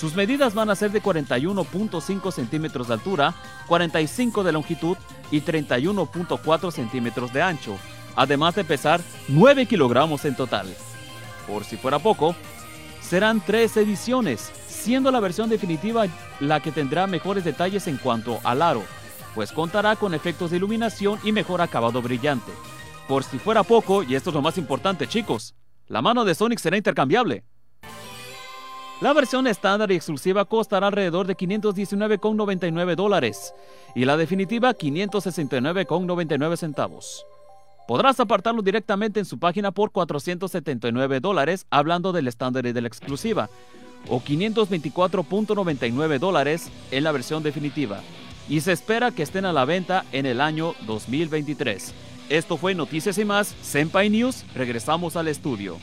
Sus 0.00 0.14
medidas 0.14 0.54
van 0.54 0.70
a 0.70 0.76
ser 0.76 0.92
de 0.92 1.02
41.5 1.02 2.32
centímetros 2.32 2.88
de 2.88 2.94
altura, 2.94 3.34
45 3.66 4.42
de 4.42 4.52
longitud 4.52 4.96
y 5.30 5.42
31.4 5.42 6.70
centímetros 6.70 7.34
de 7.34 7.42
ancho, 7.42 7.76
además 8.16 8.54
de 8.54 8.64
pesar 8.64 9.02
9 9.28 9.66
kilogramos 9.66 10.24
en 10.24 10.36
total. 10.36 10.74
Por 11.46 11.64
si 11.64 11.76
fuera 11.76 11.98
poco, 11.98 12.34
serán 13.02 13.42
tres 13.44 13.76
ediciones, 13.76 14.50
siendo 14.66 15.10
la 15.10 15.20
versión 15.20 15.50
definitiva 15.50 16.06
la 16.40 16.60
que 16.60 16.72
tendrá 16.72 17.06
mejores 17.06 17.44
detalles 17.44 17.86
en 17.86 17.98
cuanto 17.98 18.40
al 18.42 18.62
aro, 18.62 18.82
pues 19.34 19.52
contará 19.52 19.96
con 19.96 20.14
efectos 20.14 20.50
de 20.50 20.56
iluminación 20.56 21.20
y 21.24 21.32
mejor 21.32 21.60
acabado 21.60 22.00
brillante. 22.00 22.52
Por 23.06 23.22
si 23.22 23.38
fuera 23.38 23.64
poco, 23.64 24.02
y 24.02 24.14
esto 24.14 24.30
es 24.30 24.34
lo 24.34 24.40
más 24.40 24.56
importante 24.56 25.06
chicos, 25.06 25.54
la 25.88 26.00
mano 26.00 26.24
de 26.24 26.34
Sonic 26.34 26.58
será 26.58 26.78
intercambiable. 26.78 27.44
La 29.00 29.14
versión 29.14 29.46
estándar 29.46 29.90
y 29.90 29.94
exclusiva 29.94 30.44
costará 30.44 30.88
alrededor 30.88 31.26
de 31.26 31.34
519,99 31.34 32.94
dólares 32.96 33.54
y 33.94 34.04
la 34.04 34.18
definitiva 34.18 34.74
569,99 34.74 36.56
centavos. 36.58 37.24
Podrás 37.88 38.20
apartarlo 38.20 38.60
directamente 38.60 39.18
en 39.18 39.24
su 39.24 39.38
página 39.38 39.70
por 39.70 39.90
479 39.90 41.20
dólares 41.20 41.66
hablando 41.70 42.12
del 42.12 42.28
estándar 42.28 42.66
y 42.66 42.72
de 42.72 42.82
la 42.82 42.88
exclusiva 42.88 43.48
o 44.06 44.20
524.99 44.20 46.18
dólares 46.18 46.70
en 46.90 47.02
la 47.02 47.12
versión 47.12 47.42
definitiva 47.42 48.02
y 48.50 48.60
se 48.60 48.72
espera 48.72 49.12
que 49.12 49.22
estén 49.22 49.46
a 49.46 49.54
la 49.54 49.64
venta 49.64 50.04
en 50.12 50.26
el 50.26 50.42
año 50.42 50.74
2023. 50.86 51.94
Esto 52.28 52.58
fue 52.58 52.74
Noticias 52.74 53.16
y 53.16 53.24
más, 53.24 53.56
Senpai 53.62 54.10
News, 54.10 54.44
regresamos 54.54 55.16
al 55.16 55.28
estudio. 55.28 55.78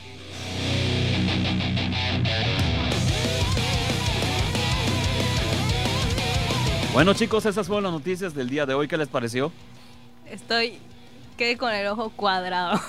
Bueno 6.98 7.14
chicos, 7.14 7.46
esas 7.46 7.68
fueron 7.68 7.84
las 7.84 7.92
noticias 7.92 8.34
del 8.34 8.50
día 8.50 8.66
de 8.66 8.74
hoy. 8.74 8.88
¿Qué 8.88 8.96
les 8.96 9.06
pareció? 9.06 9.52
Estoy. 10.26 10.80
Quedé 11.36 11.56
con 11.56 11.72
el 11.72 11.86
ojo 11.86 12.10
cuadrado. 12.10 12.80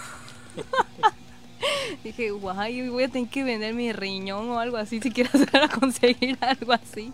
Dije, 2.03 2.31
guay, 2.31 2.89
voy 2.89 3.03
a 3.03 3.07
tener 3.09 3.29
que 3.29 3.43
vender 3.43 3.75
mi 3.75 3.93
riñón 3.93 4.49
o 4.49 4.57
algo 4.59 4.77
así 4.77 4.99
si 4.99 5.11
quiero 5.11 5.29
hacer 5.31 5.55
a 5.63 5.67
conseguir 5.67 6.39
algo 6.41 6.73
así. 6.73 7.13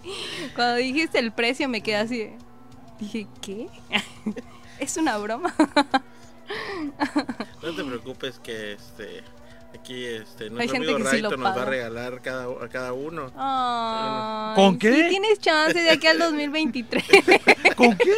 Cuando 0.56 0.76
dijiste 0.76 1.20
el 1.20 1.34
precio 1.34 1.68
me 1.68 1.82
quedé 1.84 1.98
así. 1.98 2.18
de- 2.20 2.38
Dije, 2.98 3.28
¿qué? 3.42 3.68
¿Es 4.80 4.96
una 4.96 5.18
broma? 5.18 5.54
No 7.62 7.76
te 7.76 7.84
preocupes 7.84 8.40
que 8.40 8.72
este 8.72 9.22
aquí 9.76 10.06
este 10.06 10.46
Hay 10.46 10.50
nuestro 10.50 10.74
gente 10.74 10.92
amigo 10.94 11.10
que 11.10 11.16
sí 11.16 11.22
lo 11.22 11.30
Raito 11.30 11.38
nos 11.44 11.58
va 11.58 11.62
a 11.62 11.66
regalar 11.66 12.22
cada, 12.22 12.46
a 12.46 12.68
cada 12.70 12.94
uno. 12.94 13.32
¿Con 14.56 14.78
qué? 14.80 14.94
Sí, 14.94 15.10
tienes 15.10 15.40
chance 15.40 15.80
de 15.80 15.90
aquí 15.90 16.08
al 16.08 16.20
2023. 16.20 17.04
¿Con 17.76 17.98
qué? 17.98 18.12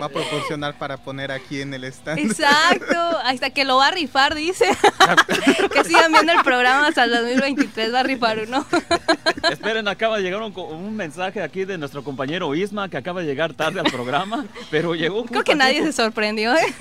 Va 0.00 0.06
a 0.06 0.08
proporcionar 0.10 0.78
para 0.78 0.96
poner 0.96 1.32
aquí 1.32 1.60
en 1.60 1.74
el 1.74 1.82
stand. 1.84 2.20
Exacto, 2.20 2.94
hasta 3.24 3.50
que 3.50 3.64
lo 3.64 3.78
va 3.78 3.88
a 3.88 3.90
rifar, 3.90 4.34
dice. 4.36 4.66
que 5.72 5.82
sigan 5.84 6.12
viendo 6.12 6.32
el 6.32 6.42
programa 6.44 6.86
hasta 6.86 7.02
el 7.04 7.10
2023, 7.10 7.92
va 7.92 8.00
a 8.00 8.02
rifar 8.04 8.38
uno. 8.46 8.64
Esperen, 9.50 9.88
acaba 9.88 10.18
de 10.18 10.22
llegar 10.22 10.40
un, 10.42 10.52
co- 10.52 10.66
un 10.66 10.94
mensaje 10.94 11.42
aquí 11.42 11.64
de 11.64 11.78
nuestro 11.78 12.04
compañero 12.04 12.54
Isma 12.54 12.88
que 12.88 12.96
acaba 12.96 13.20
de 13.22 13.26
llegar 13.26 13.54
tarde 13.54 13.80
al 13.80 13.90
programa, 13.90 14.46
pero 14.70 14.94
llegó 14.94 15.22
justo 15.22 15.32
Creo 15.32 15.44
que 15.44 15.54
nadie 15.56 15.74
tiempo- 15.80 15.90
se 15.92 16.02
sorprendió, 16.02 16.54
¿eh? 16.54 16.74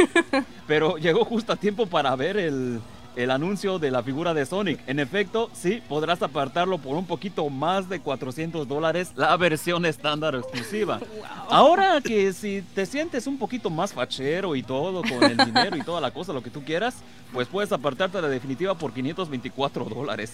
pero 0.68 0.98
llegó 0.98 1.26
justo 1.26 1.54
a 1.54 1.56
tiempo 1.56 1.88
para 1.88 2.16
ver 2.16 2.38
el, 2.38 2.80
el 3.18 3.32
anuncio 3.32 3.80
de 3.80 3.90
la 3.90 4.04
figura 4.04 4.34
de 4.36 4.46
Sonic. 4.46 4.80
En 4.88 5.00
efecto, 5.00 5.50
sí, 5.54 5.82
podrás 5.90 6.22
apartarlo 6.22 6.78
por 6.78 6.96
un 6.96 7.06
poquito 7.08 7.50
más 7.50 7.90
de 7.90 8.00
400 8.00 8.68
dólares 8.68 9.12
la 9.16 9.36
versión 9.38 9.86
estándar 9.88 10.36
exclusiva. 10.36 11.00
Ahora 11.50 12.00
que 12.02 12.32
si 12.32 12.62
te 12.76 12.86
sientes 12.86 13.26
un 13.26 13.40
poquito 13.40 13.72
más 13.72 13.92
fachero 13.92 14.56
y 14.56 14.62
todo, 14.62 15.02
con 15.02 15.24
el 15.24 15.36
dinero 15.36 15.76
y 15.76 15.82
toda 15.82 16.00
la 16.00 16.12
cosa, 16.12 16.32
lo 16.32 16.44
que 16.44 16.52
tú 16.52 16.64
quieras, 16.64 16.98
pues 17.34 17.48
puedes 17.48 17.72
apartarte 17.72 18.22
la 18.22 18.30
definitiva 18.30 18.76
por 18.76 18.94
524 18.94 19.86
dólares. 19.86 20.34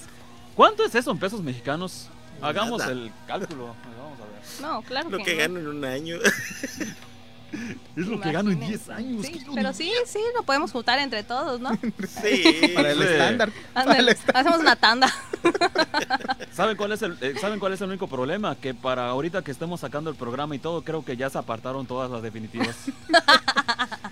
¿Cuánto 0.53 0.84
es 0.84 0.93
eso 0.93 1.09
en 1.11 1.17
pesos 1.19 1.41
mexicanos? 1.41 2.09
Hagamos 2.41 2.79
Nada. 2.79 2.91
el 2.91 3.11
cálculo. 3.25 3.75
Vamos 3.97 4.19
a 4.19 4.25
ver. 4.25 4.61
No, 4.61 4.81
claro 4.81 5.09
Lo 5.09 5.17
que, 5.19 5.23
que 5.23 5.34
no. 5.36 5.39
gano 5.39 5.59
en 5.59 5.67
un 5.67 5.86
año. 5.86 6.17
Es 7.95 8.08
lo 8.08 8.20
que 8.20 8.32
gano 8.32 8.49
en 8.51 8.58
Imaginen. 8.58 8.80
10 8.80 8.89
años. 8.89 9.26
Sí, 9.26 9.45
pero 9.54 9.74
sí, 9.74 9.91
sí, 10.06 10.20
lo 10.36 10.43
podemos 10.43 10.72
juntar 10.72 10.99
entre 10.99 11.24
todos, 11.24 11.60
¿no? 11.62 11.70
Sí. 12.22 12.72
Para 12.74 12.91
el 12.91 12.97
Sí. 12.97 13.04
estándar. 13.04 13.51
Para 13.74 13.97
el 13.99 14.10
hacemos 14.10 14.60
una 14.60 14.76
tanda. 14.76 15.14
¿Saben 16.54 16.76
cuál, 16.78 16.91
es 16.93 17.01
el, 17.01 17.18
eh, 17.22 17.36
¿Saben 17.39 17.60
cuál 17.60 17.74
es 17.74 17.82
el 17.82 17.89
único 17.89 18.08
problema? 18.08 18.56
Que 18.56 18.74
para 18.74 19.08
ahorita 19.10 19.41
que 19.43 19.51
estemos 19.51 19.80
sacando 19.80 20.10
el 20.10 20.16
programa 20.16 20.56
y 20.56 20.60
todo, 20.60 20.84
creo 20.84 21.04
que 21.06 21.16
ya 21.18 21.30
se 21.30 21.38
apartaron 21.38 21.86
todas 21.86 22.10
las 22.10 22.22
definitivas. 22.22 22.76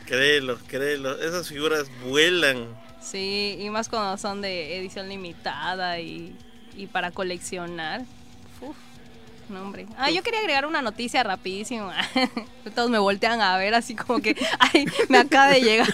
Créelo, 0.06 0.58
créelo. 0.68 1.20
Esas 1.20 1.48
figuras 1.48 1.88
vuelan. 2.08 2.68
Sí, 3.02 3.58
y 3.60 3.70
más 3.70 3.90
cuando 3.90 4.18
son 4.18 4.42
de 4.42 4.78
edición 4.78 5.10
limitada 5.10 6.00
y, 6.00 6.36
y 6.76 6.88
para 6.88 7.12
coleccionar. 7.12 8.02
No, 9.52 9.62
hombre. 9.62 9.86
Ah, 9.98 10.10
yo 10.10 10.24
quería 10.24 10.40
agregar 10.40 10.66
una 10.66 10.82
noticia 10.82 11.24
rapidísimo. 11.24 11.92
Todos 12.76 12.90
me 12.90 13.00
voltean 13.00 13.42
a 13.42 13.58
ver 13.58 13.76
así 13.76 13.96
como 13.96 14.22
que, 14.22 14.36
ay, 14.60 14.86
me 15.10 15.18
acaba 15.18 15.48
de 15.48 15.62
llegar. 15.62 15.88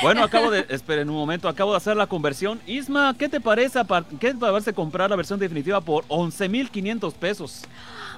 Bueno, 0.00 0.22
acabo 0.22 0.48
de, 0.52 0.64
esperen 0.68 1.10
un 1.10 1.16
momento, 1.16 1.48
acabo 1.48 1.72
de 1.72 1.78
hacer 1.78 1.96
la 1.96 2.06
conversión. 2.06 2.60
Isma, 2.68 3.16
¿qué 3.18 3.28
te 3.28 3.40
parece, 3.40 3.80
qué 4.20 4.32
te 4.32 4.38
parece 4.38 4.72
comprar 4.72 5.10
la 5.10 5.16
versión 5.16 5.40
definitiva 5.40 5.80
por 5.80 6.04
11.500 6.06 7.12
pesos? 7.14 7.62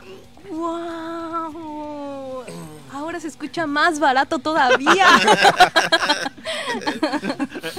¡Wow! 0.51 1.20
Ahora 3.11 3.19
se 3.19 3.27
escucha 3.27 3.67
más 3.67 3.99
barato 3.99 4.39
todavía. 4.39 5.05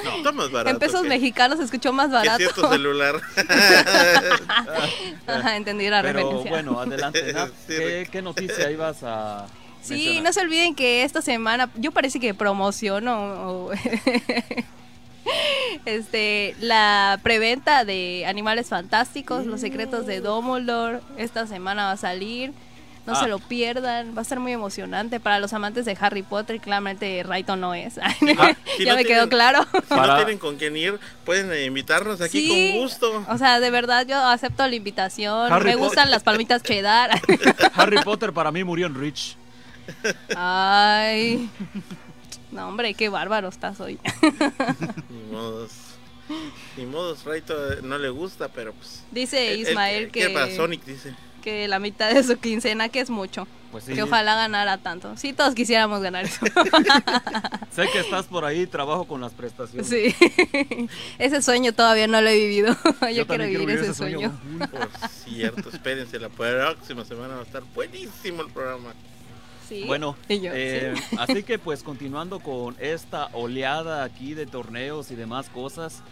No, 0.04 0.18
está 0.18 0.32
más 0.34 0.52
barato. 0.52 0.70
en 0.72 0.80
pesos 0.80 1.02
que- 1.04 1.08
mexicanos 1.10 1.58
se 1.60 1.64
escuchó 1.66 1.94
más 1.94 2.08
que 2.08 2.14
barato. 2.14 2.38
cierto 2.38 2.70
celular. 2.70 3.16
Ajá, 5.28 5.56
entendí 5.56 5.88
la 5.90 6.02
Pero 6.02 6.20
referencia. 6.20 6.52
bueno, 6.52 6.80
adelante, 6.80 7.32
Nat. 7.34 7.50
¿Qué, 7.68 8.08
qué 8.12 8.22
noticia 8.22 8.70
ibas 8.70 9.04
a 9.04 9.48
Sí, 9.82 9.94
mencionar? 9.94 10.24
no 10.24 10.34
se 10.34 10.42
olviden 10.42 10.76
que 10.76 11.04
esta 11.04 11.22
semana, 11.22 11.70
yo 11.76 11.92
parece 11.92 12.20
que 12.20 12.34
promociono 12.34 13.14
o- 13.52 13.72
este 15.86 16.56
la 16.60 17.20
preventa 17.24 17.86
de 17.86 18.26
Animales 18.28 18.68
Fantásticos, 18.70 19.46
Los 19.46 19.62
Secretos 19.62 20.06
de 20.06 20.20
Dumbledore. 20.20 21.00
Esta 21.18 21.48
semana 21.48 21.86
va 21.86 21.92
a 21.94 21.98
salir. 21.98 22.54
No 23.12 23.18
Ah. 23.18 23.24
se 23.24 23.28
lo 23.28 23.40
pierdan, 23.40 24.16
va 24.18 24.22
a 24.22 24.26
ser 24.26 24.40
muy 24.40 24.52
emocionante 24.54 25.20
para 25.20 25.40
los 25.40 25.52
amantes 25.54 25.86
de 25.86 25.98
Harry 26.00 26.24
Potter. 26.24 26.60
Claramente 26.62 27.22
Raito 27.24 27.56
no 27.56 27.74
es. 27.74 27.98
Ah, 28.02 28.14
si 28.78 28.86
ya 28.86 28.94
no 28.94 28.98
me 28.98 29.06
quedó 29.06 29.28
claro. 29.30 29.66
Si 29.74 29.82
Para- 29.90 30.08
no 30.14 30.16
tienen 30.18 30.38
con 30.38 30.56
quién 30.58 30.76
ir, 30.78 31.00
pueden 31.26 31.52
eh, 31.52 31.66
invitarnos 31.66 32.22
aquí 32.22 32.40
Sí. 32.42 32.72
con 32.74 32.82
gusto. 32.82 33.26
O 33.30 33.38
sea, 33.38 33.60
de 33.60 33.70
verdad 33.72 34.06
yo 34.08 34.18
acepto 34.18 34.66
la 34.68 34.76
invitación. 34.76 35.52
Harry 35.52 35.66
me 35.72 35.76
gustan 35.76 36.10
las 36.10 36.24
palmitas 36.24 36.64
cheddar. 36.64 37.12
Harry 37.74 37.98
Potter 38.04 38.32
para 38.34 38.52
mí 38.52 38.64
murió 38.64 38.88
en 38.88 38.96
Rich. 39.00 39.36
Ay. 40.36 41.50
No, 42.52 42.68
hombre, 42.68 42.94
qué 42.94 43.10
bárbaro 43.10 43.48
estás 43.50 43.80
hoy. 43.80 44.00
Ni 45.10 45.32
modos. 45.32 45.72
Ni 46.78 46.86
modos, 46.86 47.24
Raito 47.26 47.74
eh, 47.74 47.80
no 47.84 47.98
le 47.98 48.10
gusta, 48.10 48.48
pero 48.50 48.74
pues. 48.74 49.04
Dice 49.12 49.56
Ismael 49.56 50.12
que, 50.12 50.30
para 50.30 50.50
Sonic, 50.56 50.84
dice. 50.86 51.14
Que 51.42 51.68
la 51.68 51.80
mitad 51.80 52.14
de 52.14 52.24
su 52.24 52.38
quincena, 52.40 52.90
que 52.90 53.00
es 53.00 53.10
mucho. 53.10 53.48
Pues 53.72 53.86
sí. 53.86 53.94
Que 53.94 54.04
ojalá 54.04 54.36
ganara 54.36 54.78
tanto. 54.78 55.16
Sí, 55.16 55.32
todos 55.32 55.56
quisiéramos 55.56 56.02
ganar 56.02 56.26
eso. 56.26 56.46
Sé 57.72 57.88
que 57.92 58.00
estás 58.00 58.26
por 58.26 58.44
ahí, 58.44 58.68
trabajo 58.68 59.06
con 59.06 59.22
las 59.22 59.32
prestaciones. 59.32 59.88
sí. 59.88 60.14
ese 61.20 61.42
sueño 61.42 61.74
todavía 61.74 62.08
no 62.08 62.20
lo 62.22 62.30
he 62.30 62.36
vivido. 62.36 62.76
Yo, 62.84 63.26
quiero 63.26 63.26
también 63.26 63.60
vivir 63.60 63.80
ese 63.80 63.94
sueño. 63.94 64.38
Por 64.72 64.90
cierto, 65.10 65.70
espérense, 65.70 66.20
la 66.20 66.30
próxima 66.30 67.06
semana 67.06 67.36
va 67.36 67.42
a 67.42 67.44
estar 67.44 67.64
buenísimo 67.74 68.42
el 68.42 68.52
programa. 68.52 68.94
Sí. 69.70 69.86
Bueno, 69.88 70.18
yo, 70.28 70.52
eh, 70.54 70.94
sí. 70.98 71.16
así 71.18 71.44
que 71.44 71.58
pues 71.58 71.82
continuando 71.82 72.42
con 72.42 72.76
esta 72.78 73.28
oleada 73.28 74.04
aquí 74.04 74.34
de 74.34 74.46
torneos 74.46 75.12
y 75.12 75.16
demás 75.16 75.50
cosas, 75.50 76.04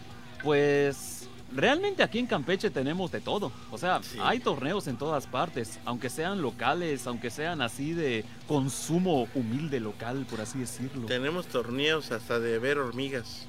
pues 0.42 1.19
realmente 1.54 2.04
aquí 2.04 2.20
en 2.20 2.28
Campeche 2.28 2.70
tenemos 2.70 3.12
de 3.12 3.22
todo. 3.22 3.52
O 3.72 3.78
sea, 3.78 4.02
Sí. 4.04 4.18
hay 4.22 4.40
torneos 4.40 4.88
en 4.88 4.98
todas 4.98 5.28
partes, 5.28 5.80
aunque 5.86 6.10
sean 6.10 6.42
locales, 6.42 7.06
aunque 7.08 7.30
sean 7.30 7.62
así 7.62 7.94
de 7.94 8.26
consumo 8.48 9.28
humilde 9.34 9.80
local, 9.80 10.26
por 10.30 10.42
así 10.42 10.60
decirlo. 10.60 11.06
Tenemos 11.08 11.48
torneos 11.48 12.12
hasta 12.12 12.40
de 12.40 12.60
ver 12.60 12.78
hormigas. 12.78 13.46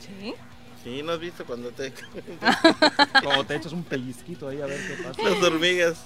Sí. 0.00 0.34
Sí, 0.82 1.02
¿no 1.04 1.12
has 1.12 1.20
visto 1.20 1.44
cuando 1.44 1.70
te... 1.70 1.92
Como 3.22 3.44
te 3.46 3.54
echas 3.56 3.72
un 3.72 3.84
pellizquito 3.84 4.48
ahí 4.48 4.60
a 4.60 4.66
ver 4.66 4.80
qué 4.86 5.02
pasa. 5.02 5.22
las 5.22 5.42
hormigas? 5.42 5.98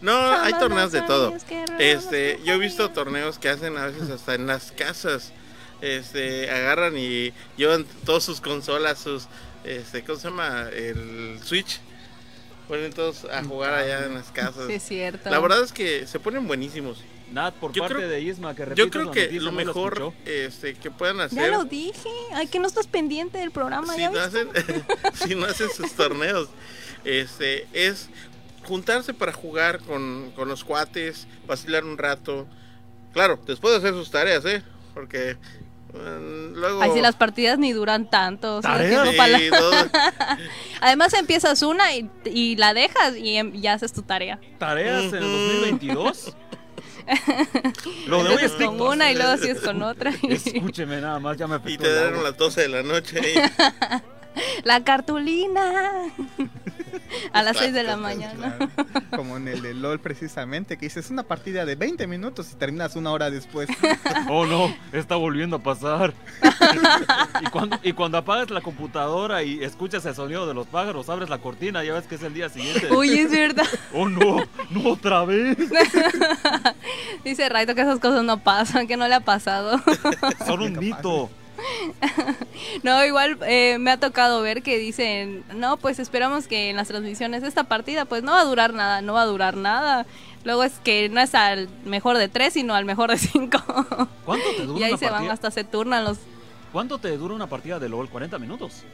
No, 0.00 0.12
hay 0.18 0.54
torneos 0.54 0.90
de 0.90 1.02
todo. 1.02 1.34
Este, 1.78 2.40
yo 2.44 2.54
he 2.54 2.58
visto 2.58 2.90
torneos 2.90 3.38
que 3.38 3.50
hacen 3.50 3.76
a 3.76 3.86
veces 3.86 4.08
hasta 4.10 4.34
en 4.34 4.46
las 4.46 4.72
casas. 4.72 5.32
Este, 5.82 6.50
agarran 6.50 6.96
y 6.96 7.32
llevan 7.58 7.84
todas 8.06 8.24
sus 8.24 8.40
consolas, 8.40 8.98
sus, 8.98 9.28
este, 9.66 10.02
¿cómo 10.04 10.18
se 10.18 10.28
llama? 10.28 10.68
El 10.72 11.38
Switch. 11.42 11.80
Ponen 12.68 12.92
todos 12.92 13.24
a 13.26 13.44
jugar 13.44 13.74
allá 13.74 14.06
en 14.06 14.14
las 14.14 14.32
casas. 14.32 14.66
Sí, 14.66 14.72
es 14.74 14.82
cierto. 14.82 15.30
La 15.30 15.38
verdad 15.38 15.62
es 15.62 15.72
que 15.72 16.06
se 16.06 16.18
ponen 16.18 16.48
buenísimos. 16.48 16.98
Nat, 17.32 17.54
por 17.54 17.72
Yo 17.72 17.82
parte 17.82 17.96
creo- 17.96 18.08
de 18.08 18.20
Isma, 18.20 18.54
que 18.54 18.60
Yo 18.62 18.66
repitas 18.66 18.90
creo 18.90 19.10
que 19.12 19.30
lo 19.32 19.50
no 19.50 19.52
mejor 19.52 20.12
este, 20.24 20.74
que 20.74 20.90
puedan 20.90 21.20
hacer 21.20 21.38
Ya 21.38 21.48
lo 21.48 21.64
dije. 21.64 22.08
Ay, 22.32 22.46
que 22.48 22.58
no 22.58 22.66
estás 22.66 22.86
pendiente 22.88 23.38
del 23.38 23.50
programa. 23.52 23.94
si 23.94 24.00
¿ya 24.00 24.10
no, 24.10 24.18
hacen, 24.20 24.48
si 25.14 25.34
no 25.36 25.46
hacen 25.46 25.68
sus 25.70 25.92
torneos, 25.92 26.48
este, 27.04 27.66
es 27.72 28.08
juntarse 28.64 29.14
para 29.14 29.32
jugar 29.32 29.80
con, 29.80 30.32
con 30.34 30.48
los 30.48 30.64
cuates, 30.64 31.26
vacilar 31.46 31.84
un 31.84 31.98
rato. 31.98 32.46
Claro, 33.12 33.38
después 33.46 33.72
de 33.72 33.78
hacer 33.78 33.92
sus 33.94 34.10
tareas, 34.10 34.44
¿eh? 34.44 34.62
Porque 34.94 35.36
luego... 36.54 36.82
Ay, 36.82 36.90
si 36.92 37.00
las 37.00 37.16
partidas 37.16 37.58
ni 37.58 37.72
duran 37.72 38.08
tanto. 38.10 38.56
o 38.56 38.62
sea, 38.62 38.76
la- 38.78 39.38
Sí, 39.38 39.48
dos- 39.48 39.74
Además 40.80 41.12
empiezas 41.14 41.62
una 41.62 41.94
y, 41.94 42.10
y 42.24 42.56
la 42.56 42.74
dejas 42.74 43.16
y 43.16 43.36
em- 43.36 43.52
ya 43.60 43.74
haces 43.74 43.92
tu 43.92 44.02
tarea. 44.02 44.38
¿Tareas 44.58 45.04
en 45.12 45.14
el 45.16 45.24
Ujú. 45.24 45.32
2022? 45.60 46.36
Lo 48.08 48.24
de 48.24 48.30
hoy 48.30 48.42
es 48.42 48.52
con 48.52 48.58
TikTok. 48.70 48.90
una 48.90 49.12
y 49.12 49.14
luego 49.14 49.36
sigues 49.36 49.60
con 49.60 49.82
otra. 49.82 50.10
Escúcheme 50.28 51.00
nada 51.00 51.18
más, 51.20 51.36
ya 51.36 51.46
me 51.46 51.56
y 51.64 51.78
te 51.78 51.88
dieron 51.92 52.22
las 52.24 52.36
12 52.36 52.62
de 52.62 52.68
la 52.68 52.82
noche. 52.82 53.20
¿eh? 53.22 53.50
La 54.64 54.82
cartulina. 54.84 56.10
A 57.32 57.42
las 57.42 57.56
6 57.56 57.72
de 57.72 57.82
la 57.82 57.96
mañana. 57.96 58.56
Claro. 58.56 59.06
Como 59.14 59.36
en 59.36 59.48
el 59.48 59.62
de 59.62 59.74
LOL 59.74 60.00
precisamente, 60.00 60.76
que 60.76 60.86
dices 60.86 61.10
una 61.10 61.22
partida 61.22 61.64
de 61.64 61.76
20 61.76 62.06
minutos 62.06 62.50
y 62.52 62.56
terminas 62.56 62.96
una 62.96 63.12
hora 63.12 63.30
después. 63.30 63.68
Oh 64.28 64.44
no, 64.44 64.74
está 64.92 65.16
volviendo 65.16 65.56
a 65.56 65.58
pasar. 65.60 66.12
y, 67.40 67.50
cuando, 67.50 67.78
y 67.82 67.92
cuando 67.92 68.18
apagas 68.18 68.50
la 68.50 68.60
computadora 68.60 69.42
y 69.42 69.62
escuchas 69.62 70.04
el 70.06 70.14
sonido 70.14 70.46
de 70.46 70.54
los 70.54 70.66
pájaros, 70.66 71.08
abres 71.08 71.28
la 71.28 71.38
cortina, 71.38 71.84
ya 71.84 71.94
ves 71.94 72.06
que 72.06 72.16
es 72.16 72.22
el 72.22 72.34
día 72.34 72.48
siguiente. 72.48 72.92
Uy, 72.92 73.10
es 73.10 73.30
verdad. 73.30 73.66
Oh 73.92 74.08
no, 74.08 74.38
no 74.70 74.90
otra 74.90 75.24
vez. 75.24 75.56
Dice 77.24 77.48
Raito 77.48 77.74
que 77.74 77.82
esas 77.82 78.00
cosas 78.00 78.24
no 78.24 78.38
pasan, 78.38 78.86
que 78.86 78.96
no 78.96 79.06
le 79.06 79.14
ha 79.14 79.20
pasado. 79.20 79.80
Son 80.44 80.60
un 80.60 80.78
mito. 80.78 81.30
No, 82.82 83.04
igual 83.04 83.38
eh, 83.46 83.78
me 83.78 83.90
ha 83.90 83.98
tocado 83.98 84.42
ver 84.42 84.62
que 84.62 84.78
dicen, 84.78 85.44
no, 85.54 85.76
pues 85.76 85.98
esperamos 85.98 86.46
que 86.46 86.70
en 86.70 86.76
las 86.76 86.88
transmisiones 86.88 87.42
esta 87.42 87.64
partida 87.64 88.04
pues 88.04 88.22
no 88.22 88.32
va 88.32 88.40
a 88.40 88.44
durar 88.44 88.74
nada, 88.74 89.02
no 89.02 89.14
va 89.14 89.22
a 89.22 89.26
durar 89.26 89.56
nada. 89.56 90.06
Luego 90.44 90.62
es 90.62 90.74
que 90.84 91.08
no 91.08 91.20
es 91.20 91.34
al 91.34 91.68
mejor 91.84 92.18
de 92.18 92.28
tres, 92.28 92.52
sino 92.54 92.74
al 92.74 92.84
mejor 92.84 93.10
de 93.10 93.18
cinco. 93.18 93.58
¿Cuánto 94.24 94.46
te 94.56 94.64
dura 94.64 94.80
y 94.80 94.84
ahí 94.84 94.90
una 94.92 94.98
se 94.98 95.10
van 95.10 95.30
hasta 95.30 95.50
se 95.50 95.64
turnan 95.64 96.04
los... 96.04 96.18
¿Cuánto 96.72 96.98
te 96.98 97.16
dura 97.16 97.34
una 97.34 97.48
partida 97.48 97.78
de 97.78 97.88
LOL? 97.88 98.10
¿40 98.10 98.38
minutos? 98.38 98.84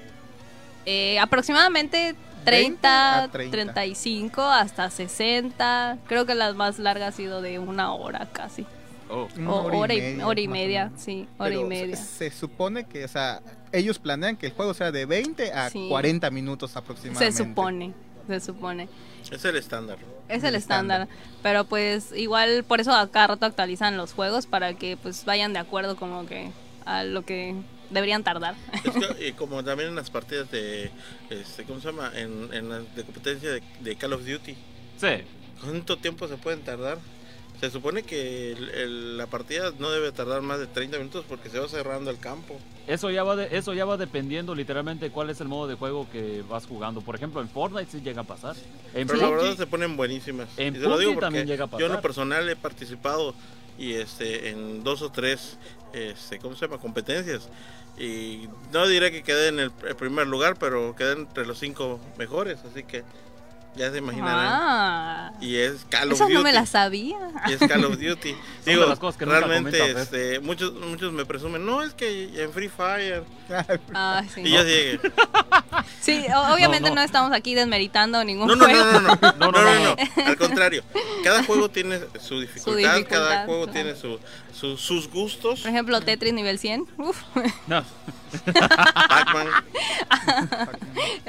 eh, 0.87 1.19
aproximadamente 1.19 2.15
20 2.45 2.81
30, 2.81 3.25
a 3.25 3.29
30. 3.29 3.73
35 3.73 4.43
hasta 4.43 4.91
60. 4.91 5.99
Creo 6.07 6.27
que 6.27 6.35
la 6.35 6.53
más 6.55 6.79
larga 6.79 7.09
ha 7.09 7.13
sido 7.13 7.41
de 7.41 7.59
una 7.59 7.93
hora 7.93 8.29
casi. 8.33 8.67
Oh. 9.15 9.29
Una 9.37 9.53
hora 9.53 9.95
y, 9.95 10.01
media, 10.01 10.27
hora 10.27 10.41
y 10.41 10.49
media, 10.49 10.93
sí, 10.97 11.29
hora 11.37 11.51
Pero 11.51 11.61
y 11.61 11.65
media. 11.65 11.97
Se, 11.97 12.31
se 12.31 12.37
supone 12.37 12.85
que, 12.85 13.05
o 13.05 13.09
sea, 13.09 13.43
ellos 13.71 13.99
planean 13.99 14.37
que 14.37 14.47
el 14.47 14.53
juego 14.53 14.73
sea 14.73 14.91
de 14.91 15.05
20 15.05 15.53
a 15.53 15.69
Sí. 15.69 15.87
40 15.91 16.31
minutos 16.31 16.75
aproximadamente. 16.77 17.37
Se 17.37 17.45
supone, 17.45 17.93
se 18.27 18.41
supone. 18.41 18.89
es 19.31 19.45
el 19.45 19.57
estándar. 19.57 19.99
Es 20.29 20.43
El 20.45 20.51
el 20.51 20.55
estándar, 20.55 21.09
pero 21.43 21.65
pues 21.65 22.13
igual 22.17 22.65
por 22.65 22.81
eso 22.81 22.93
a 22.95 23.11
cada 23.11 23.27
rato 23.27 23.45
actualizan 23.45 23.99
los 23.99 24.15
juegos 24.15 24.47
para 24.47 24.73
que 24.75 24.97
pues 24.97 25.27
vayan 25.27 25.53
de 25.53 25.59
acuerdo 25.59 25.97
como 25.97 26.25
que 26.25 26.51
a 26.87 27.05
lo 27.05 27.23
que 27.27 27.55
deberían 27.91 28.25
tardar. 28.25 28.55
Es 28.83 28.93
que, 29.15 29.29
y 29.29 29.33
como 29.37 29.63
también 29.63 29.91
en 29.91 29.95
las 29.97 30.09
partidas 30.09 30.51
de, 30.51 30.91
este, 31.29 31.65
¿cómo 31.65 31.81
se 31.81 31.89
llama? 31.89 32.11
En, 32.15 32.49
en 32.55 32.69
las 32.71 32.95
de 32.97 33.05
competencia 33.05 33.51
de, 33.51 33.63
de 33.81 33.97
Call 33.97 34.15
of 34.15 34.25
Duty. 34.25 34.57
Sí. 34.97 35.09
¿Cuánto 35.61 35.99
tiempo 35.99 36.27
se 36.29 36.37
pueden 36.39 36.63
tardar? 36.63 36.99
Se 37.63 37.71
supone 37.71 38.03
que 38.03 38.51
el- 38.51 38.71
el- 38.71 39.17
la 39.17 39.29
partida 39.29 39.73
no 39.79 39.93
debe 39.93 40.11
tardar 40.11 40.43
más 40.43 40.59
de 40.59 40.67
30 40.67 40.99
minutos 40.99 41.25
porque 41.29 41.49
se 41.49 41.61
va 41.61 41.69
cerrando 41.69 42.11
el 42.11 42.19
campo. 42.19 42.59
Eso 42.89 43.09
ya 43.09 43.23
va 43.23 43.37
de- 43.37 43.57
eso 43.57 43.73
ya 43.73 43.85
va 43.85 43.97
dependiendo 43.97 44.53
literalmente 44.57 45.11
cuál 45.11 45.31
es 45.31 45.41
el 45.41 45.47
modo 45.47 45.69
de 45.69 45.77
juego 45.77 46.09
que 46.11 46.43
vas 46.49 46.67
jugando. 46.67 47.03
Por 47.03 47.15
ejemplo, 47.15 47.41
en 47.41 47.49
Fortnite 47.49 47.89
sí 47.89 48.01
llega 48.01 48.23
a 48.23 48.25
pasar. 48.25 48.57
En 48.95 49.07
Pero 49.07 49.21
la 49.21 49.31
verdad 49.31 49.57
se 49.57 49.69
ponen 49.69 49.97
buenísimas. 49.97 50.49
En 50.57 50.75
Y 50.75 50.79
lo 50.81 50.99
digo 50.99 51.21
también 51.21 51.47
llega 51.47 51.67
a 51.67 51.71
Yo 51.71 51.77
en 51.77 51.83
lo 51.83 51.89
pasar. 51.91 52.03
personal 52.03 52.49
he 52.49 52.57
participado 52.57 53.33
y 53.79 53.93
este 53.93 54.49
en 54.49 54.83
dos 54.83 55.01
o 55.03 55.13
tres 55.13 55.57
este 55.93 56.41
cómo 56.41 56.57
se 56.57 56.67
llama 56.67 56.79
competencias 56.81 57.49
y 57.97 58.49
no 58.73 58.89
diré 58.89 59.13
que 59.13 59.23
quedé 59.23 59.49
en 59.49 59.61
el, 59.61 59.71
el 59.87 59.95
primer 59.95 60.27
lugar 60.27 60.57
pero 60.59 60.97
quedé 60.97 61.13
entre 61.13 61.47
los 61.47 61.59
cinco 61.61 62.01
mejores 62.19 62.59
así 62.71 62.83
que 62.83 63.03
ya 63.75 63.91
se 63.91 63.99
imaginarán 63.99 64.49
Ah. 64.51 65.33
y 65.41 65.57
es 65.57 65.85
Call 65.89 66.13
of 66.13 66.19
Duty 66.19 66.35
no 66.35 66.43
me 66.43 66.53
la 66.53 66.67
sabía. 66.67 67.17
y 67.49 67.53
es 67.53 67.59
Call 67.61 67.85
of 67.87 67.99
Duty 67.99 68.33
de 68.65 68.71
digo 68.73 68.85
las 68.87 68.99
cosas 68.99 69.19
que 69.19 69.25
realmente 69.25 69.79
comenta, 69.79 70.01
este, 70.03 70.41
muchos 70.41 70.73
muchos 70.75 71.13
me 71.13 71.25
presumen 71.25 71.65
no 71.65 71.83
es 71.83 71.95
que 71.95 72.31
en 72.43 72.53
Free 72.53 72.69
Fire 72.69 73.25
Ah, 73.95 74.23
sí. 74.35 74.43
y 74.45 74.51
yo 74.51 74.63
llegué 74.63 75.01
Sí, 76.01 76.25
o- 76.35 76.53
obviamente 76.55 76.89
No, 76.91 76.97
no, 76.97 77.01
no. 77.01 77.07
estamos 77.07 77.33
aquí 77.33 77.55
desmeritando 77.55 78.23
ningún 78.25 78.49
No, 78.49 78.57
no, 78.57 78.65
juego. 78.65 78.85
no, 78.85 79.01
no, 79.01 79.19
no, 79.21 79.33
no, 79.39 79.53
no, 79.53 79.63
no, 79.63 79.97
no, 80.17 80.27
al 80.27 80.37
contrario. 80.37 80.83
Cada 81.23 81.45
juego 81.45 81.69
tiene 81.69 82.01
su 82.21 82.41
dificultad, 82.41 82.97
dificultad, 82.97 83.09
cada 83.09 83.45
juego 83.47 83.65
claro. 83.67 83.73
tiene 83.73 83.95
su, 83.97 84.19
su- 84.53 84.77
sus 84.77 85.09
gustos. 85.09 85.61
Por 85.61 85.71
ejemplo, 85.71 86.01
Tetris 86.01 86.33
nivel 86.33 86.59
100. 86.59 86.89
Uf. 86.99 87.21
No. 87.69 87.85
Pac-Man, 89.09 89.47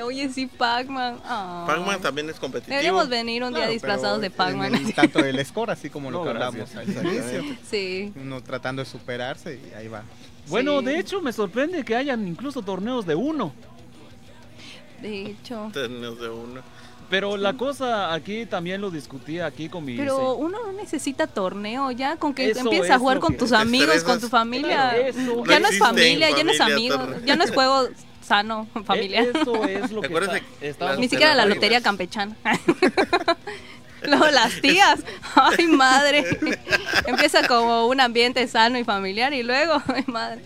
Oye, 0.04 0.30
sí, 0.30 0.48
Pac-Man. 0.48 1.20
Ah. 1.26 1.66
Pac-Man 1.68 2.02
también 2.02 2.30
es 2.30 2.33
competitivo. 2.40 2.72
Deberíamos 2.76 3.10
venir 3.10 3.44
un 3.44 3.50
día 3.50 3.60
Claro, 3.60 3.74
disfrazados 3.74 4.22
de 4.22 4.30
Pac-Man. 4.30 4.94
tanto 4.96 5.20
el 5.20 5.44
score, 5.46 5.72
así 5.72 5.90
como 5.90 6.12
lo 6.12 6.24
que 6.24 6.30
hablamos 6.30 6.76
al 6.76 6.88
inicio. 6.90 7.44
Sí. 7.70 8.12
Uno 8.16 8.42
tratando 8.42 8.82
de 8.84 8.90
superarse 8.90 9.60
y 9.72 9.74
ahí 9.76 9.88
va. 9.88 10.04
Bueno, 10.48 10.80
Sí. 10.80 10.86
de 10.86 11.00
hecho 11.00 11.22
me 11.22 11.32
sorprende 11.32 11.84
que 11.86 11.96
hayan 11.96 12.28
incluso 12.28 12.62
torneos 12.62 13.06
de 13.06 13.16
uno. 13.16 13.54
De 15.02 15.28
hecho. 15.28 15.70
Torneos 15.74 16.20
de 16.20 16.30
uno. 16.30 16.62
Pero 17.10 17.38
la 17.38 17.54
cosa 17.54 18.14
aquí 18.14 18.46
también 18.46 18.82
lo 18.82 18.90
discutí 18.90 19.40
aquí 19.40 19.70
con 19.70 19.86
mi... 19.86 19.96
Pero 19.98 20.36
uno 20.36 20.58
no 20.66 20.72
necesita 20.72 21.28
torneo 21.28 21.92
ya, 21.92 22.16
con 22.16 22.34
que 22.34 22.50
empieces 22.52 22.86
es 22.86 22.92
a 22.92 22.98
jugar 22.98 23.20
con 23.20 23.38
tus 23.38 23.52
amigos, 23.52 24.04
con 24.04 24.20
tu 24.20 24.30
familia. 24.30 24.94
Claro. 25.14 25.44
Ya 25.46 25.60
No 25.60 25.68
no 25.68 25.68
es 25.70 25.78
familia, 25.78 26.30
ya 26.32 26.44
no 26.44 26.52
es 26.52 26.58
familia 26.58 26.76
amigo, 26.96 26.98
torneo. 26.98 27.26
ya 27.26 27.36
no 27.36 27.44
es 27.44 27.52
juego 27.52 27.88
sano, 28.24 28.68
familiar. 28.86 29.26
E- 29.26 29.30
Eso 29.42 29.66
es 29.66 29.92
lo 29.92 30.02
que 30.02 30.08
está- 30.14 30.42
estábamos 30.62 31.00
Ni 31.00 31.10
siquiera 31.10 31.34
la 31.36 31.46
lotería 31.46 31.82
campechana. 31.82 32.36
Luego 34.04 34.28
las 34.32 34.60
tías, 34.60 35.00
ay 35.36 35.68
madre. 35.68 36.26
Empieza 37.08 37.48
como 37.48 37.88
un 37.88 38.02
ambiente 38.02 38.46
sano 38.48 38.78
y 38.78 38.84
familiar 38.84 39.34
y 39.34 39.44
luego, 39.44 39.82
ay 39.88 40.04
madre. 40.08 40.42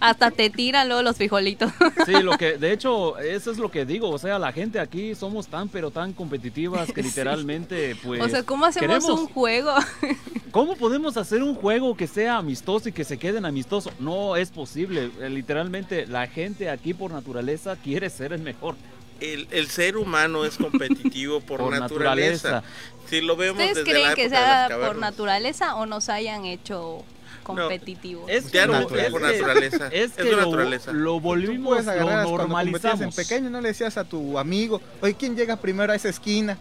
Hasta 0.00 0.30
te 0.30 0.50
tiran 0.50 0.88
luego 0.88 1.02
los 1.02 1.16
frijolitos. 1.16 1.70
Sí, 2.06 2.12
lo 2.22 2.36
que, 2.36 2.58
de 2.58 2.72
hecho, 2.72 3.18
eso 3.18 3.50
es 3.52 3.58
lo 3.58 3.70
que 3.70 3.84
digo, 3.84 4.10
o 4.10 4.18
sea, 4.18 4.38
la 4.38 4.52
gente 4.52 4.80
aquí 4.80 5.14
somos 5.14 5.46
tan 5.46 5.68
pero 5.68 5.90
tan 5.90 6.12
competitivas 6.12 6.90
que 6.92 7.02
Sí. 7.02 7.08
literalmente, 7.08 7.96
pues... 8.02 8.20
o 8.22 8.28
sea, 8.28 8.42
¿cómo 8.42 8.64
hacemos 8.66 9.04
queremos- 9.04 9.20
un 9.20 9.26
juego? 9.28 9.74
¿Cómo 10.50 10.76
podemos 10.76 11.16
hacer 11.16 11.42
un 11.42 11.54
juego 11.54 11.96
que 11.96 12.06
sea 12.06 12.36
amistoso 12.36 12.88
y 12.88 12.92
que 12.92 13.04
se 13.04 13.18
queden 13.18 13.44
amistoso? 13.46 13.90
No 13.98 14.36
es 14.36 14.50
posible, 14.50 15.10
eh, 15.20 15.30
literalmente 15.30 16.06
la 16.06 16.26
gente 16.26 16.68
aquí 16.68 16.92
por 16.92 17.10
naturaleza 17.10 17.76
quiere 17.76 18.10
ser 18.10 18.32
el 18.32 18.42
mejor. 18.42 18.74
El, 19.20 19.46
el 19.52 19.68
ser 19.68 19.96
humano 19.96 20.44
es 20.44 20.56
competitivo 20.56 21.40
por, 21.40 21.60
Por 21.60 21.78
naturaleza. 21.78 22.50
naturaleza. 22.50 22.62
Si 23.08 23.20
lo 23.20 23.36
vemos 23.36 23.58
¿Ustedes 23.62 23.76
desde 23.76 23.90
creen 23.90 24.08
la 24.08 24.14
que 24.16 24.24
época 24.24 24.66
sea 24.68 24.78
por 24.86 24.96
naturaleza 24.96 25.74
o 25.76 25.86
nos 25.86 26.08
hayan 26.08 26.44
hecho 26.44 27.04
competitivos? 27.42 28.30
Es 28.30 28.50
Ya 28.52 28.66
lo- 28.66 28.78
es 28.78 28.86
por 28.86 28.96
que- 28.96 29.10
naturaleza. 29.32 29.86
Es 29.88 30.10
Es 30.10 30.12
que 30.12 30.22
de 30.24 30.30
lo, 30.32 30.36
naturaleza. 30.38 30.92
lo 30.92 31.20
volvimos, 31.20 31.84
lo 31.84 31.92
competías 31.92 32.24
en 32.24 32.30
normalizamos. 32.30 33.14
pequeño, 33.14 33.50
no 33.50 33.60
le 33.60 33.68
decías 33.68 33.96
a 33.98 34.04
tu 34.04 34.38
amigo, 34.38 34.80
oye, 35.00 35.14
¿quién 35.14 35.36
llega 35.36 35.56
primero 35.56 35.92
a 35.92 35.96
esa 35.96 36.08
esquina? 36.08 36.58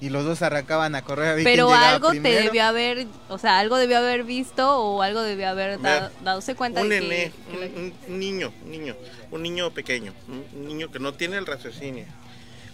Y 0.00 0.10
los 0.10 0.24
dos 0.24 0.42
arrancaban 0.42 0.94
a 0.96 1.02
correr 1.02 1.28
a 1.28 1.34
ver 1.34 1.44
Pero 1.44 1.72
algo 1.72 2.10
te 2.10 2.20
debió 2.20 2.64
haber, 2.64 3.06
o 3.28 3.38
sea, 3.38 3.58
algo 3.60 3.76
debió 3.76 3.98
haber 3.98 4.24
visto 4.24 4.76
o 4.78 5.00
algo 5.00 5.22
debió 5.22 5.48
haber 5.48 5.80
dado, 5.80 6.10
dadose 6.22 6.54
cuenta 6.56 6.82
un 6.82 6.88
de 6.90 7.00
que, 7.00 7.32
que 7.50 7.58
la- 7.58 7.66
un, 7.66 7.94
un 8.08 8.18
niño, 8.18 8.52
un 8.64 8.70
niño, 8.70 8.96
un 9.30 9.42
niño 9.42 9.70
pequeño, 9.70 10.12
un 10.28 10.66
niño 10.66 10.90
que 10.90 10.98
no 10.98 11.14
tiene 11.14 11.38
el 11.38 11.46
raciocinio. 11.46 12.04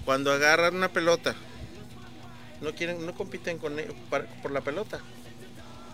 Cuando 0.04 0.32
agarran 0.32 0.74
una 0.74 0.88
pelota, 0.88 1.36
no 2.62 2.72
quieren, 2.72 3.04
no 3.06 3.14
compiten 3.14 3.58
con 3.58 3.78
él 3.78 3.92
para- 4.08 4.24
por 4.42 4.50
la 4.50 4.62
pelota. 4.62 4.98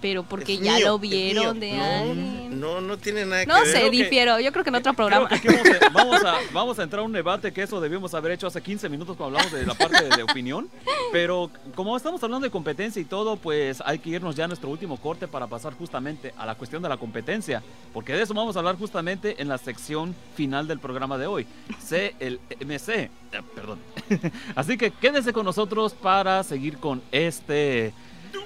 Pero 0.01 0.23
porque 0.23 0.55
Es 0.55 0.61
ya 0.61 0.77
mío, 0.77 0.87
lo 0.89 0.99
vieron 0.99 1.61
de 1.61 1.73
no, 1.73 1.85
alguien. 1.85 2.61
No, 2.61 2.81
no 2.81 2.97
tiene 2.97 3.25
nada 3.27 3.41
que 3.43 3.47
No 3.47 3.55
ver. 3.55 3.67
sé, 3.67 3.73
Creo 3.73 3.91
que- 3.91 3.97
difiero. 3.97 4.41
Yo 4.41 4.53
creo 4.53 4.65
que 4.65 4.71
en 4.71 4.77
otro 4.77 4.95
programa. 4.95 5.29
Que 5.29 5.49
vamos, 5.49 5.67
a, 5.69 5.89
vamos, 5.93 6.25
a, 6.25 6.35
vamos 6.53 6.79
a 6.79 6.83
entrar 6.83 7.01
a 7.01 7.05
un 7.05 7.13
debate 7.13 7.53
que 7.53 7.63
eso 7.63 7.81
debimos 7.81 8.15
haber 8.15 8.33
hecho 8.33 8.47
hace 8.47 8.63
15 8.63 8.89
minutos 8.89 9.17
cuando 9.17 9.39
hablamos 9.39 9.53
de 9.59 9.67
la 9.67 9.75
parte 9.75 10.05
de, 10.05 10.17
de 10.17 10.23
opinión. 10.23 10.69
Pero 11.13 11.51
como 11.75 11.97
estamos 11.97 12.23
hablando 12.23 12.45
de 12.45 12.51
competencia 12.51 13.01
y 13.01 13.05
todo, 13.05 13.37
pues 13.37 13.83
hay 13.85 13.99
que 13.99 14.11
irnos 14.11 14.35
ya 14.37 14.45
a 14.45 14.49
nuestro 14.49 14.69
último 14.71 14.97
corte 14.97 15.29
para 15.29 15.47
pasar 15.47 15.75
justamente 15.75 16.33
a 16.37 16.47
la 16.47 16.55
cuestión 16.55 16.83
de 16.83 16.89
la 16.89 16.97
competencia. 16.97 17.63
Porque 17.93 18.13
de 18.13 18.23
eso 18.23 18.35
vamos 18.35 18.57
a 18.57 18.61
hablar 18.61 18.77
justamente 18.77 19.41
en 19.41 19.49
la 19.49 19.59
sección 19.59 20.15
final 20.35 20.67
del 20.69 20.79
programa 20.79 21.19
de 21.19 21.27
hoy. 21.27 21.47
C, 21.83 22.15
el 22.21 22.41
MC. 22.65 22.89
eh, 22.89 23.11
perdón. 23.55 23.79
Así 24.55 24.77
que 24.77 24.91
quédese 24.91 25.33
con 25.33 25.45
nosotros 25.45 25.95
para 25.95 26.43
seguir 26.43 26.79
con 26.79 27.03
este... 27.13 27.93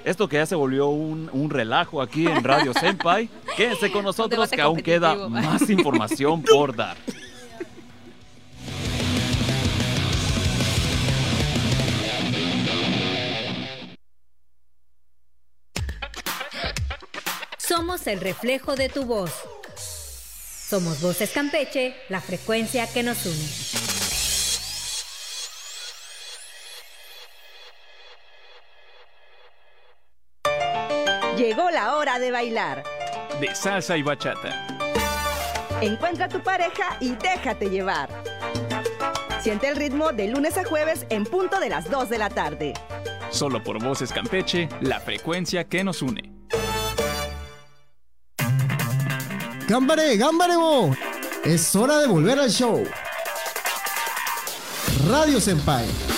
Esto 0.03 0.27
que 0.27 0.37
ya 0.37 0.45
se 0.45 0.55
volvió 0.55 0.87
un, 0.87 1.29
un 1.31 1.49
relajo 1.49 2.01
aquí 2.01 2.27
en 2.27 2.43
Radio 2.43 2.73
Senpai. 2.73 3.29
Quédense 3.55 3.91
con 3.91 4.03
nosotros 4.03 4.49
que 4.49 4.61
aún 4.61 4.81
queda 4.81 5.15
más 5.29 5.69
información 5.69 6.41
por 6.41 6.75
dar. 6.75 6.97
Somos 17.57 18.05
el 18.07 18.19
reflejo 18.19 18.75
de 18.75 18.89
tu 18.89 19.05
voz. 19.05 19.31
Somos 20.71 21.01
Voces 21.01 21.31
Campeche, 21.31 21.95
la 22.09 22.19
frecuencia 22.19 22.85
que 22.91 23.01
nos 23.01 23.25
une. 23.25 23.70
Llegó 31.41 31.71
la 31.71 31.95
hora 31.95 32.19
de 32.19 32.29
bailar. 32.29 32.83
De 33.39 33.55
salsa 33.55 33.97
y 33.97 34.03
bachata. 34.03 34.67
Encuentra 35.81 36.25
a 36.25 36.29
tu 36.29 36.39
pareja 36.43 36.97
y 36.99 37.15
déjate 37.15 37.67
llevar. 37.67 38.09
Siente 39.41 39.67
el 39.67 39.75
ritmo 39.75 40.11
de 40.11 40.27
lunes 40.27 40.55
a 40.59 40.63
jueves 40.63 41.07
en 41.09 41.23
punto 41.23 41.59
de 41.59 41.69
las 41.69 41.89
2 41.89 42.09
de 42.09 42.17
la 42.19 42.29
tarde. 42.29 42.73
Solo 43.31 43.63
por 43.63 43.83
Voces 43.83 44.13
Campeche, 44.13 44.69
la 44.81 44.99
frecuencia 44.99 45.63
que 45.63 45.83
nos 45.83 46.03
une. 46.03 46.31
¡Gámbare, 49.67 50.17
gámbare, 50.17 50.55
bo! 50.57 50.95
Es 51.43 51.75
hora 51.75 51.97
de 52.01 52.07
volver 52.07 52.37
al 52.37 52.51
show. 52.51 52.83
Radio 55.09 55.41
Senpai. 55.41 56.10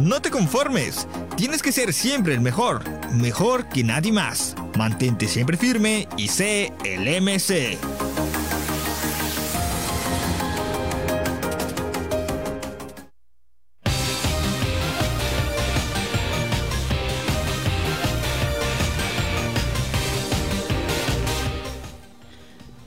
No 0.00 0.22
te 0.22 0.30
conformes. 0.30 1.06
Tienes 1.36 1.62
que 1.62 1.72
ser 1.72 1.92
siempre 1.92 2.32
el 2.32 2.40
mejor. 2.40 2.82
Mejor 3.12 3.68
que 3.68 3.84
nadie 3.84 4.12
más. 4.12 4.54
Mantente 4.78 5.28
siempre 5.28 5.58
firme 5.58 6.08
y 6.16 6.28
sé 6.28 6.72
el 6.84 7.06
MC. 7.20 7.76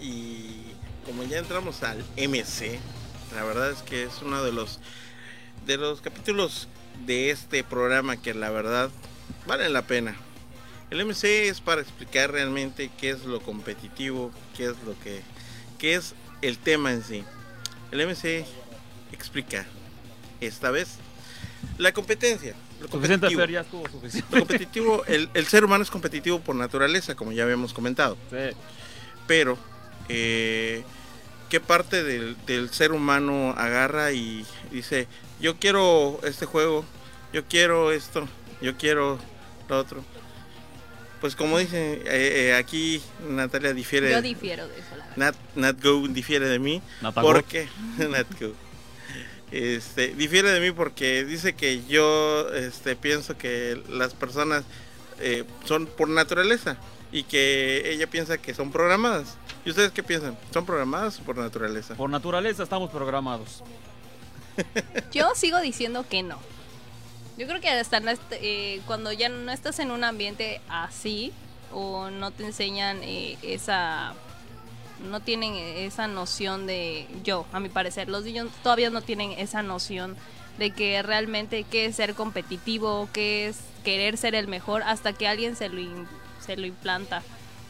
Y 0.01 0.73
como 1.05 1.23
ya 1.25 1.37
entramos 1.37 1.83
al 1.83 2.03
MC, 2.17 2.79
la 3.35 3.43
verdad 3.43 3.69
es 3.69 3.83
que 3.83 4.03
es 4.03 4.19
uno 4.23 4.43
de 4.43 4.51
los 4.51 4.79
de 5.65 5.77
los 5.77 6.01
capítulos 6.01 6.67
de 7.05 7.29
este 7.31 7.63
programa 7.63 8.17
que 8.17 8.33
la 8.33 8.49
verdad 8.49 8.89
valen 9.45 9.73
la 9.73 9.83
pena. 9.83 10.15
El 10.89 11.05
MC 11.05 11.47
es 11.47 11.59
para 11.59 11.81
explicar 11.81 12.31
realmente 12.31 12.91
qué 12.99 13.09
es 13.09 13.25
lo 13.25 13.41
competitivo, 13.41 14.31
qué 14.55 14.65
es 14.65 14.75
lo 14.85 14.97
que 15.03 15.21
qué 15.79 15.95
es 15.95 16.13
el 16.41 16.57
tema 16.57 16.91
en 16.91 17.03
sí. 17.03 17.23
El 17.91 18.07
MC 18.07 18.45
explica 19.11 19.65
esta 20.39 20.71
vez 20.71 20.97
la 21.77 21.91
competencia. 21.91 22.53
Lo 22.79 22.87
Suficiente, 22.87 23.27
competitivo. 23.27 23.41
Fer, 23.41 23.51
ya 23.51 23.61
estuvo 23.61 23.89
suficiente. 23.89 24.27
Lo 24.31 24.39
competitivo, 24.39 25.05
el, 25.05 25.29
el 25.33 25.45
ser 25.47 25.63
humano 25.63 25.83
es 25.83 25.89
competitivo 25.89 26.39
por 26.39 26.55
naturaleza, 26.55 27.15
como 27.15 27.31
ya 27.31 27.43
habíamos 27.43 27.73
comentado. 27.73 28.17
Sí. 28.29 28.55
Pero, 29.25 29.57
eh, 30.09 30.83
¿qué 31.49 31.59
parte 31.59 32.03
del, 32.03 32.35
del 32.45 32.69
ser 32.69 32.91
humano 32.91 33.53
agarra 33.57 34.11
y 34.11 34.45
dice, 34.71 35.07
yo 35.43 35.57
quiero 35.57 36.21
este 36.23 36.45
juego, 36.45 36.85
yo 37.33 37.43
quiero 37.43 37.91
esto, 37.91 38.25
yo 38.61 38.77
quiero 38.77 39.19
lo 39.67 39.77
otro? 39.77 40.03
Pues 41.19 41.35
como 41.35 41.57
dicen, 41.57 42.01
eh, 42.05 42.49
eh, 42.49 42.55
aquí 42.55 43.01
Natalia 43.27 43.73
difiere. 43.73 44.09
Yo 44.09 44.21
difiero 44.21 44.67
de 44.69 44.79
eso, 44.79 44.95
la 44.95 45.05
verdad. 45.05 45.17
Nat, 45.17 45.35
Nat 45.55 45.83
Go 45.83 46.07
difiere 46.07 46.47
de 46.47 46.59
mí. 46.59 46.81
Natago. 47.01 47.27
porque 47.27 47.67
Nat 47.97 48.27
Go. 48.39 48.53
este, 49.51 50.15
difiere 50.15 50.49
de 50.49 50.61
mí 50.61 50.71
porque 50.71 51.25
dice 51.25 51.53
que 51.53 51.83
yo 51.85 52.49
este, 52.53 52.95
pienso 52.95 53.37
que 53.37 53.81
las 53.89 54.13
personas 54.13 54.63
eh, 55.19 55.43
son 55.65 55.87
por 55.87 56.07
naturaleza 56.07 56.77
y 57.11 57.23
que 57.23 57.91
ella 57.91 58.07
piensa 58.07 58.37
que 58.37 58.53
son 58.53 58.71
programadas. 58.71 59.37
¿Y 59.65 59.71
ustedes 59.71 59.91
qué 59.91 60.03
piensan? 60.03 60.37
¿Son 60.53 60.65
programadas 60.65 61.19
o 61.19 61.23
por 61.23 61.37
naturaleza? 61.37 61.95
Por 61.95 62.09
naturaleza 62.09 62.63
estamos 62.63 62.89
programados. 62.91 63.61
Yo 65.11 65.33
sigo 65.35 65.59
diciendo 65.61 66.05
que 66.09 66.23
no. 66.23 66.37
Yo 67.37 67.47
creo 67.47 67.59
que 67.61 67.69
hasta 67.69 67.99
no 67.99 68.11
est- 68.11 68.21
eh, 68.31 68.81
cuando 68.85 69.11
ya 69.11 69.29
no 69.29 69.51
estás 69.51 69.79
en 69.79 69.91
un 69.91 70.03
ambiente 70.03 70.61
así 70.69 71.31
o 71.71 72.09
no 72.11 72.31
te 72.31 72.45
enseñan 72.45 72.99
eh, 73.01 73.37
esa 73.41 74.13
no 75.09 75.19
tienen 75.19 75.55
esa 75.55 76.07
noción 76.07 76.65
de 76.67 77.07
yo, 77.23 77.45
a 77.51 77.59
mi 77.59 77.67
parecer, 77.69 78.07
los 78.07 78.23
niños 78.23 78.49
todavía 78.61 78.89
no 78.89 79.01
tienen 79.01 79.31
esa 79.33 79.61
noción 79.63 80.15
de 80.59 80.71
que 80.71 81.01
realmente 81.01 81.63
qué 81.69 81.85
es 81.85 81.95
ser 81.95 82.13
competitivo, 82.13 83.09
qué 83.11 83.47
es 83.47 83.57
querer 83.83 84.17
ser 84.17 84.35
el 84.35 84.47
mejor 84.47 84.83
hasta 84.83 85.11
que 85.11 85.27
alguien 85.27 85.55
se 85.55 85.67
lo 85.69 85.79
in- 85.81 86.07
se 86.45 86.55
lo 86.55 86.65
implanta. 86.67 87.23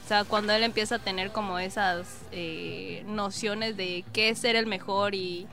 O 0.06 0.08
sea, 0.08 0.26
cuando 0.26 0.52
él 0.54 0.64
empieza 0.64 0.96
a 0.96 1.00
tener 1.00 1.32
como 1.32 1.58
esas 1.58 2.06
eh, 2.34 3.04
nociones 3.08 3.78
de 3.78 4.04
qué 4.14 4.30
es 4.30 4.38
ser 4.40 4.56
el 4.58 4.68
mejor 4.68 5.16
y, 5.16 5.48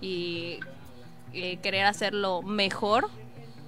y 0.00 0.60
eh, 1.36 1.58
querer 1.58 1.84
hacerlo 1.84 2.42
mejor, 2.42 3.08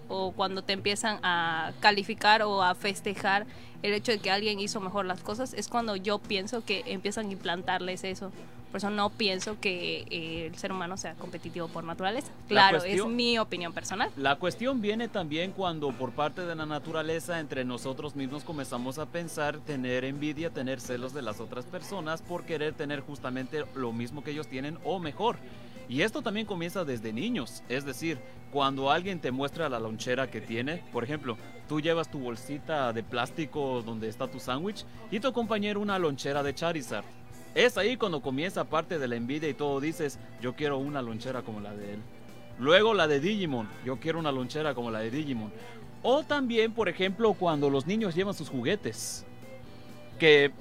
o 0.08 0.32
cuando 0.32 0.62
te 0.62 0.72
empiezan 0.72 1.18
a 1.22 1.72
calificar 1.80 2.42
o 2.42 2.62
a 2.62 2.74
festejar 2.74 3.46
el 3.82 3.92
hecho 3.92 4.10
de 4.10 4.18
que 4.18 4.30
alguien 4.30 4.58
hizo 4.58 4.80
mejor 4.80 5.04
las 5.04 5.20
cosas, 5.20 5.52
es 5.54 5.68
cuando 5.68 5.96
yo 5.96 6.18
pienso 6.18 6.64
que 6.64 6.82
empiezan 6.86 7.28
a 7.28 7.32
implantarles 7.32 8.04
eso. 8.04 8.32
Por 8.70 8.78
eso 8.78 8.90
no 8.90 9.08
pienso 9.10 9.58
que 9.60 10.04
eh, 10.10 10.46
el 10.46 10.54
ser 10.56 10.72
humano 10.72 10.96
sea 10.96 11.14
competitivo 11.14 11.68
por 11.68 11.84
naturaleza. 11.84 12.28
La 12.42 12.46
Claro, 12.48 12.78
cuestión- 12.80 13.08
es 13.10 13.14
mi 13.14 13.38
opinión 13.38 13.72
personal. 13.72 14.10
La 14.16 14.36
cuestión 14.36 14.80
viene 14.82 15.08
también 15.08 15.52
cuando 15.52 15.90
por 15.92 16.12
parte 16.12 16.42
de 16.42 16.54
la 16.54 16.66
naturaleza 16.66 17.40
entre 17.40 17.64
nosotros 17.64 18.14
mismos 18.14 18.44
comenzamos 18.44 18.98
a 18.98 19.06
pensar 19.06 19.58
tener 19.60 20.04
envidia, 20.04 20.50
tener 20.50 20.80
celos 20.80 21.14
de 21.14 21.22
las 21.22 21.40
otras 21.40 21.64
personas 21.64 22.20
por 22.20 22.44
querer 22.44 22.74
tener 22.74 23.00
justamente 23.00 23.64
lo 23.74 23.92
mismo 23.92 24.22
que 24.22 24.32
ellos 24.32 24.48
tienen 24.48 24.78
o 24.84 24.98
mejor. 24.98 25.36
Y 25.88 26.02
esto 26.02 26.20
también 26.20 26.44
comienza 26.46 26.84
desde 26.84 27.14
niños, 27.14 27.62
es 27.70 27.86
decir, 27.86 28.18
cuando 28.52 28.90
alguien 28.90 29.20
te 29.20 29.30
muestra 29.30 29.70
la 29.70 29.80
lonchera 29.80 30.30
que 30.30 30.42
tiene, 30.42 30.82
por 30.92 31.02
ejemplo, 31.04 31.38
tú 31.66 31.80
llevas 31.80 32.10
tu 32.10 32.18
bolsita 32.18 32.92
de 32.92 33.02
plástico 33.02 33.82
donde 33.82 34.08
está 34.08 34.28
tu 34.28 34.38
sándwich 34.38 34.84
y 35.10 35.20
tu 35.20 35.32
compañero 35.32 35.80
una 35.80 35.98
lonchera 35.98 36.42
de 36.42 36.54
Charizard. 36.54 37.06
Es 37.58 37.76
ahí 37.76 37.96
cuando 37.96 38.22
comienza 38.22 38.62
parte 38.62 39.00
de 39.00 39.08
la 39.08 39.16
envidia 39.16 39.48
y 39.48 39.52
todo 39.52 39.80
dices, 39.80 40.20
yo 40.40 40.54
quiero 40.54 40.78
una 40.78 41.02
lonchera 41.02 41.42
como 41.42 41.58
la 41.58 41.74
de 41.74 41.94
él. 41.94 41.98
Luego 42.56 42.94
la 42.94 43.08
de 43.08 43.18
Digimon, 43.18 43.68
yo 43.84 43.96
quiero 43.96 44.20
una 44.20 44.30
lonchera 44.30 44.76
como 44.76 44.92
la 44.92 45.00
de 45.00 45.10
Digimon. 45.10 45.50
O 46.04 46.22
también, 46.22 46.72
por 46.72 46.88
ejemplo, 46.88 47.34
cuando 47.34 47.68
los 47.68 47.84
niños 47.84 48.14
llevan 48.14 48.34
sus 48.34 48.48
juguetes. 48.48 49.26
Que 50.20 50.52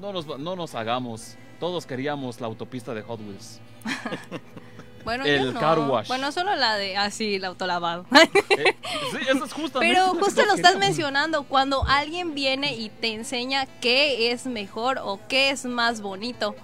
no 0.00 0.12
nos, 0.12 0.26
no 0.26 0.56
nos 0.56 0.74
hagamos, 0.74 1.36
todos 1.60 1.86
queríamos 1.86 2.40
la 2.40 2.48
autopista 2.48 2.92
de 2.92 3.02
Hot 3.02 3.20
Wheels. 3.20 3.60
Bueno, 5.06 5.24
El 5.24 5.54
no. 5.54 5.60
car 5.60 5.78
wash. 5.78 6.08
Bueno, 6.08 6.32
solo 6.32 6.56
la 6.56 6.76
de 6.76 6.96
así, 6.96 7.36
el 7.36 7.44
autolavado. 7.44 8.06
Eh, 8.58 8.74
sí, 9.12 9.18
eso 9.28 9.44
es 9.44 9.52
justamente 9.52 9.78
Pero 9.94 10.14
justo 10.14 10.44
lo 10.44 10.54
estás 10.54 10.76
mencionando, 10.78 11.44
cuando 11.44 11.84
alguien 11.86 12.34
viene 12.34 12.74
y 12.74 12.88
te 12.88 13.12
enseña 13.12 13.66
qué 13.80 14.32
es 14.32 14.46
mejor 14.46 14.98
o 15.02 15.20
qué 15.28 15.50
es 15.50 15.64
más 15.64 16.00
bonito. 16.00 16.56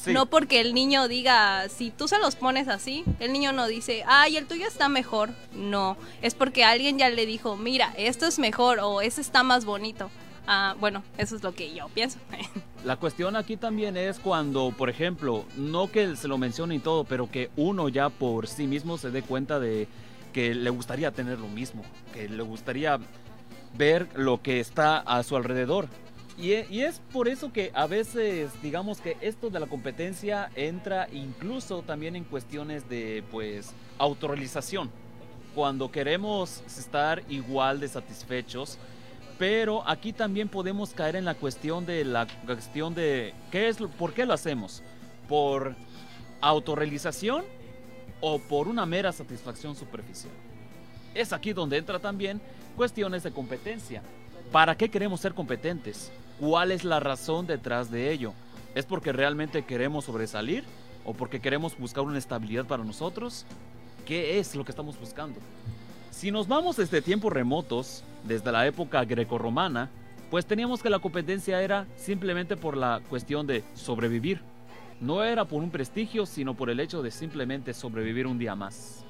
Sí. 0.00 0.12
No 0.12 0.26
porque 0.26 0.60
el 0.60 0.74
niño 0.74 1.08
diga, 1.08 1.68
si 1.68 1.90
tú 1.90 2.06
se 2.06 2.18
los 2.18 2.36
pones 2.36 2.68
así, 2.68 3.04
el 3.18 3.32
niño 3.32 3.50
no 3.52 3.66
dice, 3.66 4.04
ay, 4.06 4.36
el 4.36 4.46
tuyo 4.46 4.68
está 4.68 4.88
mejor. 4.88 5.30
No, 5.52 5.96
es 6.22 6.34
porque 6.34 6.64
alguien 6.64 6.98
ya 6.98 7.08
le 7.08 7.26
dijo, 7.26 7.56
mira, 7.56 7.92
esto 7.96 8.26
es 8.26 8.38
mejor 8.38 8.78
o 8.78 9.00
ese 9.00 9.20
está 9.20 9.42
más 9.42 9.64
bonito. 9.64 10.08
Ah, 10.46 10.76
bueno, 10.78 11.02
eso 11.16 11.34
es 11.34 11.42
lo 11.42 11.52
que 11.52 11.74
yo 11.74 11.88
pienso. 11.88 12.18
La 12.84 12.96
cuestión 12.96 13.34
aquí 13.36 13.56
también 13.56 13.96
es 13.96 14.18
cuando, 14.18 14.72
por 14.76 14.88
ejemplo, 14.88 15.44
no 15.56 15.90
que 15.90 16.14
se 16.16 16.28
lo 16.28 16.38
mencione 16.38 16.76
y 16.76 16.78
todo, 16.78 17.04
pero 17.04 17.30
que 17.30 17.50
uno 17.56 17.88
ya 17.88 18.08
por 18.08 18.46
sí 18.46 18.66
mismo 18.66 18.98
se 18.98 19.10
dé 19.10 19.22
cuenta 19.22 19.58
de 19.58 19.88
que 20.32 20.54
le 20.54 20.70
gustaría 20.70 21.10
tener 21.10 21.38
lo 21.38 21.48
mismo, 21.48 21.82
que 22.14 22.28
le 22.28 22.42
gustaría 22.42 22.98
ver 23.76 24.08
lo 24.14 24.40
que 24.42 24.60
está 24.60 24.98
a 24.98 25.22
su 25.24 25.36
alrededor. 25.36 25.88
Y, 26.38 26.52
e- 26.52 26.86
es 26.86 27.00
por 27.12 27.26
eso 27.26 27.52
que 27.52 27.72
a 27.74 27.88
veces, 27.88 28.50
digamos 28.62 29.00
que 29.00 29.16
esto 29.20 29.50
de 29.50 29.58
la 29.58 29.66
competencia 29.66 30.50
entra 30.54 31.08
incluso 31.12 31.82
también 31.82 32.14
en 32.14 32.22
cuestiones 32.22 32.88
de, 32.88 33.24
pues, 33.32 33.72
autorrealización. 33.98 34.88
Cuando 35.54 35.90
queremos 35.90 36.62
estar 36.78 37.24
igual 37.28 37.80
de 37.80 37.88
satisfechos, 37.88 38.78
pero 39.38 39.88
aquí 39.88 40.12
también 40.12 40.48
podemos 40.48 40.90
caer 40.90 41.16
en 41.16 41.24
la 41.24 41.34
cuestión 41.34 41.86
de 41.86 42.04
la 42.04 42.26
cuestión 42.44 42.94
de 42.94 43.34
qué 43.50 43.68
es 43.68 43.78
por 43.96 44.12
qué 44.12 44.26
lo 44.26 44.34
hacemos. 44.34 44.82
Por 45.28 45.76
autorrealización 46.40 47.44
o 48.20 48.38
por 48.38 48.68
una 48.68 48.84
mera 48.86 49.12
satisfacción 49.12 49.76
superficial 49.76 50.32
es 51.14 51.32
aquí 51.32 51.52
donde 51.52 51.76
entra 51.76 51.98
también 51.98 52.40
cuestiones 52.76 53.22
de 53.22 53.32
competencia. 53.32 54.02
Para 54.52 54.76
qué 54.76 54.88
queremos 54.88 55.20
ser 55.20 55.34
competentes 55.34 56.10
cuál 56.40 56.72
es 56.72 56.84
la 56.84 57.00
razón 57.00 57.46
detrás 57.46 57.90
de 57.90 58.12
ello 58.12 58.32
es 58.74 58.86
porque 58.86 59.12
realmente 59.12 59.64
queremos 59.64 60.04
sobresalir 60.04 60.64
o 61.04 61.12
porque 61.12 61.40
queremos 61.40 61.76
buscar 61.78 62.04
una 62.04 62.18
estabilidad 62.18 62.66
para 62.66 62.84
nosotros 62.84 63.44
qué 64.06 64.38
es 64.38 64.54
lo 64.54 64.64
que 64.64 64.72
estamos 64.72 64.98
buscando 64.98 65.40
si 66.18 66.32
nos 66.32 66.48
vamos 66.48 66.76
desde 66.76 67.00
tiempos 67.00 67.32
remotos, 67.32 68.02
desde 68.24 68.50
la 68.50 68.66
época 68.66 69.04
grecorromana, 69.04 69.88
pues 70.32 70.46
teníamos 70.46 70.82
que 70.82 70.90
la 70.90 70.98
competencia 70.98 71.62
era 71.62 71.86
simplemente 71.94 72.56
por 72.56 72.76
la 72.76 73.00
cuestión 73.08 73.46
de 73.46 73.62
sobrevivir. 73.76 74.40
No 75.00 75.22
era 75.22 75.44
por 75.44 75.62
un 75.62 75.70
prestigio, 75.70 76.26
sino 76.26 76.54
por 76.54 76.70
el 76.70 76.80
hecho 76.80 77.02
de 77.02 77.12
simplemente 77.12 77.72
sobrevivir 77.72 78.26
un 78.26 78.36
día 78.36 78.56
más. 78.56 79.04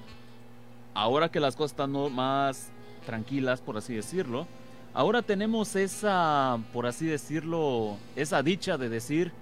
Ahora 0.93 1.31
que 1.31 1.41
las 1.41 1.57
cosas 1.57 1.73
están 1.73 1.93
más 2.15 2.69
tranquilas, 3.07 3.63
por 3.63 3.79
así 3.79 3.95
decirlo, 3.95 4.47
ahora 4.93 5.23
tenemos 5.23 5.77
esa, 5.77 6.59
por 6.75 6.85
así 6.85 7.07
decirlo, 7.07 7.97
esa 8.17 8.43
dicha 8.43 8.77
de 8.77 8.91
decir, 8.91 9.33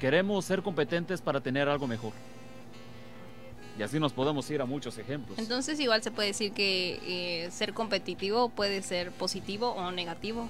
queremos 0.00 0.44
ser 0.44 0.60
competentes 0.60 1.20
para 1.20 1.40
tener 1.40 1.68
algo 1.68 1.86
mejor. 1.86 2.14
Y 3.78 3.82
así 3.82 3.98
nos 3.98 4.12
podemos 4.12 4.50
ir 4.50 4.60
a 4.60 4.66
muchos 4.66 4.98
ejemplos. 4.98 5.38
Entonces 5.38 5.80
igual 5.80 6.02
se 6.02 6.10
puede 6.10 6.28
decir 6.28 6.52
que 6.52 7.44
eh, 7.44 7.50
ser 7.50 7.72
competitivo 7.72 8.48
puede 8.50 8.82
ser 8.82 9.12
positivo 9.12 9.70
o 9.70 9.90
negativo, 9.92 10.48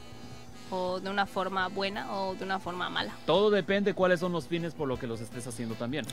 o 0.72 1.00
de 1.00 1.10
una 1.10 1.26
forma 1.26 1.68
buena 1.68 2.12
o 2.12 2.34
de 2.34 2.44
una 2.44 2.58
forma 2.58 2.88
mala. 2.88 3.14
Todo 3.26 3.50
depende 3.50 3.94
cuáles 3.94 4.20
son 4.20 4.32
los 4.32 4.48
fines 4.48 4.74
por 4.74 4.88
lo 4.88 4.98
que 4.98 5.06
los 5.06 5.20
estés 5.20 5.46
haciendo 5.46 5.74
también, 5.74 6.06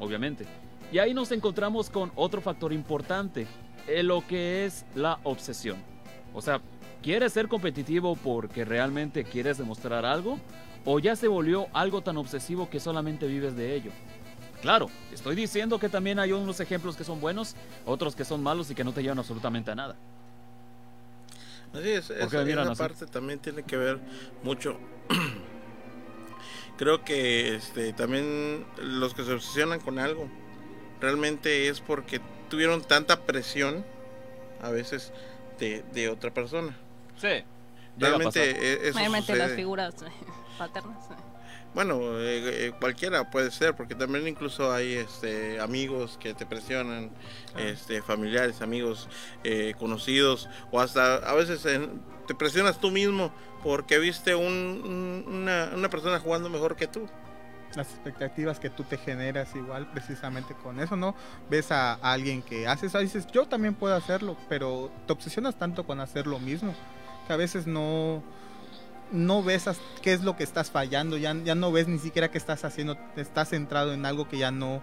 obviamente. 0.00 0.46
Y 0.92 0.98
ahí 0.98 1.14
nos 1.14 1.30
encontramos 1.32 1.90
con 1.90 2.12
otro 2.16 2.40
factor 2.40 2.72
importante, 2.72 3.46
en 3.86 4.08
lo 4.08 4.26
que 4.26 4.64
es 4.64 4.84
la 4.94 5.20
obsesión. 5.22 5.76
O 6.34 6.42
sea, 6.42 6.60
¿quieres 7.02 7.32
ser 7.32 7.48
competitivo 7.48 8.16
porque 8.16 8.64
realmente 8.64 9.24
quieres 9.24 9.58
demostrar 9.58 10.04
algo? 10.04 10.38
¿O 10.84 10.98
ya 10.98 11.16
se 11.16 11.28
volvió 11.28 11.68
algo 11.72 12.02
tan 12.02 12.16
obsesivo 12.16 12.68
que 12.68 12.80
solamente 12.80 13.26
vives 13.26 13.56
de 13.56 13.74
ello? 13.74 13.92
Claro, 14.64 14.88
estoy 15.12 15.36
diciendo 15.36 15.78
que 15.78 15.90
también 15.90 16.18
hay 16.18 16.32
unos 16.32 16.58
ejemplos 16.58 16.96
que 16.96 17.04
son 17.04 17.20
buenos, 17.20 17.54
otros 17.84 18.16
que 18.16 18.24
son 18.24 18.42
malos 18.42 18.70
y 18.70 18.74
que 18.74 18.82
no 18.82 18.94
te 18.94 19.02
llevan 19.02 19.18
absolutamente 19.18 19.70
a 19.70 19.74
nada. 19.74 19.94
Así 21.74 21.90
es, 21.90 22.06
¿Por 22.06 22.30
qué 22.30 22.50
esa, 22.50 22.62
esa 22.62 22.74
parte 22.74 23.06
también 23.06 23.40
tiene 23.40 23.62
que 23.62 23.76
ver 23.76 24.00
mucho. 24.42 24.78
Creo 26.78 27.04
que 27.04 27.56
este 27.56 27.92
también 27.92 28.64
los 28.78 29.12
que 29.12 29.24
se 29.24 29.34
obsesionan 29.34 29.80
con 29.80 29.98
algo 29.98 30.30
realmente 30.98 31.68
es 31.68 31.82
porque 31.82 32.22
tuvieron 32.48 32.80
tanta 32.80 33.20
presión 33.20 33.84
a 34.62 34.70
veces 34.70 35.12
de, 35.60 35.84
de 35.92 36.08
otra 36.08 36.32
persona. 36.32 36.74
Sí. 37.20 37.44
Realmente 37.98 38.50
eh, 38.52 38.88
eso 38.88 38.94
Mayormente 38.94 39.36
las 39.36 39.52
figuras 39.52 39.94
eh, 40.00 40.06
paternas. 40.58 41.04
Bueno, 41.74 42.20
eh, 42.20 42.66
eh, 42.68 42.72
cualquiera 42.78 43.28
puede 43.30 43.50
ser, 43.50 43.74
porque 43.74 43.96
también 43.96 44.28
incluso 44.28 44.72
hay 44.72 44.92
este, 44.94 45.58
amigos 45.60 46.16
que 46.20 46.32
te 46.32 46.46
presionan, 46.46 47.10
este, 47.58 48.00
familiares, 48.00 48.62
amigos 48.62 49.08
eh, 49.42 49.74
conocidos, 49.78 50.48
o 50.70 50.80
hasta 50.80 51.16
a 51.16 51.34
veces 51.34 51.66
en- 51.66 52.00
te 52.28 52.34
presionas 52.34 52.78
tú 52.80 52.90
mismo 52.92 53.32
porque 53.62 53.98
viste 53.98 54.34
un- 54.36 54.44
un- 54.46 55.24
una, 55.42 55.70
una 55.74 55.90
persona 55.90 56.20
jugando 56.20 56.48
mejor 56.48 56.76
que 56.76 56.86
tú. 56.86 57.08
las 57.74 57.88
expectativas 57.90 58.60
que 58.60 58.70
tú 58.70 58.84
te 58.84 58.96
generas 58.96 59.56
igual 59.56 59.90
precisamente 59.90 60.54
con 60.54 60.78
eso, 60.78 60.94
¿no? 60.94 61.16
Ves 61.50 61.72
a, 61.72 61.94
a 61.94 62.12
alguien 62.12 62.40
que 62.40 62.68
hace 62.68 62.86
eso 62.86 63.00
y 63.00 63.04
dices, 63.06 63.26
yo 63.32 63.46
también 63.48 63.74
puedo 63.74 63.96
hacerlo, 63.96 64.36
pero 64.48 64.92
te 65.08 65.12
obsesionas 65.12 65.58
tanto 65.58 65.84
con 65.84 65.98
hacer 65.98 66.28
lo 66.28 66.38
mismo 66.38 66.72
que 67.26 67.32
a 67.32 67.36
veces 67.36 67.66
no 67.66 68.22
no 69.12 69.42
ves 69.42 69.68
qué 70.02 70.12
es 70.12 70.22
lo 70.24 70.36
que 70.36 70.44
estás 70.44 70.70
fallando, 70.70 71.16
ya, 71.16 71.34
ya 71.44 71.54
no 71.54 71.70
ves 71.72 71.88
ni 71.88 71.98
siquiera 71.98 72.30
qué 72.30 72.38
estás 72.38 72.64
haciendo, 72.64 72.96
estás 73.16 73.50
centrado 73.50 73.92
en 73.92 74.06
algo 74.06 74.28
que 74.28 74.38
ya 74.38 74.50
no 74.50 74.80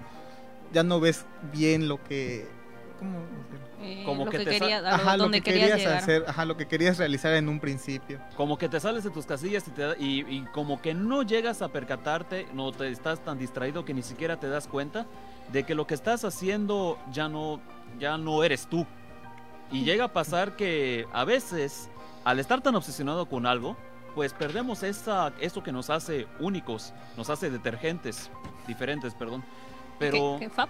ya 0.74 0.84
no 0.84 1.00
ves 1.02 1.26
bien 1.52 1.90
lo 1.90 2.02
que 2.04 2.48
¿cómo 2.98 3.20
decirlo? 3.20 3.68
Eh, 3.82 4.04
Como 4.06 4.26
lo 4.26 4.32
que 4.32 4.38
que, 4.38 4.46
te 4.46 4.54
sa- 4.54 4.60
quería, 4.60 4.78
a 4.78 4.82
lo- 4.82 4.88
Ajá, 4.90 5.18
lo 5.18 5.32
que 5.32 5.42
querías, 5.42 5.72
querías 5.72 6.04
hacer, 6.04 6.24
ajá, 6.28 6.46
lo 6.46 6.56
que 6.56 6.68
querías 6.68 6.98
realizar 7.00 7.34
en 7.34 7.50
un 7.50 7.60
principio. 7.60 8.20
Como 8.38 8.58
que 8.60 8.70
te 8.70 8.80
sales 8.80 9.04
de 9.04 9.10
tus 9.10 9.26
casillas 9.26 9.68
y, 9.68 9.72
te 9.72 9.82
da- 9.82 9.96
y, 9.98 10.20
y 10.30 10.46
como 10.54 10.82
que 10.82 10.94
no 10.94 11.24
llegas 11.24 11.62
a 11.64 11.70
percatarte, 11.70 12.48
no 12.54 12.72
te 12.72 12.90
estás 12.90 13.20
tan 13.26 13.40
distraído 13.40 13.84
que 13.86 13.94
ni 13.96 14.04
siquiera 14.04 14.40
te 14.40 14.48
das 14.48 14.68
cuenta 14.68 15.08
de 15.52 15.64
que 15.64 15.74
lo 15.76 15.88
que 15.88 15.96
estás 15.96 16.24
haciendo 16.24 17.00
ya 17.12 17.28
no, 17.28 17.60
ya 18.00 18.18
no 18.20 18.44
eres 18.44 18.68
tú. 18.68 18.86
Y 19.72 19.84
llega 19.84 20.06
a 20.06 20.14
pasar 20.14 20.56
que 20.56 21.08
a 21.12 21.26
veces, 21.26 21.90
al 22.24 22.40
estar 22.40 22.62
tan 22.62 22.76
obsesionado 22.76 23.26
con 23.26 23.46
algo, 23.48 23.76
pues 24.16 24.34
perdemos 24.34 24.84
esa, 24.84 25.34
eso 25.40 25.64
que 25.64 25.72
nos 25.72 25.90
hace 25.90 26.28
únicos, 26.40 26.94
nos 27.18 27.30
hace 27.30 27.50
detergentes, 27.50 28.30
diferentes, 28.68 29.14
perdón. 29.14 29.44
Pero... 30.00 30.38
¿Qué, 30.40 30.46
qué 30.46 30.50
fab? 30.50 30.70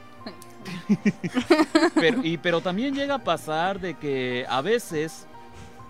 Pero, 1.95 2.23
y, 2.23 2.37
pero 2.37 2.61
también 2.61 2.93
llega 2.93 3.15
a 3.15 3.23
pasar 3.23 3.79
de 3.79 3.95
que 3.95 4.45
a 4.47 4.61
veces 4.61 5.25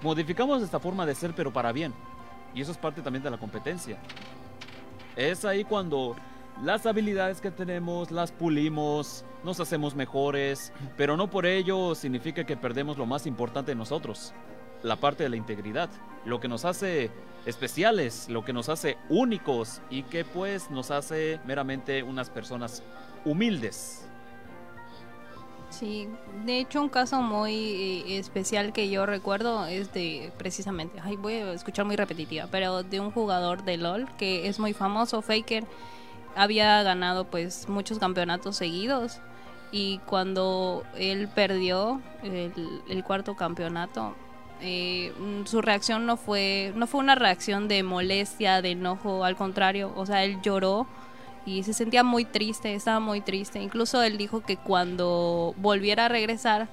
modificamos 0.02 0.62
esta 0.62 0.80
forma 0.80 1.06
de 1.06 1.16
ser, 1.16 1.34
pero 1.36 1.52
para 1.52 1.72
bien. 1.72 1.94
Y 2.54 2.62
eso 2.62 2.72
es 2.72 2.78
parte 2.78 3.02
también 3.02 3.24
de 3.24 3.30
la 3.30 3.38
competencia. 3.38 3.98
Es 5.16 5.44
ahí 5.46 5.64
cuando 5.64 6.16
las 6.64 6.86
habilidades 6.86 7.42
que 7.42 7.52
tenemos 7.52 8.12
las 8.12 8.32
pulimos, 8.32 9.26
nos 9.44 9.60
hacemos 9.60 9.96
mejores, 9.96 10.72
pero 10.96 11.18
no 11.18 11.30
por 11.30 11.46
ello 11.46 11.96
significa 11.96 12.46
que 12.46 12.56
perdemos 12.56 12.98
lo 12.98 13.06
más 13.06 13.26
importante 13.26 13.72
de 13.72 13.76
nosotros, 13.76 14.34
la 14.84 14.96
parte 14.96 15.24
de 15.24 15.30
la 15.30 15.36
integridad, 15.36 15.90
lo 16.26 16.40
que 16.40 16.48
nos 16.48 16.66
hace 16.66 17.12
especiales, 17.46 18.28
lo 18.30 18.46
que 18.46 18.54
nos 18.54 18.70
hace 18.70 18.98
únicos 19.10 19.82
y 19.90 20.04
que 20.04 20.26
pues 20.26 20.70
nos 20.70 20.92
hace 20.92 21.40
meramente 21.46 22.04
unas 22.04 22.30
personas 22.30 22.84
humildes. 23.26 24.08
Sí, 25.70 26.10
de 26.46 26.60
hecho 26.60 26.82
un 26.82 26.90
caso 26.90 27.22
muy 27.22 27.54
eh, 27.54 28.18
especial 28.18 28.74
que 28.74 28.90
yo 28.90 29.06
recuerdo 29.06 29.66
es 29.66 29.94
de 29.94 30.32
precisamente, 30.38 31.00
ay, 31.02 31.16
voy 31.16 31.36
a 31.36 31.54
escuchar 31.54 31.86
muy 31.86 31.96
repetitiva, 31.96 32.48
pero 32.52 32.84
de 32.84 33.00
un 33.00 33.10
jugador 33.10 33.64
de 33.64 33.78
LOL 33.78 34.08
que 34.18 34.48
es 34.48 34.60
muy 34.60 34.74
famoso, 34.74 35.22
Faker, 35.22 35.64
había 36.36 36.84
ganado 36.84 37.26
pues 37.26 37.70
muchos 37.70 38.00
campeonatos 38.00 38.58
seguidos 38.58 39.22
y 39.72 40.00
cuando 40.00 40.84
él 40.98 41.30
perdió 41.30 42.02
el, 42.22 42.52
el 42.90 43.04
cuarto 43.06 43.36
campeonato, 43.38 44.14
eh, 44.62 45.14
mm, 45.18 45.46
su 45.46 45.62
reacción 45.62 46.06
no 46.06 46.18
fue, 46.18 46.72
no 46.76 46.88
fue 46.88 47.00
una 47.00 47.16
reacción 47.16 47.68
de 47.68 47.84
molestia, 47.84 48.62
de 48.62 48.72
enojo, 48.72 49.24
al 49.24 49.36
contrario, 49.36 49.92
o 49.96 50.06
sea, 50.06 50.24
él 50.24 50.42
lloró 50.42 50.88
y 51.46 51.64
se 51.64 51.74
sentía 51.74 52.04
muy 52.04 52.26
triste, 52.26 52.74
estaba 52.76 53.00
muy 53.00 53.22
triste. 53.22 53.60
Incluso 53.60 54.02
él 54.04 54.18
dijo 54.18 54.42
que 54.42 54.58
cuando 54.58 55.54
volviera 55.58 56.06
a 56.06 56.10
regresar, 56.10 56.70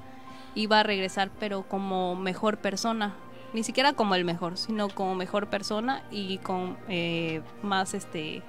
iba 0.55 0.81
a 0.81 0.83
regresar 0.83 1.31
pero 1.39 1.63
como 1.63 2.15
mejor 2.15 2.59
persona. 2.59 3.15
Ni 3.55 3.63
siquiera 3.63 3.95
como 3.95 4.15
el 4.15 4.25
mejor, 4.25 4.59
sino 4.59 4.89
como 4.91 5.15
mejor 5.15 5.49
persona 5.49 6.03
y 6.11 6.39
con 6.39 6.77
eh, 6.89 7.41
más 7.63 7.95
este 7.95 8.43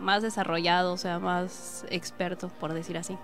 más 0.00 0.22
desarrollado, 0.22 0.94
o 0.94 0.96
sea, 0.96 1.18
más 1.18 1.84
experto, 1.90 2.48
por 2.48 2.72
decir 2.72 2.96
así. 2.96 3.18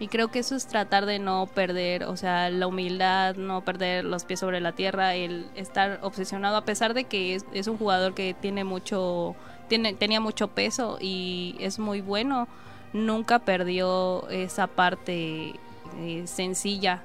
Y 0.00 0.08
creo 0.08 0.28
que 0.28 0.38
eso 0.38 0.54
es 0.54 0.66
tratar 0.66 1.06
de 1.06 1.18
no 1.18 1.46
perder, 1.46 2.04
o 2.04 2.16
sea, 2.16 2.50
la 2.50 2.68
humildad, 2.68 3.34
no 3.34 3.62
perder 3.62 4.04
los 4.04 4.24
pies 4.24 4.38
sobre 4.38 4.60
la 4.60 4.72
tierra, 4.72 5.16
el 5.16 5.46
estar 5.56 5.98
obsesionado, 6.02 6.56
a 6.56 6.64
pesar 6.64 6.94
de 6.94 7.04
que 7.04 7.34
es, 7.34 7.44
es 7.52 7.66
un 7.66 7.78
jugador 7.78 8.14
que 8.14 8.34
tiene 8.40 8.62
mucho, 8.62 9.34
tiene, 9.68 9.94
tenía 9.94 10.20
mucho 10.20 10.48
peso 10.48 10.98
y 11.00 11.56
es 11.58 11.80
muy 11.80 12.00
bueno, 12.00 12.46
nunca 12.92 13.40
perdió 13.40 14.28
esa 14.28 14.68
parte 14.68 15.54
eh, 15.98 16.22
sencilla, 16.26 17.02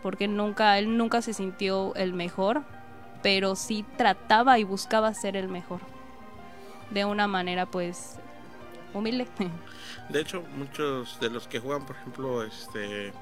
porque 0.00 0.28
nunca, 0.28 0.78
él 0.78 0.96
nunca 0.96 1.22
se 1.22 1.32
sintió 1.32 1.96
el 1.96 2.12
mejor, 2.12 2.62
pero 3.22 3.56
sí 3.56 3.84
trataba 3.96 4.60
y 4.60 4.64
buscaba 4.64 5.12
ser 5.14 5.36
el 5.36 5.48
mejor, 5.48 5.80
de 6.90 7.04
una 7.04 7.26
manera 7.26 7.66
pues 7.66 8.20
humilde. 8.94 9.26
De 10.12 10.20
hecho, 10.20 10.42
muchos 10.56 11.18
de 11.20 11.30
los 11.30 11.46
que 11.46 11.60
juegan, 11.60 11.86
por 11.86 11.96
ejemplo, 11.96 12.42
este, 12.42 13.12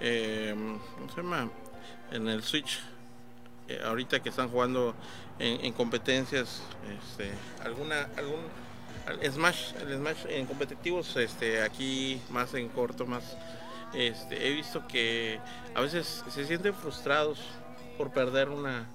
eh, 0.00 0.54
¿cómo 0.96 1.08
se 1.10 1.16
llama? 1.16 1.50
En 2.12 2.28
el 2.28 2.42
Switch, 2.42 2.80
eh, 3.68 3.80
ahorita 3.84 4.20
que 4.22 4.30
están 4.30 4.48
jugando 4.48 4.94
en, 5.38 5.64
en 5.64 5.72
competencias, 5.72 6.62
este, 6.98 7.30
alguna, 7.62 8.08
algún 8.16 8.40
al- 9.06 9.32
Smash, 9.32 9.74
el 9.80 9.96
Smash 9.98 10.24
en 10.28 10.46
competitivos, 10.46 11.14
este, 11.16 11.62
aquí 11.62 12.20
más 12.30 12.54
en 12.54 12.68
corto, 12.70 13.06
más, 13.06 13.36
este, 13.92 14.48
he 14.48 14.52
visto 14.52 14.86
que 14.88 15.38
a 15.74 15.80
veces 15.82 16.24
se 16.30 16.46
sienten 16.46 16.74
frustrados 16.74 17.38
por 17.98 18.10
perder 18.12 18.48
una, 18.48 18.86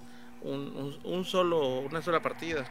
un, 0.42 0.60
un- 0.76 1.00
un 1.04 1.26
solo, 1.26 1.80
una 1.80 2.02
sola 2.02 2.22
partida 2.22 2.66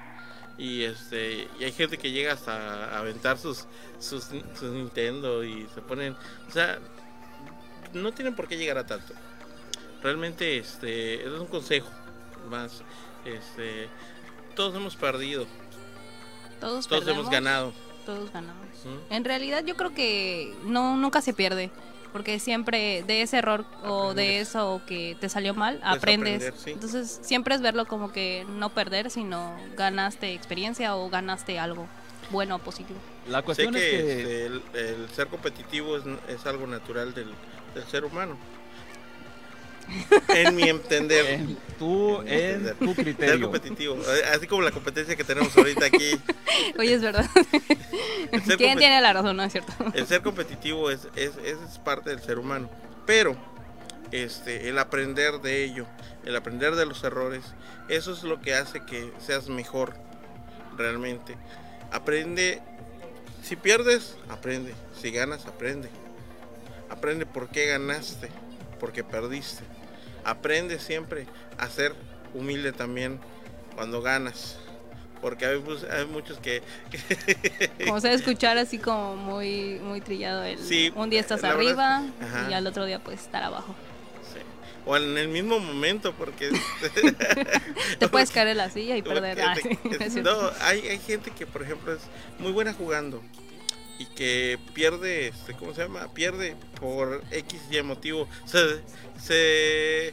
y 0.57 0.83
este 0.83 1.49
y 1.59 1.65
hay 1.65 1.73
gente 1.73 1.99
que 1.99 2.11
llega 2.11 2.33
hasta 2.33 2.95
a 2.95 2.99
aventar 2.99 3.39
sus, 3.39 3.67
sus 3.99 4.25
sus 4.25 4.73
Nintendo 4.73 5.43
y 5.43 5.67
se 5.75 5.81
ponen 5.83 6.17
o 6.49 6.51
sea 6.53 6.79
no 7.93 8.13
tienen 8.13 8.35
por 8.35 8.49
qué 8.49 8.57
llegar 8.57 8.79
a 8.79 8.87
tanto. 8.87 9.15
Realmente 10.03 10.59
este 10.59 11.25
es 11.25 11.31
un 11.41 11.47
consejo 11.47 11.89
más 12.49 12.83
este 13.25 13.89
todos 14.55 14.75
hemos 14.75 14.97
perdido. 14.97 15.47
Todos, 16.61 16.87
todos 16.87 17.07
hemos 17.09 17.29
ganado. 17.29 17.73
Todos 18.07 18.33
ganamos. 18.33 18.67
¿Mm? 18.85 19.13
En 19.13 19.25
realidad 19.25 19.65
yo 19.65 19.77
creo 19.77 19.95
que 19.95 20.55
no 20.65 20.97
nunca 20.97 21.21
se 21.21 21.35
pierde, 21.35 21.71
porque 22.15 22.39
siempre 22.39 23.03
de 23.03 23.23
ese 23.23 23.39
error 23.39 23.65
o 23.83 24.15
de 24.15 24.39
eso 24.39 24.81
que 24.87 25.17
te 25.19 25.29
salió 25.29 25.53
mal, 25.53 25.81
aprendes. 25.83 26.37
aprender, 26.37 26.55
sí. 26.57 26.71
Entonces 26.71 27.19
siempre 27.25 27.57
es 27.57 27.61
verlo 27.61 27.87
como 27.87 28.13
que 28.13 28.47
no 28.49 28.71
perder, 28.71 29.11
sino 29.11 29.53
ganaste 29.77 30.33
experiencia 30.33 30.95
o 30.95 31.11
ganaste 31.11 31.59
algo 31.59 31.89
bueno 32.31 32.55
o 32.55 32.59
positivo. 32.61 33.01
La 33.29 33.41
sé 33.41 33.45
cuestión 33.45 33.75
que, 33.75 33.81
es 33.81 34.05
que... 34.05 34.21
este, 34.21 34.47
el, 34.47 34.63
el 34.75 35.09
ser 35.09 35.27
competitivo 35.27 35.97
es, 35.97 36.05
es 36.29 36.47
algo 36.47 36.69
natural 36.69 37.15
del, 37.15 37.33
del 37.75 37.85
ser 37.89 38.05
humano 38.05 38.37
en 40.29 40.57
mi 40.57 40.65
entender 40.65 41.27
En 41.27 41.57
tu, 41.79 42.21
en 42.23 42.75
tu 42.79 42.95
ser 42.95 43.05
criterio. 43.05 43.51
competitivo 43.51 43.97
eh, 43.97 44.25
así 44.35 44.47
como 44.47 44.63
la 44.63 44.71
competencia 44.71 45.17
que 45.17 45.25
tenemos 45.25 45.57
ahorita 45.57 45.87
aquí 45.87 46.21
Oye, 46.79 46.95
es 46.95 47.03
verdad. 47.03 47.29
El 48.33 48.43
ser 48.43 48.57
¿Quién 48.57 48.79
tiene 48.79 49.01
la 49.01 49.13
razón, 49.13 49.37
no 49.37 49.43
es 49.43 49.53
cierto? 49.53 49.73
El 49.95 50.07
ser 50.07 50.23
competitivo 50.23 50.91
es, 50.91 51.09
es, 51.17 51.33
es, 51.45 51.59
es 51.71 51.79
parte 51.79 52.11
del 52.11 52.21
ser 52.21 52.39
humano. 52.39 52.71
Pero 53.07 53.37
este, 54.13 54.69
el 54.69 54.79
aprender 54.79 55.41
de 55.41 55.65
ello, 55.65 55.87
el 56.25 56.35
aprender 56.37 56.75
de 56.75 56.87
los 56.87 57.03
errores, 57.05 57.45
eso 57.89 58.13
es 58.13 58.23
lo 58.23 58.41
que 58.41 58.55
hace 58.55 58.85
que 58.85 59.13
seas 59.19 59.49
mejor 59.49 59.95
realmente. 60.77 61.37
Aprende, 61.93 62.61
si 63.43 63.57
pierdes, 63.57 64.17
aprende. 64.29 64.75
Si 65.01 65.11
ganas, 65.11 65.47
aprende. 65.47 65.89
Aprende 66.91 67.27
por 67.27 67.49
qué 67.49 67.67
ganaste, 67.67 68.29
porque 68.85 69.03
perdiste. 69.03 69.65
Aprende 70.25 70.79
siempre 70.79 71.27
a 71.57 71.71
ser 71.71 71.95
humilde 72.35 72.71
también 72.73 73.19
cuando 73.75 74.03
ganas. 74.03 74.59
Porque 75.23 75.47
hay, 75.47 75.59
muchos 76.07 76.39
que, 76.39 76.63
Como 77.87 77.99
se 77.99 78.13
escuchar 78.13 78.59
así 78.59 78.77
como 78.77 79.17
muy 79.17 79.79
muy 79.83 80.03
trillado 80.03 80.43
el 80.45 80.59
Sí, 80.59 80.93
un 80.97 81.09
día 81.09 81.21
estás 81.21 81.43
arriba 81.45 82.03
verdad- 82.21 82.51
y 82.51 82.53
al 82.53 82.67
otro 82.67 82.85
día 82.85 82.99
pues 83.03 83.23
estar 83.23 83.43
abajo. 83.43 83.75
o 84.85 84.99
en 84.99 85.17
el 85.17 85.29
mismo 85.29 85.59
momento, 85.61 86.13
porque 86.13 86.51
Te 87.99 88.09
puedes 88.09 88.31
caer 88.31 88.49
en 88.49 88.59
la 88.59 88.69
silla 88.69 88.99
y 88.99 89.03
perder. 89.03 89.39
Te- 89.39 90.21
no, 90.21 90.51
hay, 90.61 90.87
hay 90.89 90.99
gente 90.99 91.31
que, 91.31 91.47
por 91.47 91.63
ejemplo, 91.63 91.95
es 91.95 92.03
muy 92.39 92.53
buena 92.53 92.75
jugando 92.75 93.23
y 93.99 94.07
que 94.07 94.59
pierde, 94.73 95.29
este, 95.29 95.55
¿cómo 95.55 95.75
se 95.75 95.83
llama? 95.83 96.09
Pierde 96.13 96.57
por 96.81 97.23
X 97.31 97.61
y 97.71 97.83
motivo. 97.83 98.29
Se, 98.45 98.81
se 99.21 100.13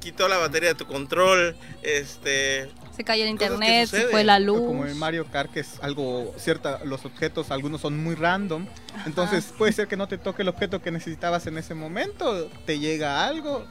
quitó 0.00 0.28
la 0.28 0.36
batería 0.36 0.70
de 0.70 0.74
tu 0.74 0.86
control, 0.86 1.56
este... 1.82 2.70
Se 2.94 3.02
cayó 3.02 3.24
el 3.24 3.30
internet, 3.30 3.88
se 3.88 4.02
fue 4.08 4.22
la 4.22 4.38
luz. 4.38 4.60
Como 4.60 4.86
en 4.86 4.96
Mario 4.98 5.26
Kart, 5.26 5.50
que 5.50 5.60
es 5.60 5.82
algo 5.82 6.32
cierta, 6.36 6.84
los 6.84 7.04
objetos, 7.04 7.50
algunos 7.50 7.80
son 7.80 8.00
muy 8.00 8.14
random. 8.14 8.66
Entonces 9.04 9.52
puede 9.58 9.72
ser 9.72 9.88
que 9.88 9.96
no 9.96 10.06
te 10.06 10.16
toque 10.16 10.42
el 10.42 10.48
objeto 10.48 10.80
que 10.80 10.92
necesitabas 10.92 11.46
en 11.48 11.58
ese 11.58 11.74
momento, 11.74 12.48
te 12.66 12.78
llega 12.78 13.26
algo 13.26 13.64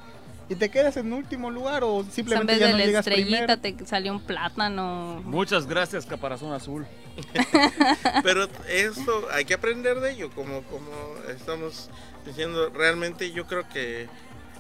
y 0.49 0.55
te 0.55 0.69
quedas 0.69 0.97
en 0.97 1.13
último 1.13 1.51
lugar 1.51 1.83
o 1.85 1.95
O 1.95 2.01
sea, 2.01 2.09
en 2.09 2.15
simplemente 2.15 2.53
vez 2.53 2.59
ya 2.59 2.65
de 2.65 2.71
no 2.73 2.77
la 2.79 2.85
llegas 2.85 3.07
estrellita 3.07 3.57
primero. 3.57 3.77
te 3.79 3.85
salió 3.85 4.11
un 4.11 4.19
plátano. 4.21 5.21
Muchas 5.23 5.67
gracias, 5.67 6.05
Caparazón 6.05 6.51
Azul. 6.51 6.85
Pero 8.23 8.47
esto 8.67 9.27
hay 9.31 9.45
que 9.45 9.53
aprender 9.53 9.99
de 9.99 10.11
ello, 10.11 10.29
como, 10.31 10.63
como 10.63 10.91
estamos 11.29 11.89
diciendo. 12.25 12.69
Realmente 12.69 13.31
yo 13.31 13.45
creo 13.45 13.67
que 13.69 14.07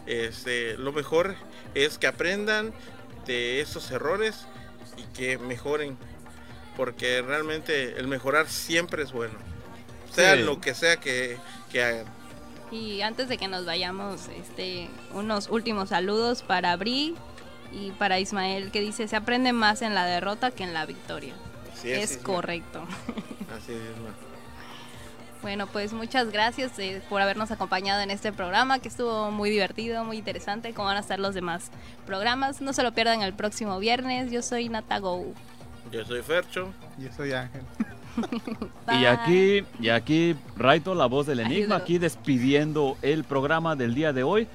este, 0.05 0.77
lo 0.77 0.91
mejor 0.91 1.35
es 1.73 1.97
que 1.97 2.07
aprendan 2.07 2.73
de 3.25 3.61
estos 3.61 3.89
errores 3.91 4.45
y 4.97 5.03
que 5.15 5.37
mejoren. 5.37 5.97
Porque 6.75 7.21
realmente 7.21 7.99
el 7.99 8.07
mejorar 8.07 8.49
siempre 8.49 9.03
es 9.03 9.11
bueno. 9.11 9.35
sea 10.11 10.35
Sí. 10.35 10.43
lo 10.43 10.59
que 10.59 10.73
sea 10.73 10.97
que, 10.97 11.37
que 11.71 11.83
hagan. 11.83 12.05
Y 12.71 13.01
antes 13.01 13.29
de 13.29 13.37
que 13.37 13.47
nos 13.47 13.65
vayamos, 13.65 14.29
este, 14.29 14.89
unos 15.13 15.47
últimos 15.49 15.89
saludos 15.89 16.41
para 16.41 16.75
Bri 16.75 17.15
y 17.71 17.91
para 17.91 18.19
Ismael 18.19 18.71
que 18.71 18.81
dice 18.81 19.07
se 19.07 19.15
aprende 19.15 19.53
más 19.53 19.81
en 19.83 19.93
la 19.93 20.05
derrota 20.05 20.49
que 20.51 20.63
en 20.63 20.73
la 20.73 20.85
victoria. 20.85 21.35
Así 21.83 21.91
es 21.91 22.17
correcto. 22.17 22.83
Así 23.55 23.73
es, 23.73 23.79
Isma. 23.79 24.09
Bueno, 25.43 25.67
pues 25.67 25.91
muchas 25.91 26.31
gracias 26.31 26.79
eh, 26.79 27.01
por 27.09 27.21
habernos 27.21 27.51
acompañado 27.51 28.01
en 28.01 28.11
este 28.11 28.31
programa 28.31 28.79
que 28.79 28.87
estuvo 28.87 29.29
muy 29.29 29.49
divertido, 29.49 30.05
muy 30.05 30.17
interesante, 30.17 30.73
como 30.73 30.87
van 30.87 30.95
a 30.95 31.01
estar 31.01 31.19
los 31.19 31.35
demás 31.35 31.69
programas. 32.05 32.61
No 32.61 32.71
se 32.71 32.81
lo 32.81 32.93
pierdan 32.93 33.21
el 33.21 33.33
próximo 33.33 33.77
viernes. 33.77 34.31
Yo 34.31 34.41
soy 34.41 34.69
Nata 34.69 34.99
Go. 34.99 35.33
Yo 35.91 36.05
soy 36.05 36.21
Fercho. 36.21 36.71
Yo 36.97 37.11
soy 37.11 37.33
Ángel. 37.33 37.61
Y 38.91 39.05
aquí, 39.05 39.63
y 39.79 39.89
aquí, 39.89 40.35
Raito, 40.55 40.93
la 40.93 41.07
voz 41.07 41.25
del 41.25 41.39
enigma, 41.39 41.77
aquí 41.77 41.97
despidiendo 41.97 42.95
el 43.01 43.23
programa 43.23 43.75
del 43.75 43.95
día 43.95 44.13
de 44.13 44.21
hoy. 44.21 44.47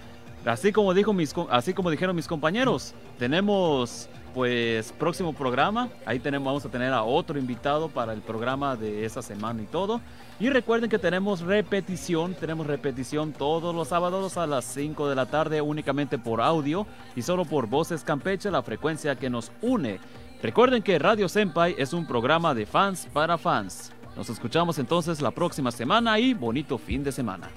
Así 0.45 0.70
como 0.70 0.95
dijo 0.95 1.12
mis, 1.12 1.35
así 1.51 1.74
como 1.74 1.91
dijeron 1.91 2.14
mis 2.14 2.29
compañeros, 2.29 2.95
tenemos 3.18 4.09
pues 4.35 4.93
próximo 4.93 5.33
programa. 5.33 5.89
Ahí 6.07 6.18
tenemos, 6.18 6.47
vamos 6.47 6.64
a 6.64 6.68
tener 6.68 6.93
a 6.93 7.03
otro 7.03 7.39
invitado 7.39 7.89
para 7.89 8.12
el 8.12 8.20
programa 8.20 8.76
de 8.76 9.05
esa 9.05 9.22
semana 9.22 9.62
y 9.62 9.66
todo. 9.66 10.01
Y 10.41 10.51
recuerden 10.51 10.89
que 10.89 10.99
tenemos 10.99 11.41
repetición, 11.41 12.35
tenemos 12.35 12.66
repetición 12.66 13.33
todos 13.33 13.74
los 13.74 13.89
sábados 13.89 14.37
a 14.37 14.47
las 14.47 14.64
5 14.66 15.09
de 15.09 15.16
la 15.16 15.26
tarde 15.26 15.61
únicamente 15.61 16.18
por 16.18 16.41
audio 16.41 16.87
y 17.16 17.22
solo 17.22 17.45
por 17.45 17.66
Voces 17.66 18.05
Campeche, 18.05 18.51
la 18.51 18.62
frecuencia 18.62 19.16
que 19.16 19.31
nos 19.31 19.51
une. 19.62 19.99
Recuerden 20.41 20.83
que 20.83 20.99
Radio 20.99 21.29
Senpai 21.29 21.74
es 21.76 21.93
un 21.93 22.07
programa 22.07 22.55
de 22.55 22.66
fans 22.66 23.09
para 23.12 23.37
fans. 23.37 23.93
Nos 24.16 24.31
escuchamos 24.31 24.79
entonces 24.79 25.20
la 25.20 25.33
próxima 25.33 25.72
semana 25.72 26.18
y 26.18 26.35
bonito 26.35 26.79
fin 26.79 27.03
de 27.03 27.11
semana. 27.11 27.49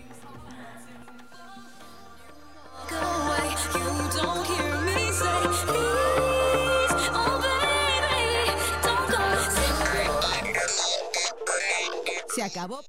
Se 12.33 12.41
acabó. 12.41 12.79